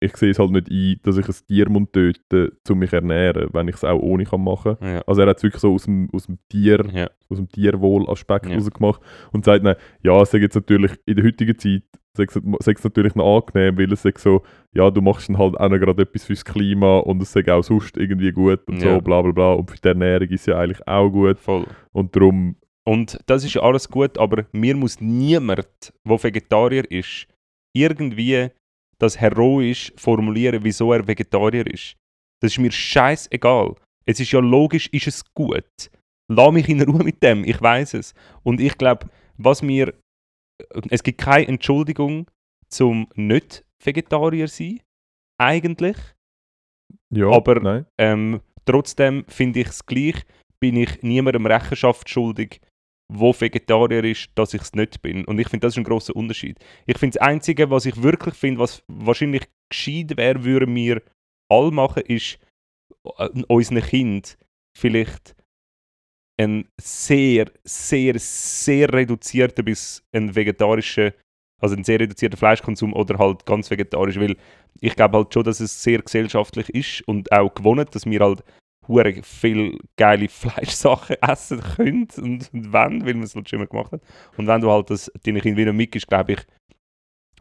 ich 0.00 0.16
sehe 0.16 0.30
es 0.30 0.38
halt 0.38 0.50
nicht 0.50 0.70
ein, 0.70 0.96
dass 1.02 1.18
ich 1.18 1.28
ein 1.28 1.34
Tier 1.46 1.68
muss 1.68 1.88
töten 1.92 2.50
um 2.70 2.78
mich 2.78 2.90
zu 2.90 2.96
ernähren, 2.96 3.48
wenn 3.52 3.68
ich 3.68 3.74
es 3.76 3.84
auch 3.84 4.00
ohne 4.00 4.24
kann 4.24 4.42
machen 4.42 4.76
kann. 4.78 4.94
Ja. 4.94 5.02
Also 5.06 5.20
er 5.22 5.28
hat 5.28 5.36
es 5.36 5.42
wirklich 5.42 5.60
so 5.60 5.74
aus 5.74 5.84
dem, 5.84 6.08
aus 6.12 6.26
dem 6.26 6.38
Tier, 6.48 6.84
Ja. 6.92 7.10
aus 7.28 7.36
dem 7.38 7.48
Tierwohlaspekt 7.48 8.46
Ja. 8.46 8.54
rausgemacht 8.56 9.00
und 9.32 9.44
sagt 9.44 9.64
dann, 9.64 9.76
ja, 10.02 10.20
es 10.22 10.32
ist 10.34 10.40
jetzt 10.40 10.54
natürlich 10.54 10.92
in 11.06 11.16
der 11.16 11.24
heutigen 11.24 11.58
Zeit 11.58 11.82
sagt 12.16 12.34
es 12.34 12.84
natürlich 12.84 13.14
noch 13.14 13.38
angenehm, 13.46 13.78
weil 13.78 13.92
es 13.92 14.02
sagt 14.02 14.18
so, 14.18 14.42
ja, 14.74 14.90
du 14.90 15.00
machst 15.00 15.28
dann 15.28 15.38
halt 15.38 15.58
auch 15.58 15.68
noch 15.68 15.78
gerade 15.78 16.02
etwas 16.02 16.24
fürs 16.24 16.44
Klima 16.44 16.98
und 16.98 17.22
es 17.22 17.32
sagt 17.32 17.48
auch 17.48 17.62
sonst 17.62 17.96
irgendwie 17.96 18.32
gut 18.32 18.60
und 18.68 18.82
Ja. 18.82 18.94
so, 18.96 19.00
bla 19.00 19.22
bla 19.22 19.30
bla. 19.32 19.52
Und 19.52 19.70
für 19.70 19.76
die 19.76 19.88
Ernährung 19.88 20.28
ist 20.28 20.46
ja 20.46 20.58
eigentlich 20.58 20.86
auch 20.88 21.08
gut. 21.08 21.38
Voll. 21.38 21.66
Und 21.92 22.14
darum, 22.16 22.56
Und 22.84 23.18
das 23.26 23.44
ist 23.44 23.54
ja 23.54 23.62
alles 23.62 23.88
gut, 23.88 24.18
aber 24.18 24.44
mir 24.52 24.74
muss 24.76 25.00
niemand, 25.00 25.92
der 26.04 26.22
Vegetarier 26.24 26.90
ist, 26.90 27.26
irgendwie 27.72 28.48
das 29.00 29.20
heroisch 29.20 29.92
formulieren, 29.96 30.62
wieso 30.62 30.92
er 30.92 31.06
Vegetarier 31.06 31.66
ist. 31.66 31.96
Das 32.40 32.52
ist 32.52 32.58
mir 32.58 32.70
scheißegal. 32.72 33.74
Es 34.06 34.20
ist 34.20 34.32
ja 34.32 34.40
logisch, 34.40 34.88
ist 34.88 35.06
es 35.08 35.24
gut. 35.34 35.90
Lass 36.28 36.52
mich 36.52 36.68
in 36.68 36.80
Ruhe 36.82 37.02
mit 37.04 37.22
dem, 37.22 37.44
ich 37.44 37.60
weiß 37.60 37.94
es. 37.94 38.14
Und 38.42 38.60
ich 38.60 38.76
glaube, 38.78 39.08
was 39.36 39.62
mir. 39.62 39.94
Es 40.90 41.02
gibt 41.02 41.18
keine 41.20 41.48
Entschuldigung 41.48 42.30
zum 42.68 43.08
nicht 43.14 43.64
Vegetarier 43.82 44.46
sein. 44.48 44.80
Eigentlich. 45.38 45.96
ja, 47.12 47.28
Aber- 47.30 47.60
nein. 47.60 47.86
Ähm, 47.98 48.40
trotzdem 48.66 49.24
finde 49.28 49.60
ich 49.60 49.68
es 49.68 49.86
gleich, 49.86 50.22
bin 50.60 50.76
ich 50.76 51.02
niemandem 51.02 51.46
Rechenschaft 51.46 52.08
schuldig, 52.10 52.60
wo 53.12 53.34
Vegetarier 53.38 54.04
ist, 54.04 54.30
dass 54.36 54.54
ich 54.54 54.62
es 54.62 54.74
nicht 54.74 55.02
bin. 55.02 55.24
Und 55.24 55.38
ich 55.38 55.48
finde, 55.48 55.66
das 55.66 55.74
ist 55.74 55.78
ein 55.78 55.84
großer 55.84 56.14
Unterschied. 56.14 56.58
Ich 56.86 56.96
finde, 56.98 57.18
das 57.18 57.26
Einzige, 57.26 57.70
was 57.70 57.86
ich 57.86 58.02
wirklich 58.02 58.34
finde, 58.34 58.60
was 58.60 58.82
wahrscheinlich 58.88 59.48
gescheit 59.68 60.16
wäre, 60.16 60.44
würden 60.44 60.74
wir 60.74 61.02
alle 61.48 61.72
machen, 61.72 62.04
ist 62.06 62.38
äh, 63.18 63.28
unseren 63.48 63.82
Kind 63.82 64.38
vielleicht 64.78 65.34
einen 66.38 66.68
sehr, 66.80 67.50
sehr, 67.64 68.14
sehr 68.18 68.92
reduzierten 68.92 69.64
bis 69.64 70.02
einen 70.12 70.34
vegetarischen, 70.34 71.12
also 71.60 71.74
einen 71.74 71.84
sehr 71.84 72.00
reduzierten 72.00 72.38
Fleischkonsum 72.38 72.94
oder 72.94 73.18
halt 73.18 73.44
ganz 73.44 73.70
vegetarisch, 73.70 74.18
weil 74.18 74.36
ich 74.80 74.94
glaube 74.94 75.18
halt 75.18 75.34
schon, 75.34 75.44
dass 75.44 75.60
es 75.60 75.82
sehr 75.82 76.00
gesellschaftlich 76.00 76.68
ist 76.70 77.06
und 77.08 77.30
auch 77.32 77.52
gewonnen, 77.52 77.86
dass 77.90 78.06
wir 78.06 78.20
halt 78.20 78.42
hure 78.90 79.22
viel 79.22 79.78
geile 79.96 80.28
Fleischsachen 80.40 81.16
essen 81.22 81.60
können 81.76 82.08
und, 82.18 82.52
und 82.52 82.72
wollen, 82.72 83.04
weil 83.06 83.14
man 83.14 83.22
es 83.24 83.34
halt 83.34 83.48
schon 83.48 83.58
immer 83.60 83.66
gemacht 83.68 83.92
hat. 83.92 84.02
Und 84.36 84.46
wenn 84.46 84.60
du 84.60 84.70
halt 84.70 84.90
das 84.90 85.10
deinen 85.24 85.40
Kindern 85.40 85.56
wieder 85.58 85.72
mitgibst, 85.72 86.08
glaube 86.08 86.32
ich, 86.32 86.40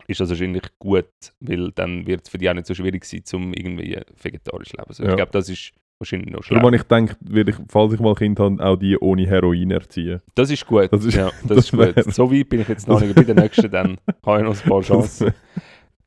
ist 0.08 0.20
das 0.20 0.30
wahrscheinlich 0.30 0.64
gut, 0.80 1.06
weil 1.39 1.72
dann 1.72 2.08
wird 2.08 2.22
es 2.24 2.30
für 2.30 2.38
die 2.38 2.50
auch 2.50 2.54
nicht 2.54 2.66
so 2.68 2.74
schwierig 2.74 3.06
sein, 3.06 3.22
um 3.34 3.54
irgendwie 3.54 4.00
vegetarisch 4.22 4.70
zu 4.70 4.78
leben. 4.78 4.88
Also 4.89 5.04
Ja. 5.04 5.10
Ich 5.10 5.16
glaube, 5.18 5.32
das 5.32 5.50
ist 5.50 5.72
wahrscheinlich 6.00 6.32
noch 6.32 6.39
Darum 6.41 6.58
schlau. 6.60 6.66
habe 6.68 6.76
ich 6.78 7.34
werde 7.36 7.52
ich, 7.52 7.58
falls 7.68 7.93
ich 7.93 8.00
mal 8.00 8.16
Kind 8.16 8.39
habe, 8.39 8.64
auch 8.66 8.76
die 8.78 8.97
ohne 8.97 9.28
Heroin 9.28 9.70
erziehen. 9.72 10.22
Das 10.34 10.50
ist 10.50 10.66
gut. 10.66 10.91
Das 10.91 11.06
ist- 11.06 11.16
ja, 11.16 11.26
das, 11.43 11.47
das 11.47 11.58
ist 11.66 11.72
gut. 11.72 11.80
wär- 11.95 12.04
So 12.12 12.32
weit 12.32 12.50
bin 12.50 12.62
ich 12.62 12.68
jetzt 12.70 12.88
noch 12.88 13.00
nicht. 13.02 13.14
Bei 13.14 13.24
den 13.24 13.36
nächsten 13.36 13.70
dann 13.70 13.97
habe 14.26 14.39
ich 14.39 14.43
noch 14.45 14.64
ein 14.64 14.70
paar 14.70 14.82
Chancen. 14.84 15.34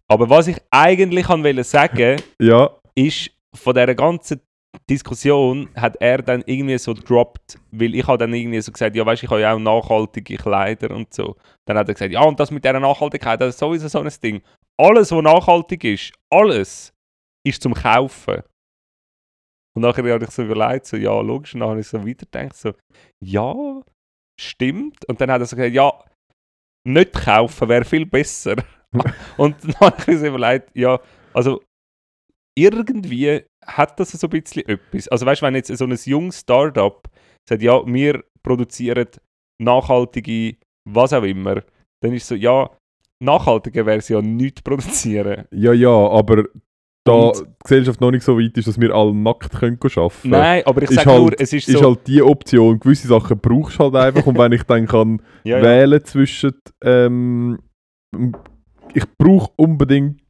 Aber 0.09 0.29
was 0.29 0.49
ich 0.49 0.57
eigentlich 0.71 1.29
wollte 1.29 1.63
sagen, 1.65 2.21
ja, 2.41 2.71
ist, 2.95 3.31
von 3.55 3.75
dieser 3.75 3.95
ganzen 3.95 4.41
Diskussion 4.89 5.69
hat 5.77 5.97
er 6.01 6.23
dann 6.23 6.43
irgendwie 6.47 6.79
so 6.79 6.95
gedroppt, 6.95 7.59
weil 7.71 7.95
ich 7.95 8.07
habe 8.07 8.19
dann 8.19 8.33
irgendwie 8.33 8.61
so 8.61 8.73
gesagt, 8.73 8.97
ja 8.97 9.05
weißt, 9.05 9.23
ich 9.23 9.31
habe 9.31 9.41
ja 9.41 9.55
auch 9.55 9.59
nachhaltige 9.59 10.37
Kleider 10.37 10.95
und 10.95 11.13
so. 11.13 11.37
Dann 11.67 11.77
hat 11.77 11.89
er 11.89 11.95
gesagt, 11.95 12.13
ja 12.13 12.23
und 12.23 12.41
das 12.41 12.51
mit 12.51 12.65
dieser 12.65 12.81
Nachhaltigkeit, 12.81 13.41
das 13.41 13.51
ist 13.51 13.59
sowieso 13.59 13.89
so 13.89 14.01
ein 14.01 14.11
Ding. 14.23 14.43
Alles, 14.79 15.13
was 15.13 15.23
nachhaltig 15.23 15.85
ist, 15.85 16.13
alles 16.31 16.93
ist 17.47 17.63
zum 17.63 17.75
Kaufen. 17.75 18.43
Und 19.75 19.83
nachher 19.83 20.05
habe 20.13 20.25
ich 20.25 20.31
so 20.31 20.43
überlegt, 20.43 20.87
so, 20.87 20.97
ja 20.97 21.19
logisch, 21.21 21.55
und 21.55 21.61
dann 21.61 21.71
habe 21.71 21.81
ich 21.81 21.89
so 21.89 22.07
weitergedacht, 22.07 22.57
so, 22.57 22.73
ja, 23.23 23.83
stimmt. 24.39 25.05
Und 25.09 25.21
dann 25.21 25.31
hat 25.31 25.41
er 25.41 25.47
so 25.47 25.57
gesagt, 25.57 25.75
ja, 25.75 25.93
nicht 26.85 27.13
kaufen 27.13 27.69
wäre 27.69 27.85
viel 27.85 28.07
besser. 28.07 28.57
und 29.37 29.57
dann 29.65 29.75
habe 29.81 29.97
ich 30.01 30.07
mir 30.07 30.19
so 30.19 30.27
überlegt, 30.27 30.71
ja, 30.75 31.01
also 31.33 31.63
irgendwie 32.57 33.43
hat 33.65 33.99
das 34.01 34.13
so 34.13 34.27
ein 34.27 34.31
bisschen 34.31 34.67
etwas. 34.69 35.09
Also 35.09 35.27
weißt 35.27 35.43
du, 35.43 35.47
wenn 35.47 35.55
jetzt 35.55 35.75
so 35.77 35.85
ein 35.85 35.97
junges 36.05 36.41
Startup 36.41 37.09
sagt, 37.49 37.63
ja, 37.63 37.85
wir 37.87 38.23
produzieren 38.43 39.09
nachhaltige, 39.61 40.57
was 40.89 41.13
auch 41.13 41.23
immer, 41.23 41.63
dann 42.03 42.13
ist 42.13 42.27
so, 42.27 42.35
ja, 42.35 42.69
nachhaltiger 43.23 43.87
wäre 43.87 43.99
es 43.99 44.09
ja 44.09 44.21
nicht 44.21 44.65
produzieren. 44.65 45.45
ja, 45.53 45.73
ja, 45.73 45.89
aber 45.89 46.45
da 47.05 47.13
Und- 47.13 47.39
die 47.41 47.45
Gesellschaft 47.65 48.01
noch 48.01 48.11
nicht 48.13 48.23
so 48.25 48.39
weit 48.39 48.57
ist, 48.57 48.69
dass 48.69 48.81
wir 48.81 48.95
alle 48.95 49.13
nackt 49.15 49.51
können 49.53 49.79
arbeiten 49.83 50.31
Nein, 50.31 50.63
aber 50.67 50.83
ich 50.83 50.91
Ist 50.91 50.97
sage 50.97 51.11
halt- 51.11 51.21
nur, 51.21 51.33
es 51.41 51.53
ist 51.53 51.69
ist 51.69 51.79
so, 51.79 51.85
halt 51.85 52.07
die 52.07 52.23
Option. 52.23 52.79
Gewisse 52.79 53.09
Sachen 53.09 53.39
brauchst 53.39 53.79
du 53.79 53.85
halt 53.85 53.97
einfach. 53.97 54.27
und 54.27 54.39
wenn 54.39 54.53
ich 54.53 54.63
dann 54.65 54.87
kann 54.87 55.21
ja, 55.45 55.59
ja, 55.59 55.65
wählen 55.65 56.05
zwischen. 56.05 56.53
Ähm, 56.85 57.59
ich 58.95 59.05
brauche 59.19 59.51
unbedingt 59.57 60.22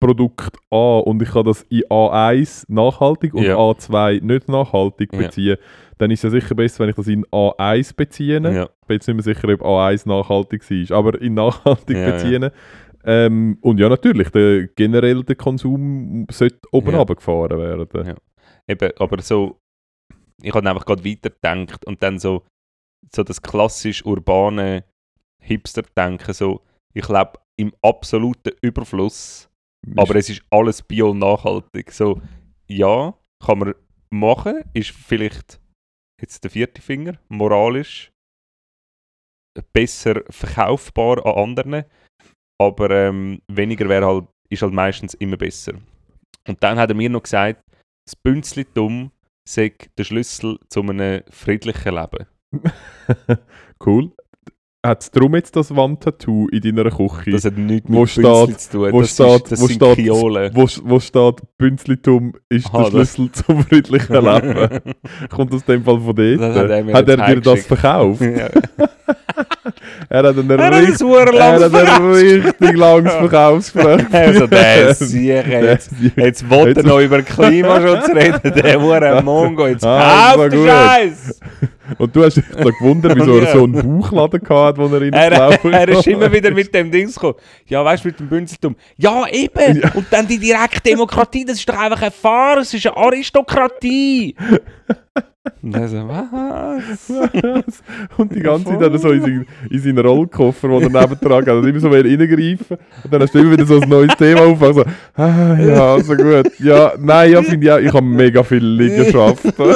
Produkt 0.00 0.56
A 0.70 0.98
und 0.98 1.20
ich 1.22 1.30
kann 1.30 1.44
das 1.44 1.62
in 1.68 1.82
A1 1.90 2.64
nachhaltig 2.68 3.34
und 3.34 3.42
Ja. 3.44 3.56
A2 3.56 4.20
nicht 4.22 4.48
nachhaltig 4.48 5.12
Ja. 5.12 5.18
beziehen, 5.18 5.56
dann 5.98 6.10
ist 6.10 6.24
es 6.24 6.32
ja 6.32 6.40
sicher 6.40 6.54
besser, 6.54 6.80
wenn 6.80 6.88
ich 6.90 6.96
das 6.96 7.06
in 7.06 7.24
A1 7.26 7.94
beziehe. 7.94 8.40
ja, 8.40 8.62
Ich 8.64 8.86
bin 8.88 8.94
jetzt 8.96 9.06
nicht 9.06 9.14
mehr 9.16 9.22
sicher, 9.22 9.48
ob 9.52 9.60
A1 9.62 10.08
nachhaltig 10.08 10.68
war, 10.70 10.96
aber 10.98 11.20
in 11.20 11.34
nachhaltig 11.34 11.96
Ja, 11.96 12.02
ja. 12.02 12.10
beziehen. 12.12 12.50
Ähm, 13.04 13.58
und 13.60 13.78
ja, 13.80 13.88
natürlich, 13.88 14.28
der, 14.30 14.66
generell 14.68 15.22
der 15.22 15.36
Konsum 15.36 16.26
sollte 16.30 16.60
oben 16.72 16.92
Ja. 16.92 16.98
runtergefahren 16.98 17.58
werden. 17.58 18.06
Ja. 18.06 18.14
eben, 18.68 18.90
aber 18.98 19.20
so, 19.22 19.58
ich 20.42 20.54
habe 20.54 20.68
einfach 20.68 20.86
gerade 20.86 21.04
weitergedacht 21.04 21.84
und 21.86 22.02
dann 22.02 22.18
so, 22.18 22.42
so 23.14 23.22
das 23.22 23.40
klassisch 23.42 24.04
urbane 24.04 24.84
Hipster-Denken, 25.42 26.32
so, 26.34 26.60
ich 26.94 27.08
lebe 27.08 27.32
im 27.56 27.72
absoluten 27.82 28.52
Überfluss, 28.62 29.49
aber 29.96 30.16
es 30.16 30.28
ist 30.28 30.42
alles 30.50 30.82
bio-nachhaltig. 30.82 31.92
So, 31.92 32.20
ja, 32.68 33.14
kann 33.44 33.58
man 33.58 33.74
machen, 34.10 34.64
ist 34.74 34.90
vielleicht 34.90 35.60
jetzt 36.20 36.44
der 36.44 36.50
vierte 36.50 36.82
Finger, 36.82 37.18
moralisch 37.28 38.12
besser 39.72 40.22
verkaufbar 40.30 41.24
an 41.26 41.50
anderen, 41.50 41.84
aber 42.60 42.90
ähm, 42.90 43.40
weniger 43.48 43.88
wäre 43.88 44.06
halt, 44.06 44.28
ist 44.48 44.62
halt 44.62 44.72
meistens 44.72 45.14
immer 45.14 45.36
besser. 45.36 45.74
Und 46.46 46.62
dann 46.62 46.78
hat 46.78 46.90
er 46.90 46.96
mir 46.96 47.10
noch 47.10 47.22
gesagt, 47.22 47.62
das 48.06 48.16
Bünzli-Dumm 48.16 49.10
sei 49.48 49.74
der 49.98 50.04
Schlüssel 50.04 50.58
zu 50.68 50.80
einem 50.82 51.22
friedlichen 51.30 51.94
Leben. 51.94 52.26
cool. 53.86 54.12
Hat 54.84 55.02
es 55.02 55.10
darum 55.10 55.34
jetzt 55.34 55.54
das 55.56 55.74
Wandtattoo 55.76 56.48
in 56.48 56.60
deiner 56.62 56.90
Küche, 56.90 57.32
Das 57.32 57.44
hat 57.44 57.58
nichts 57.58 57.90
Wo 57.90 58.00
mit 58.00 58.10
steht- 58.10 58.22
Bünzli 58.24 58.56
zu 58.56 58.70
tun. 58.70 58.92
wo 58.92 59.00
das 59.02 59.10
steht- 59.10 59.26
ist, 59.42 59.52
das 59.52 59.60
wo 59.60 59.66
sind 59.66 59.76
steht- 59.76 59.94
Kiolen. 59.96 60.50
wo, 60.54 60.66
wo 60.84 61.00
steht, 61.00 61.34
Bünzlitum 61.58 62.32
ist 62.48 62.66
Aha, 62.66 62.88
der 62.88 63.00
das- 63.00 63.14
Schlüssel 63.14 63.32
zum 63.46 63.62
friedlichen 63.64 64.14
Leben. 64.14 64.80
Kommt 65.28 65.54
aus 65.54 65.64
dem 65.66 65.84
Fall 65.84 66.00
von 66.00 66.14
dort? 66.16 66.40
Das 66.40 66.56
hat 66.56 66.70
er 66.70 66.92
hat 66.94 67.08
er 67.08 67.16
dir 67.34 67.40
das 67.42 67.66
verkauft? 67.66 68.20
ja. 68.22 68.48
Er 70.08 70.24
hat 70.24 70.36
einen 70.38 70.50
Er 70.50 70.72
richtig, 70.82 71.06
hat 71.08 71.62
ein 71.62 72.10
richtig 72.10 72.76
langes 72.76 73.12
Verkaufsgespräch. 73.20 74.06
Also 74.12 74.46
der 74.46 74.94
Sieger 74.94 75.62
jetzt. 75.62 75.90
Jetzt 76.16 76.50
will 76.50 76.74
er 76.76 76.82
noch 76.82 76.98
über 77.00 77.22
Klimaschutz 77.22 78.08
reden, 78.08 78.52
der 78.62 78.80
Hure 78.82 79.22
Mongo. 79.22 79.66
Jetzt 79.68 79.84
Ah, 79.84 80.32
kauf 80.34 80.42
so 80.44 80.48
den 80.48 80.58
gut. 80.60 80.68
Scheiß! 80.68 81.40
Und 81.98 82.14
du 82.14 82.24
hast 82.24 82.36
dich 82.36 82.44
da 82.56 82.64
gewundert, 82.70 83.16
wieso 83.16 83.36
er 83.38 83.44
Ja. 83.44 83.52
so 83.52 83.64
einen 83.64 83.72
Bauchladen 84.00 84.40
hatte, 84.48 84.78
wo 84.78 84.86
er 84.94 85.02
Er, 85.02 85.12
reingelaufen 85.32 85.72
er 85.72 85.88
ist 85.88 86.06
immer 86.06 86.32
wieder 86.32 86.50
mit 86.52 86.74
dem 86.74 86.90
Dings 86.90 87.14
gekommen. 87.14 87.34
Ja, 87.66 87.84
weißt 87.84 88.04
du, 88.04 88.08
mit 88.08 88.20
dem 88.20 88.28
Bünzeltum. 88.28 88.76
Ja, 88.96 89.24
eben! 89.30 89.82
Und 89.94 90.06
dann 90.10 90.26
die 90.26 90.38
Direktdemokratie, 90.38 91.44
das 91.44 91.58
ist 91.58 91.68
doch 91.68 91.78
einfach 91.78 92.02
eine 92.02 92.10
Farce, 92.10 92.70
das 92.70 92.74
ist 92.74 92.86
eine 92.86 92.96
Aristokratie! 92.96 94.34
Und 95.62 95.74
er 95.74 95.88
so, 95.88 95.96
was? 96.06 97.92
Und 98.18 98.34
die 98.34 98.40
ganze 98.40 98.66
Zeit 98.66 98.80
hat 98.80 98.92
er 98.92 98.98
so 98.98 99.10
in, 99.10 99.20
seinen- 99.22 99.46
in 99.70 99.78
seinen 99.78 99.98
Rollkoffer, 99.98 100.68
den 100.68 100.94
er 100.94 101.00
nebendran 101.00 101.40
hat, 101.46 101.48
und 101.48 101.66
immer 101.66 101.80
so 101.80 101.90
wieder 101.90 102.04
reingreifen. 102.04 102.76
Und 103.04 103.12
dann 103.12 103.22
hast 103.22 103.34
du 103.34 103.38
immer 103.40 103.52
wieder 103.52 103.66
so 103.66 103.80
ein 103.80 103.88
neues 103.88 104.14
Thema 104.16 104.42
aufgemacht. 104.42 104.74
So, 105.16 105.22
ah, 105.22 105.56
ja, 105.58 105.98
so 106.00 106.14
gut. 106.14 106.50
Ja, 106.60 106.92
nein, 106.98 107.32
ja, 107.32 107.42
finde 107.42 107.66
ich 107.66 107.72
auch, 107.72 107.78
ich 107.78 107.92
habe 107.92 108.06
mega 108.06 108.42
viele 108.42 108.66
Liegenschaften. 108.84 109.52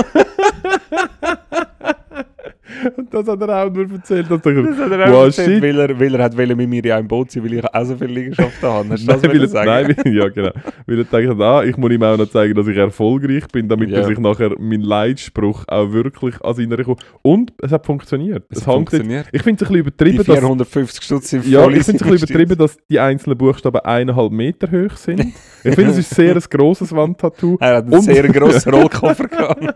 Und 2.97 3.13
das 3.15 3.27
hat 3.29 3.41
er 3.41 3.65
auch 3.67 3.71
nur 3.73 3.91
erzählt. 3.91 4.31
Dass 4.31 4.41
er, 4.45 4.63
Das 4.63 4.79
hat 4.79 4.93
er 4.93 5.13
auch 5.15 5.25
erzählt, 5.25 5.63
weil 5.63 5.79
er, 5.79 6.01
weil 6.01 6.15
er 6.15 6.25
hat 6.25 6.37
wollte 6.37 6.57
mit 6.57 6.69
mir 6.69 6.85
in 6.85 6.93
einem 6.93 7.09
Boot 7.09 7.31
sein, 7.31 7.45
weil 7.45 7.55
ich 7.55 7.65
auch 7.65 7.85
so 7.85 7.97
viele 7.97 8.13
Liegenschaften 8.13 8.69
habe. 8.69 8.89
Hast 8.91 9.03
du 9.03 9.07
das 9.07 9.23
Nein, 9.23 9.31
weil 9.33 9.41
er, 9.43 9.49
sagen? 9.49 9.67
nein, 9.69 9.97
weil, 10.05 10.15
ja, 10.17 10.29
genau. 10.29 10.51
Weil 10.87 10.99
er 10.99 11.05
denkt, 11.05 11.41
ah, 11.41 11.65
ich 11.65 11.77
muss 11.77 11.91
ihm 11.93 12.03
auch 12.03 12.17
noch 12.17 12.29
zeigen, 12.31 12.55
dass 12.55 12.67
ich 12.67 12.77
erfolgreich 12.77 13.47
bin, 13.53 13.69
damit 13.69 13.91
Ja. 13.91 13.99
er 13.99 14.05
sich 14.05 14.19
nachher 14.19 14.51
mein 14.59 14.81
Leitspruch 14.81 15.65
auch 15.69 15.93
wirklich 15.93 16.41
an 16.43 16.55
seiner 16.55 16.83
kommt. 16.85 17.01
Und 17.23 17.53
es 17.63 17.73
hat 17.73 17.87
funktioniert. 17.87 18.45
Es 18.51 18.59
Es 18.59 18.67
hat 18.67 18.75
jetzt- 18.75 18.75
funktioniert. 18.75 19.27
Ich 19.33 19.43
finde 19.43 19.65
es 19.65 19.71
ein 19.71 19.73
bisschen 19.73 19.75
Die 19.75 19.79
übertrieben, 19.81 20.17
dass, 20.25 20.27
450 20.39 21.05
Stutz 21.05 21.31
sind 21.31 21.47
ja, 21.47 21.67
ich 21.69 21.83
finde 21.85 21.97
es 21.97 22.03
ein 22.03 22.11
bisschen 22.11 22.29
übertrieben, 22.29 22.59
dass 22.59 22.77
die 22.91 23.01
einzelnen 23.01 23.39
Buchstaben 23.39 23.81
eineinhalb 23.81 24.33
Meter 24.33 24.71
hoch 24.71 24.97
sind. 24.97 25.25
Ich 25.67 25.75
finde, 25.77 25.93
es 25.93 25.99
ist 25.99 26.11
sehr 26.15 26.35
ein 26.37 26.43
grosses 26.51 26.95
Wandtattoo. 26.95 27.57
Er 27.59 27.77
hat 27.77 27.85
einen 27.85 27.95
Und- 27.95 28.03
sehr 28.03 28.29
grossen 28.29 28.75
Rollkoffer 28.75 29.29
gehabt. 29.29 29.75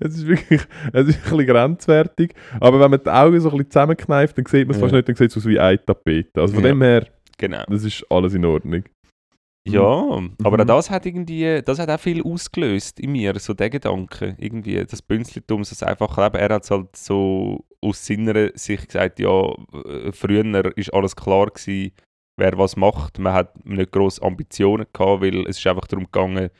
Es 0.00 0.14
ist 0.16 0.26
wirklich 0.26 0.60
es 0.92 1.08
ist 1.08 1.16
ein 1.16 1.22
bisschen 1.22 1.46
grenzwertig. 1.46 2.34
Aber 2.60 2.80
wenn 2.80 2.90
man 2.90 3.00
die 3.02 3.10
Augen 3.10 3.40
so 3.40 3.48
ein 3.50 3.56
bisschen 3.56 3.70
zusammenkneift, 3.70 4.36
dann 4.38 4.46
sieht 4.46 4.66
man 4.66 4.74
es 4.74 4.80
Ja. 4.80 4.82
fast 4.82 4.94
nicht, 4.94 5.08
dann 5.08 5.16
sieht 5.16 5.30
es 5.30 5.36
aus 5.36 5.46
wie 5.46 5.58
eine 5.58 5.84
Tapete. 5.84 6.40
Also 6.40 6.54
von 6.54 6.62
Ja. 6.64 6.70
dem 6.70 6.82
her, 6.82 7.06
Genau. 7.38 7.62
das 7.68 7.84
ist 7.84 8.04
alles 8.10 8.34
in 8.34 8.44
Ordnung. 8.44 8.84
Ja, 9.66 9.82
aber 9.82 10.58
auch 10.60 10.64
Mhm. 10.64 10.66
das 10.66 10.90
hat 10.90 11.06
irgendwie, 11.06 11.62
das 11.64 11.78
hat 11.78 11.88
auch 11.88 11.98
viel 11.98 12.22
ausgelöst 12.22 13.00
in 13.00 13.12
mir, 13.12 13.38
so 13.38 13.54
der 13.54 13.70
Gedanke, 13.70 14.36
irgendwie, 14.38 14.84
das 14.84 15.00
Bünzlitum, 15.00 15.62
das 15.62 15.82
einfache 15.82 16.22
Leben, 16.22 16.36
er 16.36 16.54
hat 16.56 16.70
halt 16.70 16.94
so 16.94 17.64
aus 17.80 18.04
seiner 18.04 18.50
Sicht 18.54 18.88
gesagt, 18.88 19.18
ja, 19.20 19.30
äh, 19.86 20.12
früher 20.12 20.76
ist 20.76 20.92
alles 20.92 21.16
klar 21.16 21.46
gewesen, 21.46 21.92
wer 22.38 22.58
was 22.58 22.76
macht, 22.76 23.18
man 23.18 23.32
hat 23.32 23.64
nicht 23.64 23.90
grosse 23.90 24.20
Ambitionen 24.22 24.84
gehabt, 24.92 25.22
weil 25.22 25.46
es 25.46 25.56
ist 25.58 25.66
einfach 25.66 25.86
darum 25.86 26.04
gegangen, 26.04 26.50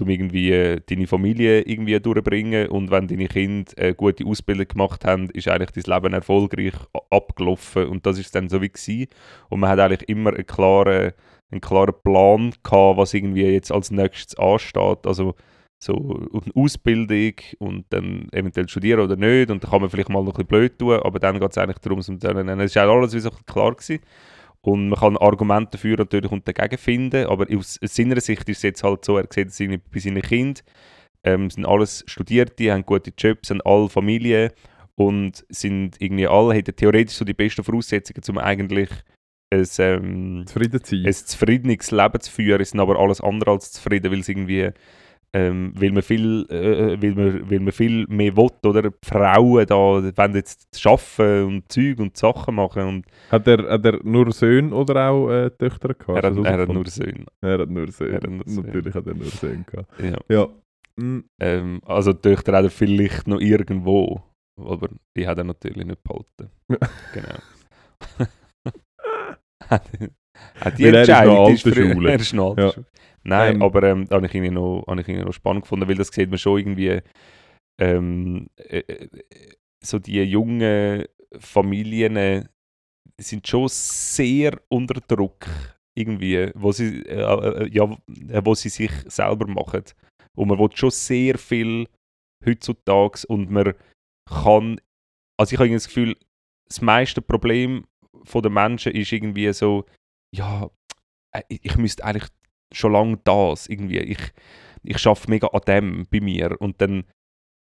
um 0.00 0.08
irgendwie 0.08 0.52
äh, 0.52 0.80
deine 0.88 1.06
Familie 1.06 1.62
irgendwie 1.62 1.98
durchzubringen 1.98 2.68
und 2.68 2.90
wenn 2.90 3.08
deine 3.08 3.26
Kinder 3.26 3.72
eine 3.76 3.94
gute 3.94 4.24
Ausbildung 4.24 4.68
gemacht 4.68 5.04
haben, 5.04 5.30
ist 5.30 5.48
eigentlich 5.48 5.84
dein 5.84 5.94
Leben 5.94 6.14
erfolgreich 6.14 6.74
abgelaufen 7.10 7.86
und 7.86 8.06
das 8.06 8.18
ist 8.18 8.34
dann 8.34 8.48
so 8.48 8.62
wie 8.62 8.68
gewesen. 8.68 9.08
und 9.48 9.60
man 9.60 9.70
hat 9.70 9.80
eigentlich 9.80 10.08
immer 10.08 10.32
einen 10.32 10.46
klaren 10.46 11.12
einen 11.50 11.60
klaren 11.60 11.94
Plan 12.04 12.52
gehabt, 12.62 12.96
was 12.96 13.14
irgendwie 13.14 13.42
jetzt 13.42 13.72
als 13.72 13.90
nächstes 13.90 14.38
ansteht. 14.38 15.04
Also 15.04 15.34
so 15.78 16.28
eine 16.32 16.52
Ausbildung 16.54 17.34
und 17.58 17.86
dann 17.88 18.28
eventuell 18.32 18.68
studieren 18.68 19.00
oder 19.00 19.16
nicht 19.16 19.50
und 19.50 19.64
dann 19.64 19.70
kann 19.70 19.80
man 19.80 19.88
vielleicht 19.88 20.10
mal 20.10 20.22
noch 20.22 20.34
ein 20.34 20.46
bisschen 20.46 20.46
blöd 20.46 20.78
tun, 20.78 21.00
aber 21.02 21.18
dann 21.18 21.40
geht 21.40 21.50
es 21.50 21.58
eigentlich 21.58 21.78
darum, 21.78 22.00
um 22.06 22.60
es 22.60 22.70
ist 22.70 22.78
auch 22.78 22.96
alles 22.96 23.14
wie 23.14 23.20
so 23.20 23.30
klar 23.46 23.74
gewesen. 23.74 24.00
Und 24.62 24.90
man 24.90 24.98
kann 24.98 25.16
Argumente 25.16 25.72
dafür 25.72 25.96
natürlich 25.96 26.30
und 26.30 26.46
dagegen 26.46 26.76
finden, 26.76 27.26
aber 27.26 27.46
aus 27.56 27.78
seiner 27.82 28.20
Sicht 28.20 28.48
ist 28.48 28.58
es 28.58 28.62
jetzt 28.62 28.82
halt 28.82 29.04
so, 29.04 29.16
er 29.16 29.26
sieht 29.30 29.48
es 29.48 29.58
bei 29.58 29.98
seinen 29.98 30.20
Kindern, 30.20 30.62
ähm, 31.24 31.50
sind 31.50 31.66
alles 31.66 32.04
Studierte, 32.06 32.72
haben 32.72 32.84
gute 32.84 33.12
Jobs, 33.16 33.50
haben 33.50 33.62
alle 33.62 33.88
Familie 33.88 34.52
und 34.96 35.46
sind 35.48 35.96
irgendwie 35.98 36.26
alle, 36.26 36.54
hätten 36.54 36.76
theoretisch 36.76 37.16
so 37.16 37.24
die 37.24 37.32
besten 37.32 37.64
Voraussetzungen, 37.64 38.22
um 38.28 38.38
eigentlich 38.38 38.90
ein, 39.50 39.66
ähm, 39.78 40.46
Zufrieden 40.46 40.84
zu 40.84 40.96
sein. 40.96 41.06
ein 41.06 41.14
zufriedenes 41.14 41.90
Leben 41.90 42.20
zu 42.20 42.30
führen, 42.30 42.64
sind 42.64 42.80
aber 42.80 42.98
alles 42.98 43.20
andere 43.22 43.52
als 43.52 43.72
zufrieden, 43.72 44.12
weil 44.12 44.20
es 44.20 44.28
irgendwie 44.28 44.70
ähm, 45.32 45.72
weil, 45.76 45.92
man 45.92 46.02
viel, 46.02 46.44
äh, 46.50 47.00
weil, 47.00 47.14
man, 47.14 47.50
weil 47.50 47.60
man 47.60 47.72
viel 47.72 48.06
mehr 48.08 48.36
will, 48.36 48.50
oder? 48.64 48.82
Die 48.82 48.90
Frauen 49.04 49.66
da 49.66 49.74
wollen 49.76 50.34
jetzt 50.34 50.86
arbeiten 50.86 51.44
und 51.46 51.70
Zeug 51.72 51.98
und 52.00 52.16
Sachen 52.16 52.54
machen 52.56 52.82
und 52.82 53.06
Hat 53.30 53.46
er, 53.46 53.70
hat 53.70 53.84
er 53.84 54.00
nur 54.02 54.32
Söhne 54.32 54.74
oder 54.74 55.08
auch 55.10 55.30
äh, 55.30 55.50
Töchter 55.50 55.94
gehabt? 55.94 56.24
er 56.24 56.30
hat, 56.30 56.36
das 56.38 56.44
er 56.46 56.58
hat 56.60 56.68
nur? 56.68 56.86
Söhne. 56.86 57.26
er 57.40 57.58
hat 57.60 57.70
nur 57.70 57.90
Söhne. 57.92 58.14
hat 58.16 58.28
nur 58.30 58.42
Söhne. 58.46 58.66
Natürlich 58.66 58.94
hat 58.94 59.06
er 59.06 59.14
nur 59.14 59.26
Söhne 59.26 59.64
gehabt. 59.64 59.88
Ja. 60.02 60.18
Ja. 60.36 60.48
Mm, 60.96 61.20
Ähm, 61.40 61.80
also 61.86 62.12
die 62.12 62.20
Töchter 62.22 62.52
hat 62.56 62.64
er 62.64 62.70
vielleicht 62.70 63.28
noch 63.28 63.40
irgendwo, 63.40 64.22
aber 64.56 64.88
die 65.16 65.26
hat 65.28 65.38
er 65.38 65.44
natürlich 65.44 65.86
nicht 65.86 66.02
behalten. 66.02 66.50
genau. 67.14 67.38
hat, 69.70 69.88
hat 70.60 70.78
die 70.78 70.84
Weil 70.84 70.94
er 70.94 71.02
ist 71.02 71.08
noch 71.08 71.16
Entscheidung 71.18 71.46
alte 71.46 71.74
Schule. 71.74 72.10
Er 72.10 72.20
ist 72.20 72.32
noch 72.34 72.50
alte 72.56 72.62
Ja. 72.62 72.72
Schule. 72.72 72.86
Nein, 73.22 73.56
Ähm, 73.56 73.62
aber 73.62 73.82
ähm, 73.82 74.06
da 74.06 74.16
habe 74.16 74.26
ich, 74.26 74.34
irgendwie 74.34 74.52
noch, 74.52 74.84
ich 74.96 75.08
noch 75.08 75.32
spannend 75.32 75.62
gefunden, 75.62 75.88
weil 75.88 75.96
das 75.96 76.08
sieht 76.08 76.30
man 76.30 76.38
schon 76.38 76.58
irgendwie 76.58 77.00
ähm, 77.80 78.48
äh, 78.56 78.78
äh, 78.78 79.08
so 79.82 79.98
die 79.98 80.22
jungen 80.22 81.04
Familien 81.38 82.16
äh, 82.16 82.44
sind 83.20 83.46
schon 83.46 83.68
sehr 83.68 84.60
unter 84.68 85.00
Druck 85.00 85.46
irgendwie, 85.96 86.50
wo 86.54 86.72
sie, 86.72 87.02
äh, 87.06 87.20
äh, 87.20 87.68
ja, 87.70 87.96
wo 88.44 88.54
sie 88.54 88.68
sich 88.68 88.92
selber 89.06 89.46
machen. 89.46 89.84
Und 90.36 90.48
man 90.48 90.58
will 90.58 90.70
schon 90.74 90.90
sehr 90.90 91.38
viel 91.38 91.88
heutzutage 92.44 93.26
und 93.28 93.50
man 93.50 93.74
kann, 94.28 94.80
also 95.38 95.52
ich 95.52 95.58
habe 95.58 95.70
das 95.70 95.88
Gefühl, 95.88 96.16
das 96.68 96.80
meiste 96.80 97.20
Problem 97.20 97.84
den 98.34 98.52
Menschen 98.52 98.92
ist 98.92 99.12
irgendwie 99.12 99.52
so, 99.52 99.84
ja, 100.34 100.70
ich 101.48 101.76
müsste 101.76 102.04
eigentlich 102.04 102.28
schon 102.72 102.92
lange 102.92 103.18
das 103.24 103.66
irgendwie, 103.68 103.98
ich, 103.98 104.32
ich 104.82 104.98
schaffe 104.98 105.30
mega 105.30 105.48
an 105.48 105.60
dem 105.66 106.06
bei 106.10 106.20
mir 106.20 106.60
und 106.60 106.80
dann 106.80 107.04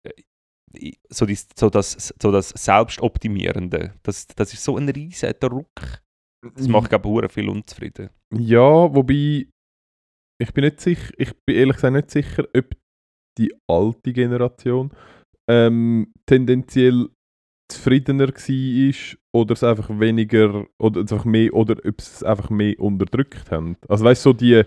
äh, 0.06 0.92
so, 1.10 1.26
die, 1.26 1.38
so, 1.56 1.70
das, 1.70 2.14
so 2.22 2.32
das 2.32 2.50
Selbstoptimierende, 2.50 3.94
das, 4.04 4.28
das 4.28 4.54
ist 4.54 4.64
so 4.64 4.78
ein 4.78 4.90
riesiger 4.90 5.34
Druck. 5.34 6.04
Das 6.56 6.68
macht, 6.68 6.90
glaube 6.90 7.26
ich, 7.26 7.32
viel 7.32 7.50
unzufrieden. 7.50 8.10
Ja, 8.32 8.94
wobei 8.94 9.48
ich 10.38 10.54
bin 10.54 10.64
nicht 10.66 10.82
sicher, 10.82 11.12
ich 11.18 11.34
bin 11.46 11.56
ehrlich 11.56 11.76
gesagt 11.76 11.94
nicht 11.94 12.12
sicher, 12.12 12.48
ob 12.56 12.76
die 13.38 13.54
alte 13.68 14.14
Generation 14.14 14.92
ähm, 15.50 16.14
tendenziell 16.26 17.10
zufriedener 17.72 18.28
war 18.28 19.18
oder 19.34 19.54
es 19.54 19.64
einfach 19.64 19.90
weniger 19.90 20.66
oder 20.78 21.02
es 21.02 21.12
einfach 21.12 21.26
mehr 21.26 21.54
oder 21.54 21.74
ob 21.86 22.02
sie 22.02 22.12
es 22.12 22.24
einfach 22.24 22.50
mehr 22.50 22.80
unterdrückt 22.80 23.50
haben. 23.52 23.78
Also 23.88 24.06
weißt 24.06 24.26
du, 24.26 24.30
so 24.30 24.34
die 24.34 24.64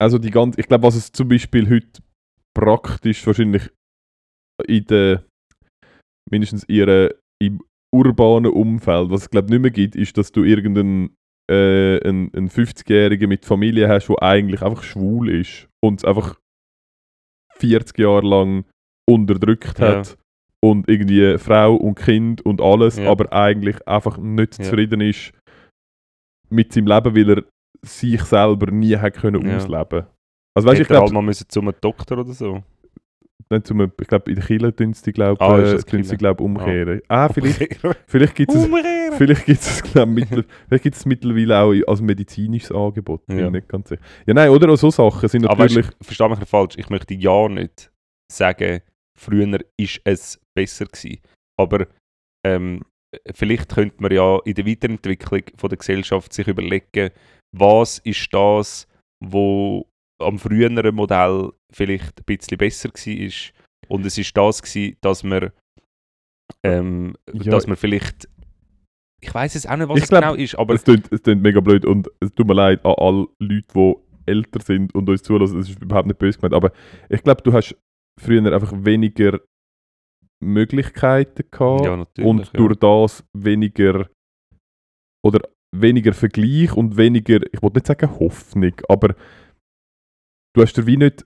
also 0.00 0.18
die 0.18 0.30
ganze, 0.30 0.60
ich 0.60 0.66
glaube, 0.66 0.84
was 0.84 0.94
es 0.96 1.12
zum 1.12 1.28
Beispiel 1.28 1.68
heute 1.68 2.02
praktisch 2.56 3.26
wahrscheinlich 3.26 3.70
in 4.66 4.84
der 4.86 5.24
mindestens 6.30 6.64
ihre 6.68 7.16
im 7.42 7.60
urbanen 7.94 8.50
Umfeld, 8.52 9.10
was 9.10 9.22
es 9.22 9.30
glaube 9.30 9.50
nicht 9.50 9.60
mehr 9.60 9.70
gibt, 9.70 9.96
ist, 9.96 10.16
dass 10.16 10.32
du 10.32 10.42
irgendeinen 10.44 11.14
äh, 11.50 12.00
einen, 12.06 12.32
einen 12.34 12.48
50-Jährigen 12.48 13.28
mit 13.28 13.44
Familie 13.44 13.88
hast, 13.88 14.08
der 14.08 14.22
eigentlich 14.22 14.62
einfach 14.62 14.82
schwul 14.82 15.28
ist 15.28 15.68
und 15.84 16.00
es 16.00 16.04
einfach 16.04 16.38
40 17.58 17.98
Jahre 17.98 18.26
lang 18.26 18.64
unterdrückt 19.08 19.78
Ja. 19.78 19.98
hat 19.98 20.16
und 20.64 20.88
irgendwie 20.88 21.36
Frau 21.38 21.74
und 21.76 21.96
Kind 21.96 22.40
und 22.46 22.60
alles, 22.62 22.96
Ja. 22.96 23.10
aber 23.10 23.32
eigentlich 23.32 23.86
einfach 23.86 24.16
nicht 24.16 24.58
Ja. 24.58 24.64
zufrieden 24.64 25.00
ist 25.02 25.32
mit 26.48 26.72
seinem 26.72 26.86
Leben, 26.86 27.14
weil 27.14 27.30
er 27.38 27.44
sich 27.84 28.22
selber 28.22 28.70
nie 28.70 28.96
hat 28.96 29.14
können 29.14 29.46
Ja. 29.46 29.56
ausleben. 29.56 30.06
Also 30.56 30.68
weißt, 30.68 30.80
Hätte 30.80 30.82
ich 30.82 30.90
er 30.90 30.96
halt 31.00 31.06
glaube, 31.10 31.14
mal 31.14 31.22
müssen 31.22 31.48
zu 31.48 31.60
einem 31.60 31.74
Doktor 31.80 32.18
oder 32.18 32.32
so. 32.32 32.62
nicht 33.50 33.66
zum, 33.66 33.80
ich 33.82 34.06
glaube 34.08 34.30
in 34.30 34.36
der 34.36 34.44
Kirche 34.44 34.74
tun 34.74 34.94
sie 34.94 35.12
glaub, 35.12 35.40
Ah, 35.42 35.58
äh, 35.58 35.78
sie, 36.02 36.16
glaub, 36.16 36.40
umkehren. 36.40 37.00
Ah, 37.08 37.28
vielleicht, 37.28 37.60
Umkehren. 37.60 37.96
vielleicht 38.06 38.34
gibt 38.36 38.52
es. 38.54 38.68
Vielleicht 39.18 39.46
gibt 39.46 39.60
es 39.60 39.82
glaub, 39.82 40.08
vielleicht 40.68 40.82
gibt's 40.82 41.06
mittlerweile 41.06 41.58
auch 41.60 41.72
als 41.88 42.00
medizinisches 42.00 42.72
Angebot. 42.72 43.26
Bin 43.26 43.38
Ja. 43.38 43.46
ich 43.46 43.52
nicht 43.52 43.68
ganz 43.68 43.88
sicher. 43.90 44.02
Ja, 44.26 44.34
nein, 44.34 44.48
oder? 44.50 44.72
Auch 44.72 44.76
so 44.76 44.90
Sachen 44.90 45.28
sind 45.28 45.46
Aber 45.46 45.64
weißt, 45.64 45.74
natürlich. 45.76 45.96
verstehe 46.02 46.28
mich 46.30 46.38
nicht 46.40 46.48
falsch, 46.48 46.74
ich 46.78 46.88
möchte 46.88 47.14
ja 47.14 47.48
nicht 47.48 47.90
sagen, 48.32 48.80
früher 49.18 49.58
ist 49.76 50.00
es 50.04 50.40
besser 50.56 50.86
gewesen. 50.86 51.18
Aber 51.60 51.86
ähm, 52.46 52.82
vielleicht 53.34 53.74
könnte 53.74 54.02
man 54.02 54.12
ja 54.12 54.38
in 54.44 54.54
der 54.54 54.66
Weiterentwicklung 54.66 55.42
von 55.56 55.68
der 55.68 55.78
Gesellschaft 55.78 56.32
sich 56.32 56.48
überlegen, 56.48 57.10
was 57.56 57.98
ist 57.98 58.32
das, 58.32 58.86
wo 59.24 59.88
am 60.20 60.38
früheren 60.38 60.94
Modell 60.94 61.52
vielleicht 61.72 62.20
ein 62.20 62.24
bisschen 62.24 62.58
besser 62.58 62.88
war 62.90 63.54
und 63.88 64.06
es 64.06 64.18
ist 64.18 64.36
das 64.36 64.62
gewesen, 64.62 64.96
dass 65.00 65.22
man 65.22 65.50
ähm, 66.64 67.14
Ja. 67.32 67.50
dass 67.50 67.66
man 67.66 67.76
vielleicht 67.76 68.28
ich 69.20 69.32
weiß 69.34 69.54
es 69.54 69.66
auch 69.66 69.76
nicht, 69.76 69.88
was 69.88 70.02
es 70.02 70.08
genau 70.10 70.34
ist, 70.34 70.54
aber 70.56 70.74
es 70.74 70.84
klingt, 70.84 71.10
es 71.10 71.22
klingt 71.22 71.40
mega 71.40 71.60
blöd 71.60 71.86
und 71.86 72.10
es 72.20 72.34
tut 72.34 72.46
mir 72.46 72.52
leid 72.54 72.84
an 72.84 72.94
alle 72.98 73.26
Leute, 73.38 73.66
die 73.74 73.94
älter 74.26 74.60
sind 74.60 74.94
und 74.94 75.08
uns 75.08 75.22
zulassen. 75.22 75.60
Es 75.60 75.70
ist 75.70 75.80
überhaupt 75.80 76.06
nicht 76.06 76.18
böse 76.18 76.38
gemeint. 76.38 76.54
Aber 76.54 76.72
ich 77.08 77.22
glaube, 77.22 77.40
du 77.42 77.52
hast 77.54 77.74
früher 78.20 78.52
einfach 78.52 78.72
weniger 78.84 79.40
Möglichkeiten 80.42 81.44
gehabt 81.50 81.86
ja, 81.86 81.96
natürlich, 81.96 82.28
und 82.28 82.44
ja. 82.44 82.52
durch 82.52 82.76
das 82.76 83.24
weniger 83.32 84.10
oder 85.24 85.40
weniger 85.80 86.12
Vergleich 86.12 86.72
und 86.76 86.96
weniger, 86.96 87.38
ich 87.52 87.62
wollte 87.62 87.76
nicht 87.78 87.86
sagen 87.86 88.10
Hoffnung, 88.18 88.72
aber 88.88 89.14
du 90.54 90.62
hast 90.62 90.74
dir 90.76 90.86
wie 90.86 90.96
nicht. 90.96 91.24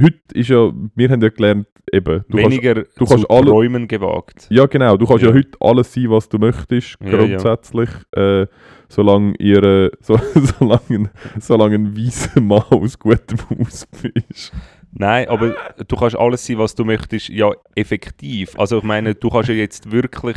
Heute 0.00 0.20
ist 0.34 0.48
ja, 0.48 0.70
wir 0.94 1.08
haben 1.10 1.20
ja 1.20 1.28
gelernt, 1.28 1.66
eben, 1.92 2.24
du 2.28 2.36
kannst 2.38 2.50
weniger 2.52 2.74
du 2.74 2.84
zu 2.84 3.04
kannst 3.04 3.28
alle- 3.30 3.46
träumen 3.46 3.88
gewagt. 3.88 4.46
Ja, 4.48 4.66
genau. 4.66 4.96
Du 4.96 5.06
kannst 5.06 5.24
ja, 5.24 5.30
Ja. 5.30 5.34
heute 5.34 5.58
alles 5.60 5.92
sein, 5.92 6.08
was 6.10 6.28
du 6.28 6.38
möchtest, 6.38 6.96
Ja, 7.02 7.10
grundsätzlich. 7.16 7.90
Äh, 8.12 8.46
solange 8.88 9.34
ihr, 9.40 9.90
so, 10.00 10.16
solange, 10.34 10.80
ein- 10.90 11.10
solange 11.40 11.74
ein 11.74 11.96
weißer 11.96 12.40
Mann 12.40 12.62
aus 12.70 12.96
gutem 12.98 13.38
Haus 13.50 13.86
bist. 13.86 14.52
Nein, 14.92 15.28
aber 15.28 15.56
du 15.86 15.96
kannst 15.96 16.16
alles 16.16 16.46
sein, 16.46 16.58
was 16.58 16.76
du 16.76 16.84
möchtest, 16.84 17.28
ja, 17.30 17.50
effektiv. 17.74 18.56
Also 18.56 18.78
ich 18.78 18.84
meine, 18.84 19.16
du 19.16 19.28
kannst 19.30 19.48
ja 19.48 19.54
jetzt 19.56 19.90
wirklich 19.90 20.36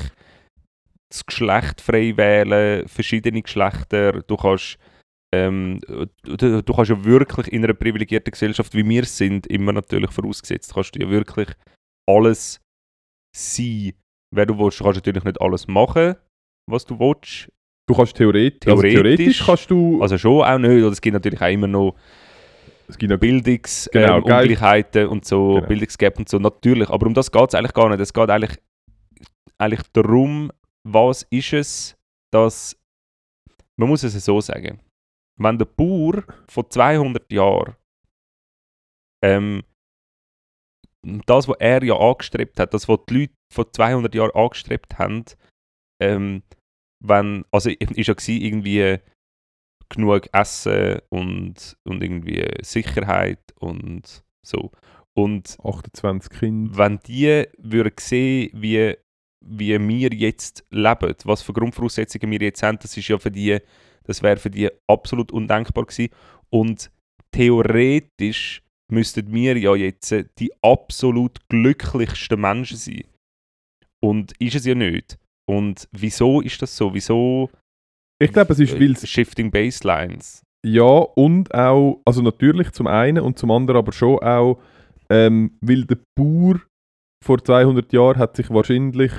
das 1.12 1.26
Geschlecht 1.26 1.82
frei 1.82 2.16
wählen, 2.18 2.88
verschiedene 2.88 3.42
Geschlechter, 3.42 4.22
du 4.22 4.38
kannst 4.38 4.78
ähm, 5.34 5.80
du, 6.24 6.62
du 6.62 6.74
kannst 6.74 6.90
ja 6.92 7.06
wirklich 7.06 7.48
in 7.48 7.64
einer 7.64 7.74
privilegierten 7.74 8.32
Gesellschaft, 8.32 8.74
wie 8.74 8.88
wir 8.88 9.04
es 9.04 9.18
sind, 9.18 9.48
immer 9.48 9.72
natürlich 9.72 10.12
vorausgesetzt, 10.12 10.74
kannst 10.74 10.96
du 10.96 11.00
ja 11.00 11.10
wirklich 11.10 11.48
alles 12.10 12.60
sein, 13.36 13.94
wer 14.36 14.46
du 14.46 14.58
willst. 14.60 14.80
Du 14.80 14.84
kannst 14.84 14.98
natürlich 14.98 15.24
nicht 15.24 15.40
alles 15.40 15.68
machen, 15.68 16.16
was 16.70 16.86
du 16.86 17.00
willst. 17.00 17.50
Du 17.88 17.96
kannst 17.96 18.16
theoretisch, 18.16 18.70
also 18.70 18.82
Theoretisch. 18.82 19.02
theoretisch 19.02 19.46
kannst 19.46 19.72
du, 19.72 20.02
Also 20.02 20.18
schon 20.18 20.44
auch 20.44 20.58
nicht, 20.58 20.70
oder 20.84 20.92
es 20.92 21.02
gibt 21.02 21.14
natürlich 21.14 21.42
auch 21.42 21.50
immer 21.50 21.68
noch 21.68 21.96
es 22.88 22.98
gibt 22.98 23.10
ja, 23.10 23.16
Bildungsungleichheiten 23.16 23.92
Genau, 23.94 24.18
ähm. 24.18 24.24
Ungleichheiten 24.24 25.08
und 25.08 25.26
so, 25.26 25.56
Genau. 25.56 25.68
Bildungsgap 25.68 26.20
und 26.20 26.28
so, 26.28 26.40
natürlich. 26.40 26.90
Aber 26.90 27.08
um 27.08 27.14
das 27.14 27.32
geht 27.32 27.48
es 27.48 27.56
eigentlich 27.56 27.74
gar 27.74 27.88
nicht. 27.90 28.02
Es 28.02 28.12
geht 28.14 28.30
eigentlich, 28.30 28.58
eigentlich 29.58 29.88
darum, 29.94 30.52
was 30.84 31.24
ist 31.30 31.54
es, 31.54 31.98
dass, 32.32 32.78
man 33.78 33.90
muss 33.90 34.04
es 34.04 34.14
so 34.26 34.42
sagen, 34.42 34.82
wenn 35.40 35.58
der 35.58 35.66
Bauer 35.66 36.24
vor 36.48 36.70
200 36.70 37.32
Jahren 37.32 37.76
ähm, 39.24 39.64
das, 41.26 41.48
was 41.48 41.58
er 41.60 41.84
ja 41.84 41.96
angestrebt 41.96 42.60
hat, 42.60 42.74
das, 42.74 42.88
was 42.88 43.00
die 43.10 43.22
Leute 43.22 43.34
vor 43.52 43.72
200 43.72 44.14
Jahren 44.14 44.32
angestrebt 44.36 44.98
haben, 45.00 45.26
ähm, 46.00 46.44
wenn, 47.04 47.46
also 47.52 47.70
ist 47.80 48.08
ja 48.08 48.14
gewesen, 48.14 48.42
irgendwie 48.42 49.00
genug 49.90 50.30
Essen 50.34 51.00
und, 51.10 51.78
und 51.84 52.04
irgendwie 52.04 52.48
Sicherheit 52.62 53.54
und 53.60 54.24
so. 54.46 54.72
Und 55.14 55.58
28 55.64 56.30
Kinder. 56.30 56.78
wenn 56.78 57.00
die 57.00 57.46
würden 57.58 57.94
sehen, 58.00 58.50
wie, 58.54 58.96
wie 59.44 59.80
wir 59.80 60.14
jetzt 60.14 60.66
leben, 60.70 61.16
was 61.26 61.42
für 61.42 61.54
Grundvoraussetzungen 61.54 62.32
wir 62.32 62.42
jetzt 62.42 62.64
haben, 62.64 62.80
das 62.82 62.96
ist 62.96 63.08
ja 63.08 63.18
für 63.18 63.32
die, 63.32 63.58
das 64.04 64.22
wäre 64.22 64.38
für 64.38 64.50
die 64.50 64.70
absolut 64.88 65.32
undenkbar 65.32 65.86
gewesen. 65.86 66.14
Und 66.50 66.92
theoretisch 67.32 68.62
müssten 68.92 69.34
wir 69.34 69.58
ja 69.58 69.76
jetzt 69.76 70.14
die 70.38 70.52
absolut 70.62 71.40
glücklichsten 71.50 72.40
Menschen 72.40 72.78
sein. 72.78 73.04
Und 74.04 74.34
ist 74.40 74.56
es 74.56 74.66
ja 74.66 74.76
nicht. 74.76 75.18
Und 75.50 75.88
wieso 75.92 76.42
ist 76.42 76.62
das 76.62 76.76
so? 76.76 76.94
Wieso 76.94 77.50
Ich 78.22 78.32
glaube, 78.32 78.54
es 78.54 78.60
ist, 78.60 78.74
weil 78.80 78.92
äh, 78.92 79.08
Shifting 79.08 79.52
Baselines? 79.52 80.44
Ja, 80.66 80.84
und 80.84 81.54
auch, 81.54 82.02
also 82.06 82.22
natürlich 82.22 82.72
zum 82.72 82.88
einen 82.88 83.24
und 83.24 83.40
zum 83.40 83.52
anderen 83.52 83.80
aber 83.80 83.92
schon 83.92 84.20
auch, 84.20 84.60
ähm, 85.10 85.58
weil 85.62 85.86
der 85.86 85.98
Bauer 86.16 86.62
vor 87.24 87.44
200 87.44 87.92
Jahren 87.94 88.18
hat 88.18 88.36
sich 88.36 88.50
wahrscheinlich 88.50 89.12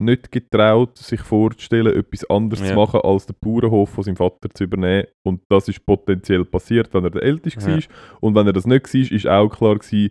nicht 0.00 0.32
getraut, 0.32 0.96
sich 0.98 1.20
vorzustellen, 1.20 1.94
etwas 1.96 2.28
anderes 2.30 2.60
Ja. 2.60 2.68
zu 2.68 2.74
machen, 2.74 3.00
als 3.02 3.26
den 3.26 3.36
Bauernhof 3.40 3.90
von 3.90 4.04
seinem 4.04 4.16
Vater 4.16 4.48
zu 4.52 4.64
übernehmen. 4.64 5.06
Und 5.24 5.42
das 5.48 5.68
ist 5.68 5.84
potenziell 5.86 6.44
passiert, 6.44 6.92
wenn 6.94 7.04
er 7.04 7.10
der 7.10 7.22
Älteste 7.22 7.60
Ja. 7.60 7.76
war. 7.76 7.82
Und 8.20 8.34
wenn 8.34 8.46
er 8.46 8.52
das 8.52 8.66
nicht 8.66 8.92
war, 8.92 9.00
ist 9.12 9.26
auch 9.26 9.48
klar 9.48 9.78
gewesen, 9.78 10.10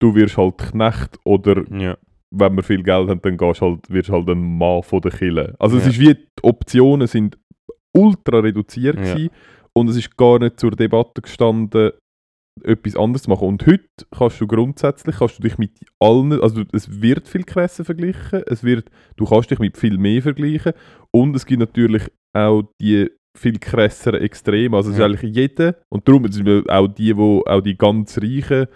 du 0.00 0.14
wirst 0.14 0.36
halt 0.36 0.58
Knecht 0.58 1.18
oder 1.24 1.62
Ja. 1.72 1.96
wenn 2.30 2.56
wir 2.56 2.62
viel 2.62 2.82
Geld 2.82 3.08
haben, 3.08 3.22
dann 3.22 3.36
gehst 3.36 3.60
halt, 3.62 3.88
wirst 3.90 4.10
halt 4.10 4.28
ein 4.28 4.58
Mann 4.58 4.82
von 4.82 5.00
der 5.00 5.12
Kille. 5.12 5.54
Also 5.58 5.76
es 5.78 5.86
ist 5.86 6.00
wie, 6.00 6.14
die 6.14 6.42
Optionen 6.42 7.06
sind 7.06 7.38
ultra 7.96 8.40
reduziert 8.40 8.96
gewesen 8.96 9.30
und 9.72 9.88
es 9.88 9.96
ist 9.96 10.16
gar 10.16 10.38
nicht 10.40 10.58
zur 10.58 10.72
Debatte 10.72 11.22
gestanden, 11.22 11.92
etwas 12.62 12.96
anderes 12.96 13.22
zu 13.24 13.30
machen. 13.30 13.48
Und 13.48 13.66
heute 13.66 13.84
kannst 14.16 14.40
du 14.40 14.46
grundsätzlich, 14.46 15.16
kannst 15.16 15.38
du 15.38 15.42
dich 15.42 15.58
mit 15.58 15.72
allen, 15.98 16.40
also 16.40 16.62
es 16.72 17.00
wird 17.02 17.26
viel 17.28 17.44
krasser 17.44 17.84
verglichen, 17.84 18.42
es 18.46 18.62
wird, 18.62 18.90
du 19.16 19.24
kannst 19.24 19.50
dich 19.50 19.58
mit 19.58 19.76
viel 19.76 19.98
mehr 19.98 20.22
vergleichen 20.22 20.72
und 21.10 21.34
es 21.34 21.46
gibt 21.46 21.60
natürlich 21.60 22.04
auch 22.32 22.64
die 22.80 23.10
viel 23.36 23.58
krasseren 23.58 24.20
Extreme. 24.22 24.76
Also 24.76 24.90
es 24.90 24.98
Ja. 24.98 25.06
ist 25.06 25.10
eigentlich 25.10 25.34
jeder, 25.34 25.76
und 25.88 26.06
darum 26.06 26.30
sind 26.30 26.46
wir 26.46 26.62
auch 26.68 26.86
die, 26.86 27.16
wo 27.16 27.42
auch 27.46 27.60
die 27.60 27.76
ganz 27.76 28.16
Reichen, 28.18 28.66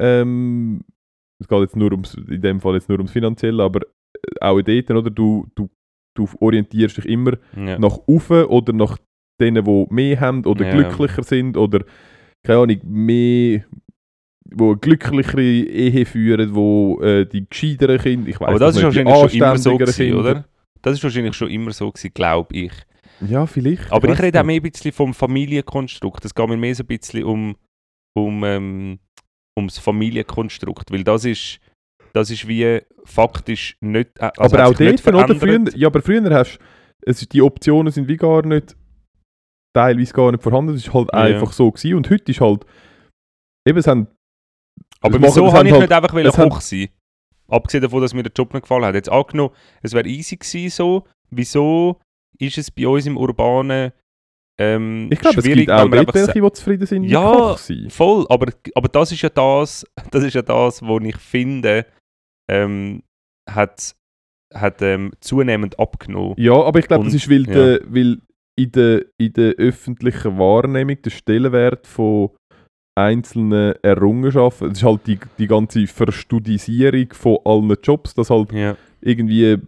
ähm, 0.00 0.80
es 1.40 1.46
geht 1.48 1.60
jetzt 1.60 1.76
nur 1.76 1.92
ums, 1.92 2.14
in 2.14 2.42
dem 2.42 2.60
Fall 2.60 2.74
jetzt 2.74 2.88
nur 2.88 2.98
ums 2.98 3.12
Finanzielle, 3.12 3.62
aber 3.62 3.80
äh, 3.82 4.40
auch 4.40 4.60
dort, 4.60 4.90
oder? 4.90 5.10
Du, 5.10 5.46
du, 5.54 5.70
du 6.16 6.28
orientierst 6.40 6.96
dich 6.98 7.06
immer 7.06 7.34
Ja. 7.56 7.78
nach 7.78 7.98
oben 8.06 8.44
oder 8.46 8.72
nach 8.72 8.98
denen, 9.40 9.64
die 9.64 9.86
mehr 9.90 10.18
haben 10.20 10.44
oder 10.44 10.64
Ja. 10.66 10.72
glücklicher 10.72 11.22
sind 11.22 11.56
oder 11.56 11.84
keine 12.42 12.60
Ahnung, 12.60 12.80
mehr 12.84 13.64
wo 14.52 14.74
glücklichere 14.74 15.42
Ehe 15.42 16.04
führen, 16.04 16.54
wo 16.54 17.00
äh, 17.02 17.24
die 17.24 17.48
gescheiteren 17.48 17.98
Kinder, 17.98 18.28
ich 18.28 18.40
weiß 18.40 18.48
Aber 18.48 18.58
das 18.58 18.76
ist 18.76 18.82
nicht, 18.82 18.96
die 18.96 19.04
wahrscheinlich 19.04 19.30
schon 19.30 19.40
immer 19.40 19.58
so 19.58 19.76
gewesen, 19.76 20.06
Kinder. 20.06 20.18
oder? 20.20 20.44
Das 20.82 20.94
ist 20.94 21.04
wahrscheinlich 21.04 21.34
schon 21.34 21.50
immer 21.50 21.70
so 21.72 21.90
gewesen, 21.90 22.10
glaube 22.12 22.56
ich. 22.56 22.72
Ja, 23.28 23.46
vielleicht. 23.46 23.92
Aber 23.92 24.08
ich 24.08 24.14
weiss 24.14 24.22
rede 24.22 24.40
auch 24.40 24.44
nicht. 24.44 24.62
mehr 24.62 24.68
ein 24.68 24.72
bisschen 24.72 24.92
vom 24.92 25.14
Familienkonstrukt. 25.14 26.24
Es 26.24 26.34
geht 26.34 26.48
mir 26.48 26.56
mehr 26.56 26.74
so 26.74 26.82
ein 26.82 26.86
bisschen 26.86 27.22
um, 27.22 27.56
um 28.14 28.42
ähm, 28.42 28.98
ums 29.56 29.78
Familienkonstrukt, 29.78 30.90
weil 30.90 31.04
das 31.04 31.26
ist, 31.26 31.60
das 32.12 32.30
ist 32.30 32.48
wie 32.48 32.80
faktisch 33.04 33.76
nicht, 33.80 34.18
äh, 34.18 34.30
also 34.36 34.56
aber 34.56 34.66
auch 34.66 34.74
dort, 34.74 35.06
oder? 35.06 35.34
Früher, 35.36 35.64
ja, 35.76 35.86
aber 35.86 36.02
früher 36.02 36.28
hast 36.34 36.58
es 37.02 37.22
ist, 37.22 37.32
die 37.32 37.42
Optionen 37.42 37.92
sind 37.92 38.08
wie 38.08 38.16
gar 38.16 38.44
nicht, 38.44 38.76
teilweise 39.74 40.12
gar 40.12 40.30
nicht 40.32 40.42
vorhanden. 40.42 40.74
Es 40.74 40.86
ist 40.86 40.94
halt 40.94 41.08
Ja. 41.12 41.18
einfach 41.20 41.52
so 41.52 41.70
gewesen. 41.70 41.94
Und 41.96 42.10
heute 42.10 42.30
ist 42.32 42.40
halt, 42.40 42.64
eben, 43.66 43.78
es 43.78 43.86
haben, 43.86 44.06
Aber 45.00 45.20
wieso 45.22 45.52
habe 45.52 45.66
ich 45.66 45.72
halt- 45.72 45.82
nicht 45.82 45.92
einfach 45.92 46.12
wollen 46.12 46.30
Koch 46.30 46.60
sein? 46.60 46.88
Abgesehen 47.48 47.82
davon, 47.82 48.00
dass 48.00 48.14
mir 48.14 48.22
der 48.22 48.32
Job 48.36 48.52
nicht 48.54 48.62
gefallen 48.62 48.84
hat. 48.84 48.94
Jetzt 48.94 49.10
angenommen, 49.10 49.52
es 49.82 49.92
wäre 49.92 50.06
easy 50.08 50.36
gewesen 50.36 50.70
so. 50.70 51.04
Wieso 51.30 52.00
ist 52.38 52.58
es 52.58 52.70
bei 52.70 52.86
uns 52.86 53.06
im 53.06 53.16
Urbanen 53.16 53.92
ähm, 54.60 55.08
ich 55.10 55.18
glaube, 55.18 55.38
es 55.38 55.44
gibt 55.44 55.70
auch 55.70 55.88
dort 55.88 56.14
welche, 56.14 56.32
die 56.38 56.52
zufrieden 56.52 56.86
sind, 56.86 57.04
Ja. 57.04 57.56
Voll, 57.88 58.26
aber, 58.28 58.52
aber 58.74 58.88
das 58.88 59.10
ist 59.10 59.22
ja 59.22 59.30
das, 59.30 59.86
das 60.10 60.22
ist 60.22 60.34
ja 60.34 60.42
das, 60.42 60.82
wo 60.82 60.98
ich 61.00 61.16
finde, 61.16 61.86
ähm, 62.46 63.02
hat, 63.48 63.96
hat 64.52 64.82
ähm, 64.82 65.12
zunehmend 65.20 65.78
abgenommen. 65.78 66.34
Ja, 66.36 66.52
aber 66.52 66.78
ich 66.78 66.88
glaube, 66.88 67.04
das 67.06 67.14
ist, 67.14 67.30
weil, 67.30 67.46
ja. 67.46 67.52
der, 67.54 67.80
weil 67.86 68.18
in, 68.56 68.72
der, 68.72 69.04
in 69.18 69.32
der 69.32 69.54
öffentlichen 69.54 70.38
Wahrnehmung 70.38 71.00
der 71.02 71.10
Stellenwert 71.10 71.86
von 71.86 72.30
einzelnen 72.94 73.74
Errungenschaften, 73.82 74.72
es 74.72 74.78
ist 74.78 74.84
halt 74.84 75.06
die, 75.06 75.18
die 75.38 75.46
ganze 75.46 75.86
Verstudisierung 75.86 77.12
von 77.12 77.38
allen 77.44 77.74
Jobs, 77.82 78.14
dass 78.14 78.30
halt 78.30 78.52
Ja, 78.52 78.76
irgendwie 79.00 79.58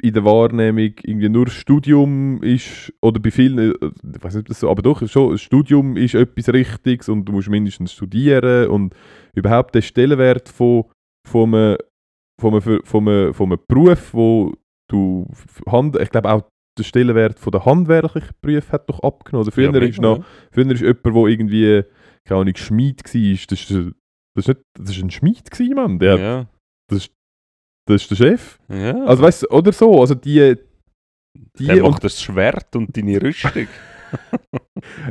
in 0.00 0.14
der 0.14 0.24
Wahrnehmung 0.24 0.92
irgendwie 1.02 1.28
nur 1.28 1.48
Studium 1.48 2.40
ist, 2.42 2.92
oder 3.02 3.18
bei 3.18 3.30
vielen, 3.30 3.58
äh, 3.58 3.90
ich 4.14 4.22
weiß 4.22 4.34
nicht, 4.34 4.42
ob 4.42 4.48
das 4.48 4.60
so, 4.60 4.70
aber 4.70 4.82
doch, 4.82 5.06
schon, 5.08 5.32
ein 5.32 5.38
Studium 5.38 5.96
ist 5.96 6.14
etwas 6.14 6.52
Richtiges 6.52 7.08
und 7.08 7.24
du 7.24 7.32
musst 7.32 7.48
mindestens 7.48 7.92
studieren 7.92 8.68
und 8.68 8.94
überhaupt 9.34 9.74
der 9.74 9.82
Stellenwert 9.82 10.48
von, 10.48 10.84
von, 11.26 11.54
einem, 11.54 11.78
von, 12.40 12.54
einem, 12.54 12.80
von, 12.84 13.08
einem, 13.08 13.34
von 13.34 13.46
einem 13.48 13.60
Beruf, 13.66 14.14
wo 14.14 14.54
du, 14.88 15.26
Hand, 15.66 15.96
ich 15.98 16.10
glaube 16.10 16.30
auch 16.30 16.42
der 16.78 16.84
Stellenwert 16.84 17.38
von 17.38 17.50
der 17.50 17.64
handwerklichen 17.64 18.30
Berufe 18.40 18.72
hat 18.72 18.88
doch 18.88 19.00
abgenommen. 19.00 19.46
Also 19.46 19.50
früher 19.50 19.72
ja, 19.74 19.88
ist 19.88 20.00
noch, 20.00 20.24
früher 20.50 20.70
ist 20.70 20.80
jemand, 20.80 21.04
der 21.04 21.26
irgendwie, 21.26 21.84
keine 22.24 22.40
Ahnung, 22.40 22.56
Schmied 22.56 23.02
war, 23.04 23.10
das 23.12 23.14
ist, 23.14 23.50
das 23.50 23.60
ist, 23.60 24.48
nicht, 24.48 24.60
das 24.78 24.90
ist 24.96 25.02
ein 25.02 25.10
Schmied 25.10 25.50
gewesen, 25.50 25.74
Mann. 25.74 25.98
Der, 25.98 26.18
ja. 26.18 26.46
das 26.88 27.06
ist, 27.06 27.12
das 27.86 28.02
ist 28.02 28.10
der 28.10 28.16
Chef. 28.16 28.58
Ja. 28.68 29.04
Also 29.04 29.22
weißt 29.22 29.42
du, 29.44 29.46
oder 29.48 29.72
so, 29.72 30.00
also 30.00 30.14
die, 30.14 30.56
die 31.58 31.66
der 31.66 31.84
und, 31.84 31.90
macht 31.92 32.04
das 32.04 32.20
Schwert 32.20 32.74
und 32.76 32.96
deine 32.96 33.20
Rüstung. 33.22 33.66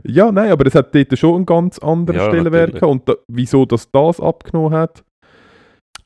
ja, 0.04 0.32
nein, 0.32 0.52
aber 0.52 0.66
es 0.66 0.76
hat 0.76 0.94
dort 0.94 1.18
schon 1.18 1.36
einen 1.36 1.46
ganz 1.46 1.80
anderen 1.80 2.20
Ja, 2.20 2.28
Stellenwert 2.28 2.74
gehabt. 2.74 2.92
und 2.92 3.10
da, 3.10 3.16
wieso 3.28 3.66
das 3.66 3.92
das 3.92 4.20
abgenommen 4.20 4.74
hat, 4.74 5.04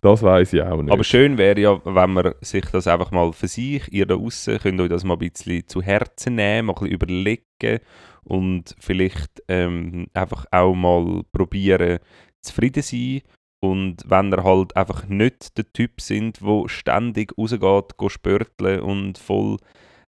das 0.02 0.24
weiß 0.24 0.54
ich 0.54 0.62
auch 0.64 0.82
nicht. 0.82 0.92
Aber 0.92 1.04
schön 1.04 1.38
wäre 1.38 1.60
ja, 1.60 1.80
wenn 1.86 2.14
man 2.14 2.34
sich 2.42 2.66
das 2.66 2.88
einfach 2.88 3.12
mal 3.12 3.32
für 3.34 3.48
sich, 3.48 3.92
ihr 3.94 4.06
da 4.06 4.16
draußen, 4.16 4.58
könnt 4.60 4.82
euch 4.82 4.90
das 4.90 5.04
mal 5.04 5.14
ein 5.14 5.20
bisschen 5.20 5.68
zu 5.68 5.82
Herzen 5.82 6.36
nehmen, 6.36 6.68
mal 6.68 6.74
ein 6.74 6.80
bisschen 6.80 6.94
überlegen 6.94 7.80
und 8.24 8.76
vielleicht 8.80 9.44
ähm, 9.48 10.08
einfach 10.14 10.46
auch 10.52 10.74
mal 10.74 11.24
probieren, 11.32 12.00
zufrieden 12.42 12.84
sein. 12.84 13.22
Und 13.64 14.04
wenn 14.08 14.32
ihr 14.32 14.44
halt 14.44 14.76
einfach 14.76 15.08
nicht 15.08 15.56
der 15.58 15.72
Typ 15.72 16.02
sind, 16.02 16.42
wo 16.42 16.68
ständig 16.68 17.38
rausgeht, 17.38 17.98
go 17.98 18.10
spörteln 18.10 18.82
und 18.82 19.20
voll 19.20 19.58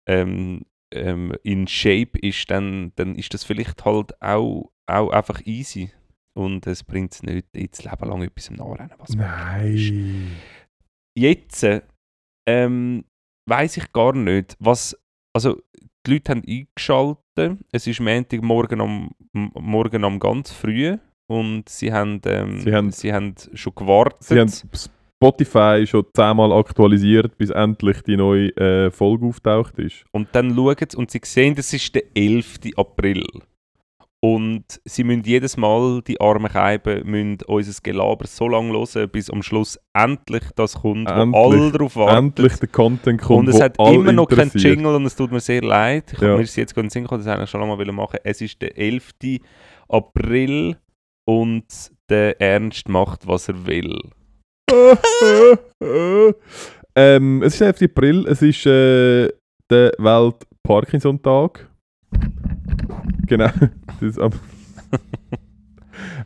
ähm, 0.08 0.62
ähm, 0.92 1.32
in 1.44 1.68
Shape 1.68 2.18
ist, 2.20 2.50
dann, 2.50 2.92
dann 2.96 3.14
ist 3.14 3.34
das 3.34 3.44
vielleicht 3.44 3.84
halt 3.84 4.20
auch, 4.20 4.72
auch 4.86 5.10
einfach 5.10 5.40
easy. 5.46 5.92
Und 6.36 6.66
es 6.66 6.84
bringt 6.84 7.12
es 7.14 7.22
nicht, 7.22 7.46
jetzt 7.56 7.82
Leben 7.84 8.08
lang 8.08 8.22
etwas 8.22 8.48
im 8.48 8.56
Nachrennen. 8.56 8.92
Was 8.98 9.14
Nein. 9.14 10.32
jetzt 11.16 11.66
ähm, 12.48 13.04
weiß 13.48 13.76
ich 13.78 13.92
gar 13.92 14.12
nicht, 14.14 14.56
was. 14.60 14.96
Also, 15.34 15.60
die 16.06 16.12
Leute 16.12 16.30
haben 16.32 16.42
eingeschaltet. 16.46 17.58
Es 17.72 17.86
ist 17.86 18.00
Montagmorgen 18.00 18.80
am, 18.80 19.10
morgen 19.32 20.04
am 20.04 20.18
ganz 20.18 20.50
früh 20.52 20.96
und 21.28 21.68
sie 21.68 21.92
haben, 21.92 22.20
ähm, 22.26 22.60
Sie 22.60 22.72
haben- 22.74 22.90
sie 22.92 23.12
haben 23.12 23.34
schon 23.54 23.74
gewartet. 23.74 24.22
Sie 24.22 24.38
haben 24.38 24.48
Spotify 24.48 25.84
schon 25.86 26.04
zehnmal 26.14 26.52
aktualisiert, 26.52 27.36
bis 27.36 27.50
endlich 27.50 28.02
die 28.02 28.16
neue 28.16 28.48
äh, 28.56 28.90
Folge 28.90 29.26
auftaucht 29.26 29.78
ist. 29.78 30.04
und 30.12 30.28
dann 30.32 30.54
schauen 30.54 30.76
sie 30.90 30.96
und 30.96 31.10
sie 31.10 31.20
sehen, 31.24 31.54
das 31.54 31.72
ist 31.72 31.94
der 31.94 32.04
11. 32.14 32.60
April. 32.76 33.24
Und 34.24 34.64
sie 34.84 35.04
müssen 35.04 35.22
jedes 35.24 35.56
Mal, 35.56 36.00
die 36.02 36.20
armen 36.20 36.50
Keiben, 36.50 37.08
müssen 37.08 37.38
unser 37.46 37.80
Gelaber 37.82 38.26
so 38.26 38.48
lange 38.48 38.72
hören, 38.72 39.08
bis 39.10 39.30
am 39.30 39.42
Schluss 39.42 39.78
endlich 39.94 40.42
das 40.56 40.74
kommt, 40.80 41.08
wo 41.08 41.12
Endlich- 41.14 41.36
alle 41.60 41.70
darauf 41.72 41.96
warten. 41.96 42.16
Endlich 42.28 42.54
der 42.56 42.68
Content 42.68 43.20
kommt, 43.20 43.40
und 43.40 43.48
es 43.48 43.56
wo 43.56 43.62
hat 43.62 43.78
immer 43.78 44.12
noch 44.12 44.26
keinen. 44.26 44.50
Jingle 44.54 44.94
und 44.96 45.04
es 45.04 45.14
tut 45.14 45.30
mir 45.30 45.40
sehr 45.40 45.60
leid. 45.62 46.12
Ich 46.12 46.18
Ja. 46.20 46.28
habe 46.28 46.38
mir 46.38 46.44
das 46.44 46.56
jetzt 46.56 46.74
gerade 46.74 46.86
in 46.86 46.88
den 46.88 46.92
Sinn 46.92 47.02
gekommen, 47.04 47.22
das 47.24 47.32
eigentlich 47.32 47.50
schon 47.50 47.62
einmal 47.62 47.76
machen 47.92 48.18
Es 48.24 48.40
ist 48.40 48.60
der 48.62 48.76
11. 48.78 49.40
April 49.88 50.76
und 51.28 51.64
der 52.08 52.40
Ernst 52.40 52.88
macht, 52.88 53.26
was 53.26 53.48
er 53.48 53.66
will. 53.66 53.98
ähm, 56.96 57.42
es 57.42 57.52
ist 57.52 57.60
der 57.60 57.68
11. 57.68 57.82
April, 57.82 58.26
es 58.28 58.42
ist 58.42 58.66
äh, 58.66 59.28
der 59.70 59.92
Welt-Parkinson-Tag. 59.98 61.68
Genau. 63.26 63.50
Das 64.00 64.02
ist 64.02 64.20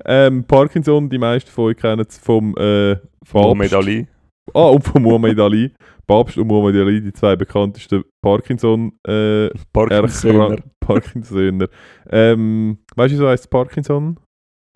ähm, 0.04 0.44
Parkinson, 0.44 1.08
die 1.08 1.18
meisten 1.18 1.50
von 1.50 1.66
euch 1.66 1.76
kennen 1.76 2.04
es 2.06 2.18
vom 2.18 2.54
äh, 2.56 2.96
Papst. 3.30 3.74
Ali. 3.74 4.06
Ah, 4.54 4.68
und 4.68 4.82
von 4.82 5.02
Muhammad 5.02 5.38
Ali. 5.38 5.72
Papst 6.06 6.36
und 6.38 6.48
Muhammad 6.48 6.74
Ali, 6.74 7.00
die 7.00 7.12
zwei 7.12 7.36
bekanntesten 7.36 8.04
Parkinson 8.20 8.92
äh, 9.06 9.48
Parkinsoner. 9.72 10.56
Parkinsoner. 10.80 11.68
Ähm, 12.10 12.78
weißt 12.96 13.14
du, 13.14 13.18
so 13.18 13.28
heißt 13.28 13.50
Parkinson? 13.50 14.18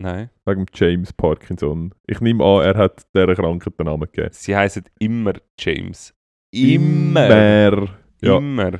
Nein. 0.01 0.29
Wegen 0.45 0.65
James 0.73 1.13
Parkinson. 1.13 1.93
Ich 2.07 2.19
nehme 2.21 2.43
an, 2.43 2.63
er 2.63 2.77
hat 2.77 3.03
dieser 3.13 3.35
Krankheit 3.35 3.79
den 3.79 3.85
Namen 3.85 4.09
gegeben. 4.11 4.29
Sie 4.31 4.55
heißen 4.55 4.83
immer 4.99 5.33
James. 5.59 6.13
Immer. 6.53 7.25
Immer. 7.25 7.87
Ja. 8.21 8.37
Immer. 8.37 8.79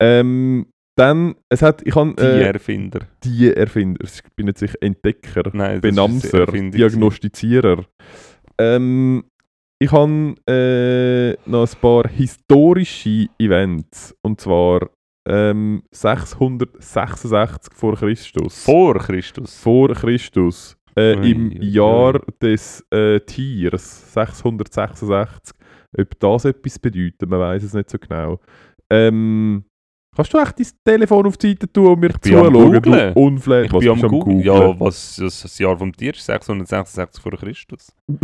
Ähm, 0.00 0.66
dann, 0.96 1.34
es 1.48 1.62
hat, 1.62 1.82
ich 1.86 1.94
habe 1.94 2.14
Die 2.14 2.22
äh, 2.22 2.42
Erfinder. 2.52 3.00
die 3.24 3.52
Erfinder, 3.52 4.04
ich 4.04 4.20
bin 4.36 4.46
jetzt 4.46 4.60
sicher 4.60 4.78
Entdecker, 4.80 5.50
Nein, 5.52 5.80
Benamser, 5.80 6.46
Diagnostizierer. 6.46 7.84
Ähm, 8.58 9.24
ich 9.80 9.90
habe 9.90 10.34
äh, 10.48 11.50
noch 11.50 11.66
ein 11.68 11.80
paar 11.80 12.08
historische 12.08 13.26
Events. 13.38 14.14
Und 14.22 14.40
zwar 14.40 14.88
ähm, 15.28 15.82
666 15.90 17.74
vor 17.74 17.96
Christus. 17.96 18.64
Vor 18.64 18.94
Christus. 18.98 19.58
vor 19.58 19.88
Christus. 19.94 20.76
Äh, 20.96 21.16
Ui, 21.16 21.30
Im 21.32 21.48
ui. 21.50 21.58
Jahr 21.70 22.20
des 22.40 22.84
äh, 22.90 23.18
Tiers 23.20 24.12
666. 24.14 25.56
Ob 25.98 26.20
das 26.20 26.44
etwas 26.44 26.78
bedeutet, 26.78 27.28
man 27.28 27.40
weiß 27.40 27.64
es 27.64 27.74
nicht 27.74 27.90
so 27.90 27.98
genau. 27.98 28.40
Ähm, 28.90 29.64
kannst 30.14 30.32
du 30.34 30.38
echt 30.38 30.58
dein 30.58 30.66
Telefon 30.84 31.26
auf 31.26 31.36
die 31.36 31.48
Seite 31.50 31.72
tun 31.72 31.86
und 31.86 32.00
mir 32.00 32.10
zuschauen? 32.20 32.52
Googlen. 32.52 33.14
Du 33.14 33.20
Unfläche. 33.20 33.66
Ich 33.66 33.72
Was 33.72 33.80
bin 33.80 33.90
am 33.90 34.00
Googlen. 34.00 34.40
Ja, 34.40 34.80
was 34.80 35.16
das, 35.16 35.58
Jahr 35.58 35.76
vom 35.76 35.92
Tier 35.92 36.14
ist 36.14 36.24
666 36.26 37.22
vor 37.22 37.32
Christus. 37.32 37.92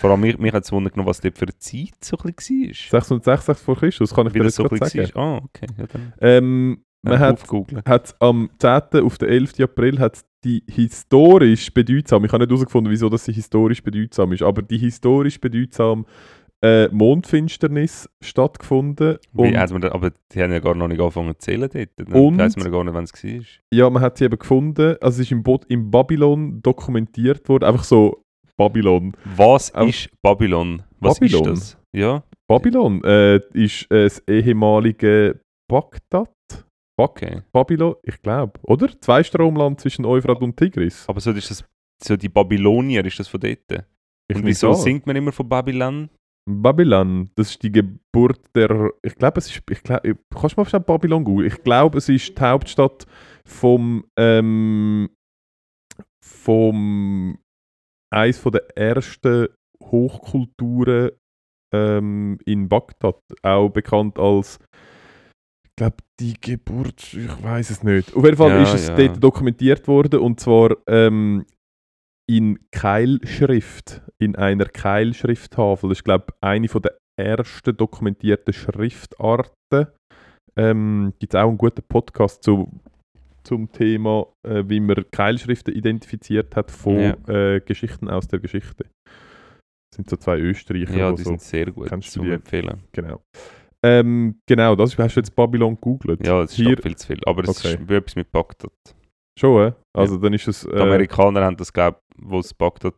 Vor 0.00 0.10
allem 0.10 0.20
mich, 0.20 0.36
mich 0.36 0.52
hat 0.52 0.64
es 0.64 0.70
wundern 0.70 1.06
was 1.06 1.22
dort 1.22 1.38
für 1.38 1.46
eine 1.46 1.56
Zeit 1.56 1.94
so 2.02 2.18
ein 2.18 2.34
bisschen 2.34 2.66
war. 2.66 3.00
666 3.00 3.64
vor 3.64 3.76
Christus, 3.76 4.14
kann 4.14 4.26
ich 4.26 4.34
Wie 4.34 4.38
dir 4.40 4.44
das 4.44 4.54
so 4.56 4.68
sagen. 4.68 5.14
war. 5.14 5.22
Ah, 5.22 5.40
okay. 5.42 5.66
Ja, 5.78 5.86
dann 5.86 6.12
Ähm, 6.20 6.84
man 7.00 7.18
hat 7.18 7.42
hat's 7.86 8.14
am 8.20 8.50
10. 8.58 9.02
auf 9.02 9.16
den 9.16 9.28
11. 9.28 9.60
April 9.60 9.98
hat's 9.98 10.26
die 10.44 10.62
historisch 10.68 11.72
bedeutsam, 11.72 12.24
ich 12.24 12.32
habe 12.32 12.42
nicht 12.42 12.50
herausgefunden, 12.50 12.90
wieso 12.92 13.08
das 13.08 13.24
sie 13.24 13.32
historisch 13.32 13.82
bedeutsam 13.82 14.32
ist, 14.32 14.42
aber 14.42 14.60
die 14.62 14.76
historisch 14.78 15.40
bedeutsam 15.40 16.04
äh, 16.64 16.88
Mondfinsternis 16.92 18.08
stattgefunden. 18.22 19.18
Wie 19.32 19.48
Und 19.54 19.84
aber 19.84 20.12
die 20.32 20.42
haben 20.42 20.52
ja 20.52 20.60
gar 20.60 20.74
noch 20.74 20.88
nicht 20.88 21.00
angefangen 21.00 21.34
zu 21.34 21.38
zählen 21.38 21.68
dort. 21.72 21.88
Dann 21.96 22.12
Und- 22.12 22.38
weiss 22.38 22.56
man 22.56 22.66
ja 22.66 22.72
gar 22.72 22.84
nicht, 22.84 22.94
wann 22.94 23.04
es 23.04 23.12
war. 23.12 23.40
ja, 23.72 23.90
man 23.90 24.02
hat 24.02 24.16
sie 24.18 24.24
eben 24.24 24.38
gefunden, 24.38 24.96
also 25.00 25.16
es 25.20 25.26
ist 25.26 25.32
im, 25.32 25.42
Bo 25.42 25.60
im 25.68 25.90
Babylon 25.90 26.62
dokumentiert 26.62 27.48
worden, 27.48 27.64
einfach 27.64 27.84
so 27.84 28.22
Babylon. 28.56 29.12
Was 29.36 29.74
Auch- 29.74 29.86
ist 29.86 30.08
Babylon? 30.22 30.82
Was 31.00 31.20
Babylon? 31.20 31.52
ist 31.52 31.74
das? 31.74 31.78
Ja, 31.92 32.22
Babylon 32.48 33.02
äh, 33.04 33.36
ist 33.52 33.82
äh, 33.90 34.04
das 34.04 34.22
ehemalige 34.28 35.40
Bagdad. 35.68 36.28
Bag 36.96 37.10
okay. 37.10 37.42
Babylon, 37.52 37.96
ich 38.04 38.22
glaube, 38.22 38.52
oder? 38.62 38.88
Zwei 39.00 39.22
Stromland 39.24 39.80
zwischen 39.80 40.04
Euphrat 40.04 40.40
und 40.42 40.56
Tigris. 40.56 41.04
Aber 41.08 41.20
so, 41.20 41.32
ist 41.32 41.50
das, 41.50 41.64
so 42.02 42.16
die 42.16 42.28
Babylonier, 42.28 43.04
ist 43.04 43.18
das 43.18 43.26
von 43.28 43.40
dort? 43.40 43.84
Ich 44.28 44.36
Und 44.36 44.46
wieso 44.46 44.72
singt 44.74 45.04
man 45.06 45.16
immer 45.16 45.32
von 45.32 45.48
Babylon? 45.48 46.08
Babylon, 46.46 47.30
das 47.36 47.50
ist 47.50 47.62
die 47.62 47.72
Geburt 47.72 48.40
der. 48.54 48.90
Ich 49.02 49.14
glaube, 49.16 49.38
es 49.38 49.50
ist. 49.50 49.62
Ich 49.70 49.82
glaub, 49.82 50.02
kannst 50.02 50.56
du 50.56 50.60
mal 50.60 50.68
schnell 50.68 50.82
Babylon 50.82 51.24
googeln? 51.24 51.48
Ich 51.48 51.62
glaube, 51.62 51.98
es 51.98 52.08
ist 52.08 52.36
die 52.36 52.42
Hauptstadt 52.42 53.06
vom. 53.46 54.04
Ähm, 54.18 55.10
vom. 56.22 57.38
Von 58.14 58.52
der 58.52 58.76
ersten 58.76 59.48
Hochkulturen 59.82 61.10
ähm, 61.74 62.38
in 62.44 62.68
Bagdad. 62.68 63.20
Auch 63.42 63.70
bekannt 63.70 64.18
als. 64.18 64.58
Ich 65.64 65.76
glaube, 65.76 65.96
die 66.20 66.34
Geburt. 66.40 67.14
Ich 67.14 67.42
weiß 67.42 67.70
es 67.70 67.82
nicht. 67.82 68.14
Auf 68.14 68.24
jeden 68.24 68.36
Fall 68.36 68.50
Ja, 68.50 68.62
ist 68.62 68.74
es 68.74 68.86
ja. 68.88 68.94
dort 68.94 69.24
dokumentiert 69.24 69.88
worden 69.88 70.20
und 70.20 70.38
zwar 70.38 70.76
ähm, 70.86 71.44
in 72.30 72.58
Keilschrift, 72.70 74.02
in 74.18 74.36
einer 74.36 74.66
Keilschrifttafel. 74.66 75.88
Das 75.90 75.98
ist, 75.98 76.04
glaube 76.04 76.26
ich, 76.28 76.34
eine 76.40 76.68
von 76.68 76.82
der 76.82 76.96
ersten 77.20 77.76
dokumentierten 77.76 78.52
Schriftarten. 78.54 79.88
Ähm, 80.56 81.12
Gibt 81.18 81.34
es 81.34 81.40
auch 81.40 81.48
einen 81.48 81.58
guten 81.58 81.82
Podcast 81.88 82.42
zu, 82.42 82.70
zum 83.42 83.70
Thema, 83.72 84.26
äh, 84.46 84.64
wie 84.66 84.80
man 84.80 85.04
Keilschriften 85.10 85.74
identifiziert 85.74 86.54
hat 86.56 86.70
von 86.70 86.98
Ja. 86.98 87.16
äh, 87.28 87.60
Geschichten 87.60 88.08
aus 88.08 88.28
der 88.28 88.38
Geschichte. 88.40 88.84
Das 89.04 89.96
sind 89.96 90.08
so 90.10 90.16
zwei 90.16 90.38
Österreicher, 90.38 90.96
Ja, 90.96 91.12
die 91.12 91.22
so, 91.22 91.30
sind 91.30 91.40
sehr 91.42 91.70
gut 91.70 91.88
Kennst 91.88 92.16
du 92.16 92.22
die? 92.24 92.30
empfehlen. 92.32 92.82
genau. 92.92 93.20
Ähm, 93.84 94.38
genau, 94.48 94.74
das 94.76 94.96
hast 94.96 95.14
du 95.16 95.20
jetzt 95.20 95.36
Babylon 95.36 95.74
gegoogelt. 95.74 96.26
Ja, 96.26 96.40
das 96.40 96.52
ist 96.52 96.56
Hier 96.56 96.78
viel 96.78 96.96
zu 96.96 97.06
viel. 97.06 97.20
Aber 97.26 97.42
es 97.44 97.50
Okay. 97.50 97.74
ist 97.74 97.88
wie 97.88 97.94
etwas 97.94 98.16
mit 98.16 98.32
Bagdad. 98.32 98.72
Schon, 99.38 99.68
äh? 99.68 99.72
Also 99.96 100.18
dann 100.18 100.32
ist 100.32 100.48
es 100.48 100.60
Die 100.62 100.68
äh, 100.68 100.80
Amerikaner 100.80 101.44
haben 101.44 101.56
das, 101.56 101.72
glaube 101.72 101.98
ich, 102.16 102.24
wo 102.24 102.42
sie 102.42 102.54
Bagdad 102.56 102.94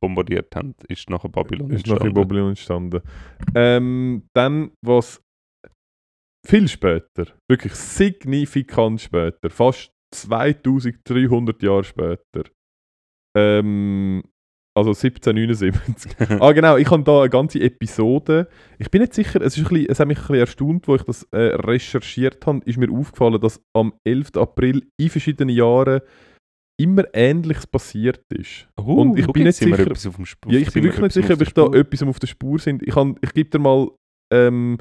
bombardiert 0.00 0.54
haben, 0.56 0.74
ist 0.88 1.08
nachher 1.08 1.28
Babylon 1.28 1.70
Ist 1.70 1.86
noch 1.86 1.96
in 2.00 2.06
entstanden. 2.06 2.14
Babylon 2.14 2.48
entstanden. 2.50 3.02
Ähm, 3.54 4.28
dann, 4.34 4.72
was 4.84 5.22
viel 6.46 6.68
später, 6.68 7.26
wirklich 7.50 7.74
signifikant 7.74 9.00
später, 9.00 9.50
fast 9.50 9.92
2300 10.14 11.62
Jahre 11.62 11.84
später, 11.84 12.44
ähm, 13.36 14.24
also 14.78 14.90
1779. 14.90 16.16
ah 16.40 16.52
genau, 16.52 16.76
ich 16.76 16.90
habe 16.90 17.02
da 17.02 17.20
eine 17.20 17.30
ganze 17.30 17.60
Episode. 17.60 18.48
Ich 18.78 18.90
bin 18.90 19.00
nicht 19.00 19.14
sicher, 19.14 19.40
es, 19.40 19.56
ist 19.56 19.66
ein 19.66 19.68
bisschen, 19.68 19.90
es 19.90 20.00
hat 20.00 20.08
mich 20.08 20.18
ein 20.18 20.22
bisschen 20.22 20.36
erstaunt, 20.36 20.88
wo 20.88 20.94
ich 20.94 21.02
das 21.02 21.24
äh, 21.32 21.54
recherchiert 21.56 22.46
habe, 22.46 22.60
ist 22.64 22.78
mir 22.78 22.90
aufgefallen, 22.90 23.40
dass 23.40 23.60
am 23.76 23.92
11. 24.06 24.36
April 24.36 24.86
in 24.98 25.10
verschiedenen 25.10 25.54
Jahren 25.54 26.00
immer 26.80 27.04
Ähnliches 27.12 27.66
passiert 27.66 28.22
ist. 28.32 28.68
Uh, 28.80 29.00
Und 29.00 29.18
ich 29.18 29.26
bin 29.26 29.44
nicht 29.44 29.56
sicher-. 29.56 29.76
Ja, 30.46 30.58
ich 30.58 30.72
bin 30.72 30.84
wirklich 30.84 31.02
nicht 31.02 31.12
sicher, 31.12 31.34
ob 31.34 31.42
ich 31.42 31.52
da 31.52 31.66
etwas 31.66 32.02
auf 32.04 32.18
der 32.20 32.28
Spur 32.28 32.58
sind. 32.58 32.82
Ich, 32.82 32.94
kann- 32.94 33.16
ich 33.20 33.34
gebe 33.34 33.50
dir 33.50 33.58
mal 33.58 33.90
ähm, 34.32 34.78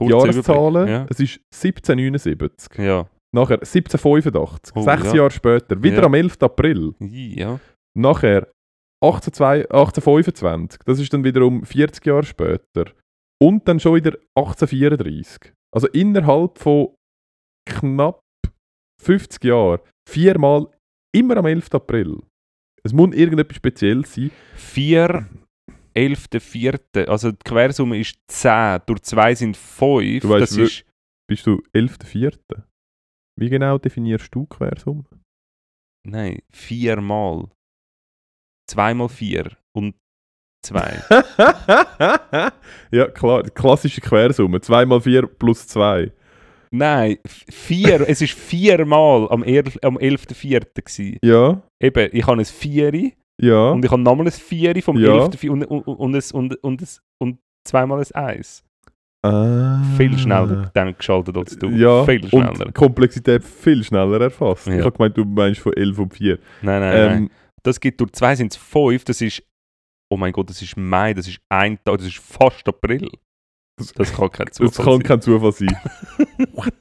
die 0.00 0.06
Jahreszahlen. 0.06 0.88
Ja. 0.88 1.06
Es 1.10 1.20
ist 1.20 1.40
1779. 1.52 2.78
ja. 2.78 3.06
Nachher 3.32 3.60
1785. 3.60 4.74
Oh, 4.74 4.82
sechs 4.82 5.04
ja. 5.04 5.14
Jahre 5.14 5.30
später. 5.30 5.80
Wieder 5.80 6.02
am 6.02 6.14
11. 6.14 6.36
April. 6.40 6.94
Ja. 6.98 7.60
Nachher 7.96 8.48
1802 9.02 9.70
1825. 9.70 10.80
Das 10.84 10.98
ist 10.98 11.12
dann 11.12 11.24
wiederum 11.24 11.64
40 11.64 12.04
Jahre 12.04 12.24
später. 12.24 12.92
Und 13.42 13.66
dann 13.66 13.80
schon 13.80 13.94
wieder 13.94 14.18
1834. 14.36 15.54
Also 15.74 15.88
innerhalb 15.88 16.58
von 16.58 16.94
knapp 17.66 18.20
50 19.02 19.44
Jahren. 19.44 19.80
Viermal 20.08 20.66
immer 21.14 21.38
am 21.38 21.46
11. 21.46 21.68
April. 21.72 22.20
Es 22.82 22.92
muss 22.92 23.14
irgendetwas 23.14 23.56
Spezielles 23.56 24.14
sein. 24.14 24.30
4, 24.56 25.28
11, 25.94 26.26
4. 26.38 26.80
Also 27.06 27.32
die 27.32 27.38
Quersumme 27.44 27.98
ist 27.98 28.18
10. 28.28 28.80
Durch 28.86 29.02
2 29.02 29.34
sind 29.34 29.56
5. 29.56 30.22
Du 30.22 30.28
weißt 30.28 30.42
das 30.42 30.56
ist. 30.56 30.84
Bist 31.28 31.46
du 31.46 31.62
11.4.? 31.74 32.64
Wie 33.38 33.48
genau 33.48 33.78
definierst 33.78 34.34
du 34.34 34.46
Quersumme? 34.46 35.04
Nein, 36.06 36.42
4 36.52 37.00
mal. 37.00 37.48
2 38.70 38.94
mal 38.94 39.08
4 39.08 39.50
und 39.72 39.94
2. 40.62 41.02
ja, 42.92 43.06
klar. 43.08 43.42
Klassische 43.54 44.00
Quersumme. 44.00 44.60
2 44.60 44.86
mal 44.86 45.00
4 45.00 45.26
plus 45.26 45.66
2. 45.66 46.12
Nein, 46.72 47.18
4. 47.26 48.08
es 48.08 48.22
ist 48.22 48.34
4 48.34 48.84
mal 48.86 49.26
am, 49.30 49.42
er, 49.42 49.64
am 49.82 49.96
11.4. 49.98 50.60
gewesen. 50.74 51.18
Ja, 51.22 51.60
Eben, 51.80 52.08
ich 52.12 52.26
habe 52.26 52.40
ein 52.40 52.44
4 52.44 53.10
ja. 53.40 53.70
und 53.70 53.84
ich 53.84 53.90
habe 53.90 54.02
nochmal 54.02 54.26
ein 54.26 54.32
4 54.32 54.80
vom 54.82 54.96
Ja. 54.98 55.24
11. 55.24 55.44
und, 55.50 55.64
und, 55.64 55.82
und, 55.86 56.14
ein- 56.14 56.22
und, 56.32 56.54
und, 56.62 56.80
ein- 56.82 56.88
und 57.18 57.38
zweimal 57.66 57.98
ein 58.00 58.14
1. 58.14 58.62
Ah. 59.22 59.82
Viel 59.98 60.16
schneller 60.16 60.70
dann 60.72 60.96
geschaltet 60.96 61.36
als 61.36 61.58
du. 61.58 61.68
Ja, 61.70 62.04
Viel 62.06 62.22
und 62.22 62.28
schneller. 62.30 62.66
die 62.66 62.72
Komplexität 62.72 63.44
viel 63.44 63.82
schneller 63.84 64.18
erfasst. 64.20 64.66
Ja. 64.68 64.74
Ich 64.78 64.80
habe 64.84 64.92
gemeint, 64.96 65.16
du 65.18 65.24
meinst 65.24 65.60
von 65.60 65.72
11 65.74 65.98
und 65.98 66.14
4. 66.14 66.38
Nein, 66.62 66.80
nein, 66.80 67.06
nein. 67.06 67.30
Das 67.62 67.78
gibt 67.80 68.00
durch 68.00 68.12
2 68.12 68.36
sind 68.36 68.52
es 68.52 68.56
5. 68.58 69.04
Das 69.04 69.20
ist. 69.20 69.42
Oh 70.12 70.16
mein 70.16 70.32
Gott, 70.32 70.50
das 70.50 70.60
ist 70.62 70.76
Mai, 70.76 71.14
das 71.14 71.28
ist 71.28 71.40
ein 71.48 71.76
Tag, 71.84 71.98
das 71.98 72.06
ist 72.08 72.18
fast 72.18 72.66
April. 72.68 73.08
Das- 73.78 73.92
Das 73.92 74.12
kann 74.12 74.30
kein 74.30 74.46
Zufall 74.52 74.66
das 74.68 74.76
kann 74.76 74.92
sein. 74.94 75.02
kein 75.04 75.22
Zufall 75.22 75.52
sein. 75.52 75.68
What? 76.52 76.74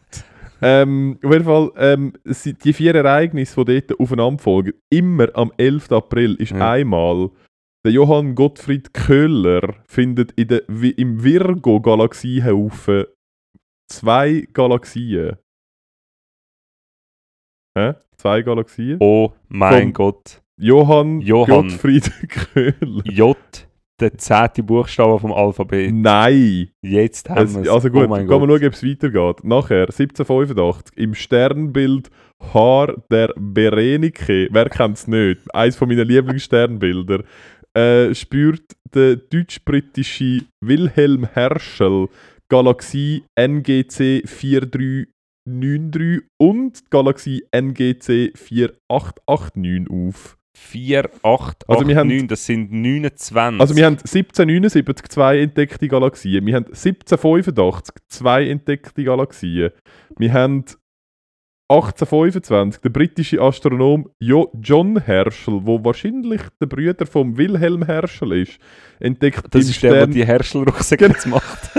ähm, 0.61 1.17
auf 1.23 1.31
jeden 1.31 1.45
Fall, 1.45 1.71
ähm, 1.77 2.13
die 2.25 2.73
vier 2.73 2.95
Ereignisse, 2.95 3.63
die 3.63 3.81
dort 3.85 3.99
aufeinander 3.99 4.41
folgen, 4.43 4.73
immer 4.91 5.27
am 5.35 5.51
11. 5.57 5.91
April 5.91 6.35
ist 6.35 6.51
Ja. 6.51 6.71
einmal 6.73 7.29
der 7.85 7.93
Johann 7.93 8.35
Gottfried 8.35 8.93
Köhler 8.93 9.75
findet 9.87 10.31
in 10.33 10.47
der, 10.49 10.67
im 10.67 11.23
Virgo-Galaxiehaufen 11.23 13.05
zwei 13.89 14.45
Galaxien. 14.51 15.37
Hä? 17.77 17.93
Zwei 18.17 18.41
Galaxien? 18.41 18.97
Oh 18.99 19.31
mein 19.47 19.93
Gott. 19.93 20.41
Johann, 20.59 21.21
Johann. 21.21 21.69
Gottfried 21.69 22.11
Köhler. 22.29 23.03
J, 23.05 23.37
der 23.99 24.17
zehnte 24.17 24.61
Buchstabe 24.63 25.19
vom 25.19 25.31
Alphabet. 25.31 25.93
Nein! 25.93 26.69
Jetzt 26.81 27.29
haben 27.29 27.45
Es, 27.45 27.55
wir 27.55 27.61
es. 27.63 27.69
also 27.69 27.89
gut, 27.89 28.07
oh 28.09 28.09
wir 28.09 28.23
Gott. 28.25 28.41
schauen, 28.41 28.51
ob 28.51 28.73
es 28.73 28.83
weitergeht. 28.83 29.43
Nachher, 29.43 29.81
1785, 29.89 30.97
im 30.97 31.13
Sternbild 31.15 32.09
Haar 32.53 32.95
der 33.11 33.33
Berenike, 33.37 34.47
wer 34.51 34.69
kennt 34.69 34.97
es 34.97 35.07
nicht? 35.07 35.41
Eines 35.53 35.75
von 35.75 35.87
meinen 35.89 36.07
Lieblingssternbilder. 36.07 37.23
Äh, 37.73 38.15
spürt 38.15 38.63
der 38.93 39.17
deutsch-britische 39.17 40.41
Wilhelm 40.61 41.25
Herschel 41.33 42.07
Galaxie 42.49 43.23
NGC 43.39 44.23
4393 44.25 46.21
und 46.39 46.89
Galaxie 46.89 47.43
NGC 47.55 48.31
4889 48.35 49.87
auf. 49.91 50.38
4, 50.59 51.05
8, 51.23 51.23
8, 51.23 51.69
Also 51.69 51.87
wir 51.87 51.95
haben- 51.95 52.09
9, 52.09 52.27
das 52.27 52.45
sind 52.45 52.71
29. 52.71 53.59
Also 53.61 53.75
wir 53.75 53.85
haben 53.85 53.97
1779 53.97 55.07
zwei 55.09 55.39
entdeckte 55.39 55.87
Galaxien, 55.87 56.45
wir 56.45 56.55
haben 56.55 56.65
1785 56.65 57.95
zwei 58.07 58.47
entdeckte 58.47 59.03
Galaxien, 59.03 59.71
wir 60.17 60.33
haben 60.33 60.65
1825 61.71 62.81
der 62.81 62.89
britische 62.89 63.41
Astronom 63.41 64.09
jo 64.19 64.51
John 64.59 64.99
Herschel, 64.99 65.59
wo 65.63 65.83
wahrscheinlich 65.83 66.41
der 66.59 66.65
Brüder 66.65 67.05
von 67.05 67.37
Wilhelm 67.37 67.83
Herschel 67.85 68.33
ist, 68.33 68.59
entdeckt 68.99 69.45
das 69.51 69.63
im 69.65 69.69
ist 69.69 69.83
der, 69.83 69.91
der 69.91 69.99
Stern 70.01 70.11
die 70.11 70.25
Herschel-Rucksäcke 70.25 71.05
jetzt 71.07 71.27
macht. 71.27 71.69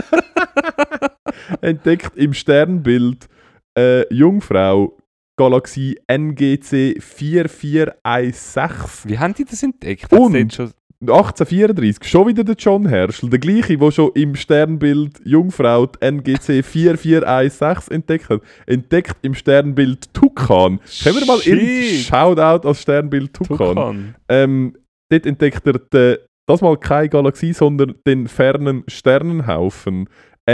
entdeckt 1.60 2.16
im 2.16 2.32
Sternbild 2.32 3.28
äh, 3.76 4.12
Jungfrau 4.14 4.96
Galaxie 5.36 5.98
NGC 6.06 7.00
4416 7.00 9.10
Wie 9.10 9.18
haben 9.18 9.34
die 9.34 9.44
das 9.44 9.62
entdeckt? 9.62 10.12
Und- 10.12 10.34
Hat's 10.34 10.56
dort 10.56 10.58
schon 10.68 10.70
1834, 11.02 12.06
schon 12.10 12.28
wieder 12.28 12.44
der 12.44 12.56
John 12.58 12.86
Herschel, 12.86 13.30
der 13.30 13.38
gleiche, 13.38 13.78
der 13.78 13.90
schon 13.90 14.10
im 14.14 14.34
Sternbild 14.34 15.18
Jungfrau 15.24 15.88
NGC 15.98 16.62
4416 16.62 17.94
entdeckt 17.94 18.28
hat, 18.28 18.42
entdeckt 18.66 19.16
im 19.22 19.32
Sternbild 19.34 20.12
Tukan. 20.12 20.78
Können 21.02 21.16
wir 21.20 21.26
mal 21.26 21.38
Shit. 21.40 21.54
irgendwie 21.54 21.98
Shoutout 22.02 22.68
als 22.68 22.82
Sternbild 22.82 23.32
Tukan? 23.32 23.56
Tukan. 23.56 24.14
Ähm, 24.28 24.74
dort 25.10 25.24
entdeckt 25.24 25.66
er 25.66 25.78
den, 25.78 26.18
das 26.46 26.60
mal 26.60 26.76
keine 26.76 27.08
Galaxie, 27.08 27.54
sondern 27.54 27.94
den 28.06 28.28
fernen 28.28 28.84
Sternenhaufen. 28.86 30.06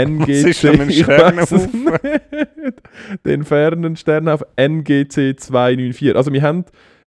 NGC. 0.05 0.67
Den 3.25 3.43
fernen 3.43 3.95
Sternenhaufen 3.95 4.47
NGC 4.57 5.35
294. 5.39 6.15
Also 6.15 6.33
wir 6.33 6.41
haben 6.41 6.65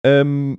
ähm, 0.04 0.58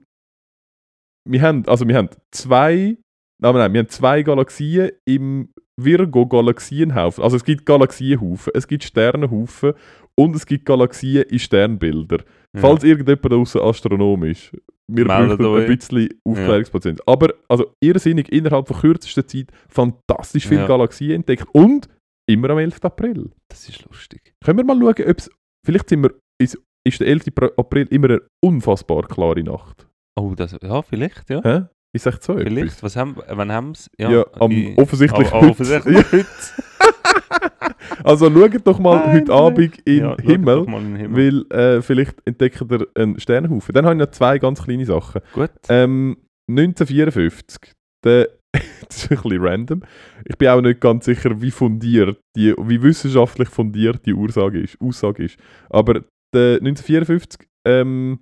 wir 1.28 1.42
haben, 1.42 1.66
also 1.68 1.88
wir 1.88 1.96
haben 1.96 2.10
zwei, 2.32 2.98
nein, 3.42 3.56
nein, 3.56 3.74
wir 3.74 3.80
haben 3.82 3.90
zwei 3.90 4.24
Galaxien 4.24 4.92
im 5.06 5.50
Virgo-Galaxienhaufen. 5.80 7.24
Also 7.24 7.38
es 7.38 7.44
gibt 7.44 7.66
Galaxienhaufen, 7.66 8.52
es 8.56 8.68
gibt 8.68 8.84
Sternenhaufen 8.84 9.74
und 10.16 10.36
es 10.36 10.46
gibt 10.46 10.66
Galaxien 10.66 11.24
in 11.24 11.40
Sternbilder. 11.40 12.18
Ja. 12.56 12.62
Falls 12.62 12.84
irgendjemand 12.84 13.34
außer 13.34 13.62
Astronom 13.62 14.24
ist, 14.24 14.52
wir 14.88 15.06
Meldet 15.06 15.38
bräuchten 15.38 15.46
euch. 15.46 15.70
ein 15.70 15.78
bisschen 15.78 16.10
Aufklärungsprozent. 16.26 17.08
Aber 17.08 17.34
also 17.48 17.74
irrsinnig, 17.80 18.32
innerhalb 18.32 18.68
von 18.68 18.78
kürzester 18.78 19.28
Zeit 19.28 19.52
fantastisch 19.70 20.48
viele 20.48 20.62
Ja. 20.62 20.68
Galaxien 20.68 21.12
entdeckt 21.12 21.46
und 21.54 21.88
immer 22.30 22.50
am 22.52 22.58
11. 22.60 22.80
April. 22.84 23.32
Das 23.50 23.68
ist 23.68 23.84
lustig. 23.86 24.34
Können 24.44 24.60
wir 24.60 24.66
mal 24.66 24.78
schauen, 24.80 25.10
ob 25.10 25.18
es, 25.18 25.30
vielleicht 25.66 25.90
sind 25.90 26.04
wir, 26.04 26.14
ist, 26.42 26.58
ist 26.88 27.00
der 27.00 27.08
11. 27.08 27.26
April 27.58 27.88
immer 27.90 28.10
eine 28.10 28.22
unfassbar 28.44 29.04
klare 29.08 29.44
Nacht. 29.44 29.88
Oh, 30.20 30.34
das, 30.36 30.56
ja, 30.62 30.82
vielleicht, 30.82 31.30
ja. 31.30 31.42
Hä? 31.44 31.62
Ist 31.96 32.06
echt 32.06 32.22
so 32.22 32.36
Vielleicht. 32.38 32.58
etwas? 32.58 32.84
Was 32.84 32.96
haben, 32.96 33.16
wann 33.28 33.52
haben 33.52 33.74
sie 33.74 33.90
Ja, 33.98 34.24
am, 34.40 34.52
in- 34.52 34.78
offensichtlich 34.78 35.28
Ah, 35.30 35.42
heute. 35.42 35.50
offensichtlich 35.52 35.98
Ja, 35.98 36.04
heute. 36.12 36.26
also 38.04 38.30
schaut 38.32 38.68
doch 38.68 38.78
mal 38.80 38.98
Nein, 38.98 39.22
heute. 39.22 39.34
Abend 39.34 39.80
in 39.88 39.98
Ja, 39.98 40.16
Himmel, 40.22 40.66
in 40.68 40.96
Himmel. 40.98 41.46
weil 41.52 41.58
äh, 41.60 41.82
vielleicht 41.82 42.16
entdeckt 42.26 42.62
ihr 42.70 42.88
einen 42.96 43.20
Sternhaufen. 43.20 43.74
Dann 43.74 43.86
habe 43.86 43.96
ich 43.96 44.00
noch 44.02 44.12
zwei 44.12 44.38
ganz 44.38 44.64
kleine 44.64 44.86
Sachen. 44.86 45.22
Gut. 45.34 45.50
Ähm, 45.68 46.18
1954, 46.50 47.74
der, 48.04 48.30
das 48.88 49.04
ist 49.04 49.12
ein 49.12 49.18
bisschen 49.18 49.44
random. 49.44 49.82
Ich 50.26 50.38
bin 50.38 50.48
auch 50.50 50.62
nicht 50.62 50.82
ganz 50.82 51.06
sicher, 51.06 51.42
wie 51.42 51.52
fundiert, 51.52 52.20
die, 52.36 52.54
wie 52.58 52.82
wissenschaftlich 52.82 53.50
fundiert 53.50 54.06
die 54.06 54.14
Aussage 54.14 54.60
ist. 54.60 54.80
Aussage 54.82 55.26
ist. 55.26 55.38
Aber 55.70 56.02
der 56.34 56.58
1954 56.58 57.48
ähm, 57.66 58.20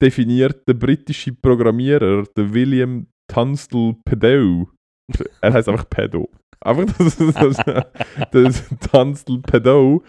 definiert 0.00 0.66
der 0.68 0.74
britische 0.74 1.32
Programmierer, 1.32 2.24
der 2.36 2.52
William 2.52 3.06
Tunstall 3.28 3.96
Pedow, 4.04 4.68
er 5.40 5.52
heißt 5.52 5.68
einfach 5.68 5.88
Pedo. 5.88 6.28
Einfach 6.60 6.86
das, 6.98 7.16
das, 7.16 7.56
das, 8.30 8.64
Tunstall 8.90 9.38
Pedow 9.38 10.02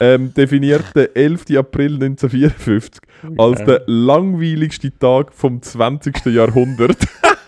ähm, 0.00 0.32
definiert 0.34 0.84
den 0.96 1.08
11. 1.14 1.56
April 1.56 1.94
1954 1.94 3.00
als 3.38 3.64
der 3.64 3.84
langweiligste 3.86 4.96
Tag 4.98 5.32
vom 5.32 5.62
20. 5.62 6.26
Jahrhundert. 6.26 6.98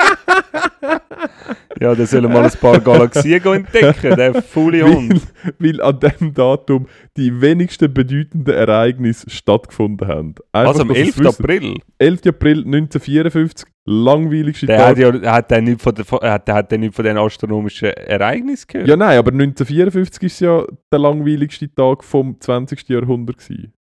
Ja, 1.81 1.95
dann 1.95 2.07
sollen 2.07 2.25
wir 2.25 2.29
mal 2.31 2.45
ein 2.45 2.59
paar 2.61 2.79
Galaxien 2.81 3.43
entdecken, 3.45 4.15
der 4.17 4.43
faule 4.43 4.85
Hund. 4.85 5.21
weil, 5.59 5.79
weil 5.79 5.81
an 5.83 5.99
dem 5.99 6.33
Datum 6.35 6.87
die 7.17 7.41
wenigsten 7.41 7.93
bedeutenden 7.93 8.55
Ereignisse 8.55 9.29
stattgefunden 9.31 10.07
haben. 10.07 10.35
Einfach, 10.53 10.69
Also 10.69 10.83
am 10.83 10.89
dass 10.89 10.99
ihr's 10.99 11.07
11. 11.09 11.19
wissen. 11.19 11.43
April. 11.43 11.75
11. 11.99 12.21
April 12.29 12.59
1954, 12.59 13.69
langweiligste 13.85 14.67
Der 14.67 14.79
Tag. 14.79 14.87
hat 14.91 14.99
ja 14.99 15.33
hat 15.33 15.51
der 15.51 15.61
nicht 15.63 15.83
von, 15.83 15.95
der, 15.95 16.05
hat, 16.31 16.47
der 16.49 16.55
hat 16.55 16.71
der 16.71 16.79
nicht 16.79 16.95
von 16.95 17.05
den 17.05 17.19
astronomischen 17.19 17.89
Ereignissen 17.89 18.67
gehört. 18.69 18.89
Ja, 18.89 18.97
nein, 18.97 19.19
aber 19.19 19.33
1954 19.33 20.23
ist 20.23 20.41
ja 20.41 20.65
der 20.93 20.99
langweiligste 21.01 21.73
Tag 21.75 22.05
vom 22.05 22.37
20. 22.39 22.89
Jahrhundert. 22.89 23.39
Gewesen. 23.39 23.73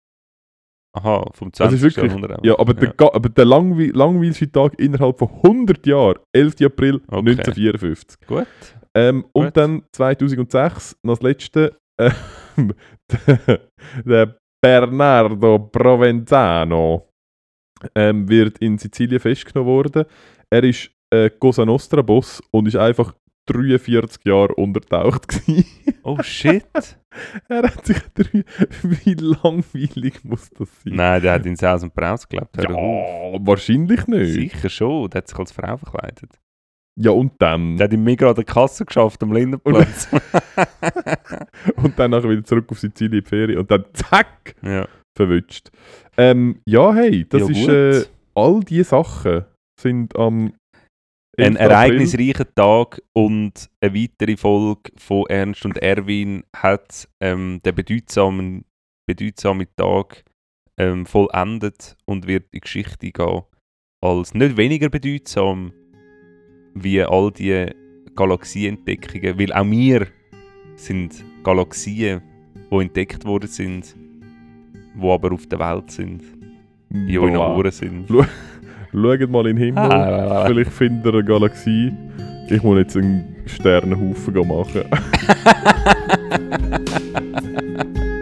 Aha, 0.94 1.24
vom 1.32 1.50
Das 1.50 1.56
20. 1.58 1.76
ist 1.76 1.82
wirklich- 1.96 2.12
Jahrhundert. 2.12 2.44
Ja, 2.44 2.58
aber 2.58 2.74
der, 2.74 2.92
Ga- 2.92 3.10
aber 3.12 3.28
der 3.30 3.44
langwe 3.46 3.86
langweiligste 3.86 4.50
Tag 4.52 4.78
innerhalb 4.78 5.18
von 5.18 5.28
100 5.42 5.86
Jahren, 5.86 6.18
11. 6.34 6.66
April 6.66 6.96
Okay. 7.06 7.16
1954. 7.16 8.18
Gut. 8.26 8.46
Ähm, 8.94 9.24
und 9.32 9.44
Gut. 9.46 9.56
dann 9.56 9.82
2006, 9.92 10.96
noch 11.02 11.14
das 11.14 11.22
letzte, 11.22 11.76
der, 11.98 12.14
der 14.04 14.36
Bernardo 14.62 15.58
Provenzano 15.58 17.08
ähm, 17.94 18.28
wird 18.28 18.58
in 18.58 18.76
Sizilien 18.78 19.18
festgenommen 19.20 19.72
worden. 19.72 20.04
Er 20.50 20.62
ist 20.64 20.90
äh, 21.12 21.30
Cosa 21.30 21.64
Nostra 21.64 22.02
Boss 22.02 22.42
und 22.50 22.68
ist 22.68 22.76
einfach 22.76 23.14
43 23.46 24.24
Jahre 24.24 24.54
untertaucht 24.54 25.28
gewesen. 25.28 25.66
Oh 26.02 26.22
shit. 26.22 26.64
er 27.48 27.62
hat 27.62 27.86
sich 27.86 27.98
drei, 28.14 28.44
wie 28.82 29.14
langweilig 29.14 30.24
muss 30.24 30.50
das 30.50 30.68
sein? 30.82 30.94
Nein, 30.94 31.22
der 31.22 31.32
hat 31.34 31.46
in 31.46 31.56
Saus 31.56 31.82
und 31.82 31.94
Braus 31.94 32.28
gelebt. 32.28 32.56
Ja, 32.56 32.70
wahrscheinlich 32.70 34.06
nicht. 34.06 34.32
Sicher 34.32 34.68
schon. 34.68 35.10
Der 35.10 35.18
hat 35.18 35.28
sich 35.28 35.38
als 35.38 35.52
Frau 35.52 35.76
verkleidet. 35.76 36.38
Ja, 36.94 37.10
und 37.12 37.32
dann. 37.38 37.76
Der 37.76 37.84
hat 37.84 37.92
im 37.92 38.04
Migros 38.04 38.30
an 38.30 38.34
der 38.36 38.44
Kasse 38.44 38.84
geschafft, 38.84 39.22
am 39.22 39.32
Lindenplatz. 39.32 40.08
Und 41.76 41.98
dann 41.98 42.10
nachher 42.10 42.28
wieder 42.28 42.44
zurück 42.44 42.66
auf 42.70 42.78
Sizilien 42.78 43.18
in 43.18 43.24
die 43.24 43.28
Ferien 43.28 43.58
und 43.58 43.70
dann 43.70 43.84
zack, 43.92 44.54
ja. 44.62 44.86
verwünscht. 45.16 45.70
Ähm, 46.16 46.60
ja, 46.66 46.92
hey, 46.92 47.26
das 47.28 47.48
ja, 47.48 47.48
ist. 47.48 47.68
Äh, 47.68 48.08
all 48.34 48.60
diese 48.60 48.84
Sachen 48.84 49.44
sind 49.80 50.16
am. 50.16 50.52
Ein 51.38 51.56
11. 51.56 51.60
April. 51.60 51.70
ereignisreicher 51.70 52.54
Tag 52.54 53.02
und 53.14 53.70
eine 53.80 53.94
weitere 53.94 54.36
Folge 54.36 54.92
von 54.98 55.24
Ernst 55.28 55.64
und 55.64 55.78
Erwin 55.78 56.44
hat 56.54 57.08
ähm, 57.20 57.60
den 57.64 57.74
bedeutsamen, 57.74 58.66
bedeutsamen 59.06 59.66
Tag 59.76 60.24
ähm, 60.76 61.06
vollendet 61.06 61.96
und 62.04 62.26
wird 62.26 62.44
in 62.44 62.50
die 62.54 62.60
Geschichte 62.60 63.10
gehen 63.10 63.42
als 64.02 64.34
nicht 64.34 64.56
weniger 64.56 64.90
bedeutsam 64.90 65.72
wie 66.74 67.02
all 67.02 67.30
die 67.30 67.66
Galaxienentdeckungen, 68.14 69.38
weil 69.38 69.52
auch 69.52 69.70
wir 69.70 70.08
sind 70.76 71.24
Galaxien, 71.44 72.20
die 72.70 72.76
entdeckt 72.76 73.24
worden 73.24 73.48
sind, 73.48 73.94
die 74.94 75.08
aber 75.08 75.32
auf 75.32 75.46
der 75.46 75.60
Welt 75.60 75.90
sind, 75.90 76.22
in 76.90 77.16
euren 77.16 77.36
Voilà. 77.36 77.56
Ohren 77.56 77.70
sind. 77.70 78.10
Schaut 78.92 79.30
mal 79.30 79.46
in 79.46 79.56
den 79.56 79.58
Himmel. 79.64 79.90
Ah. 79.90 80.44
Vielleicht 80.46 80.72
findet 80.72 81.06
ihr 81.06 81.14
eine 81.14 81.24
Galaxie. 81.24 81.92
Ich 82.48 82.62
muss 82.62 82.78
jetzt 82.78 82.96
einen 82.96 83.36
Sternenhaufen 83.46 84.34
machen. 84.46 84.82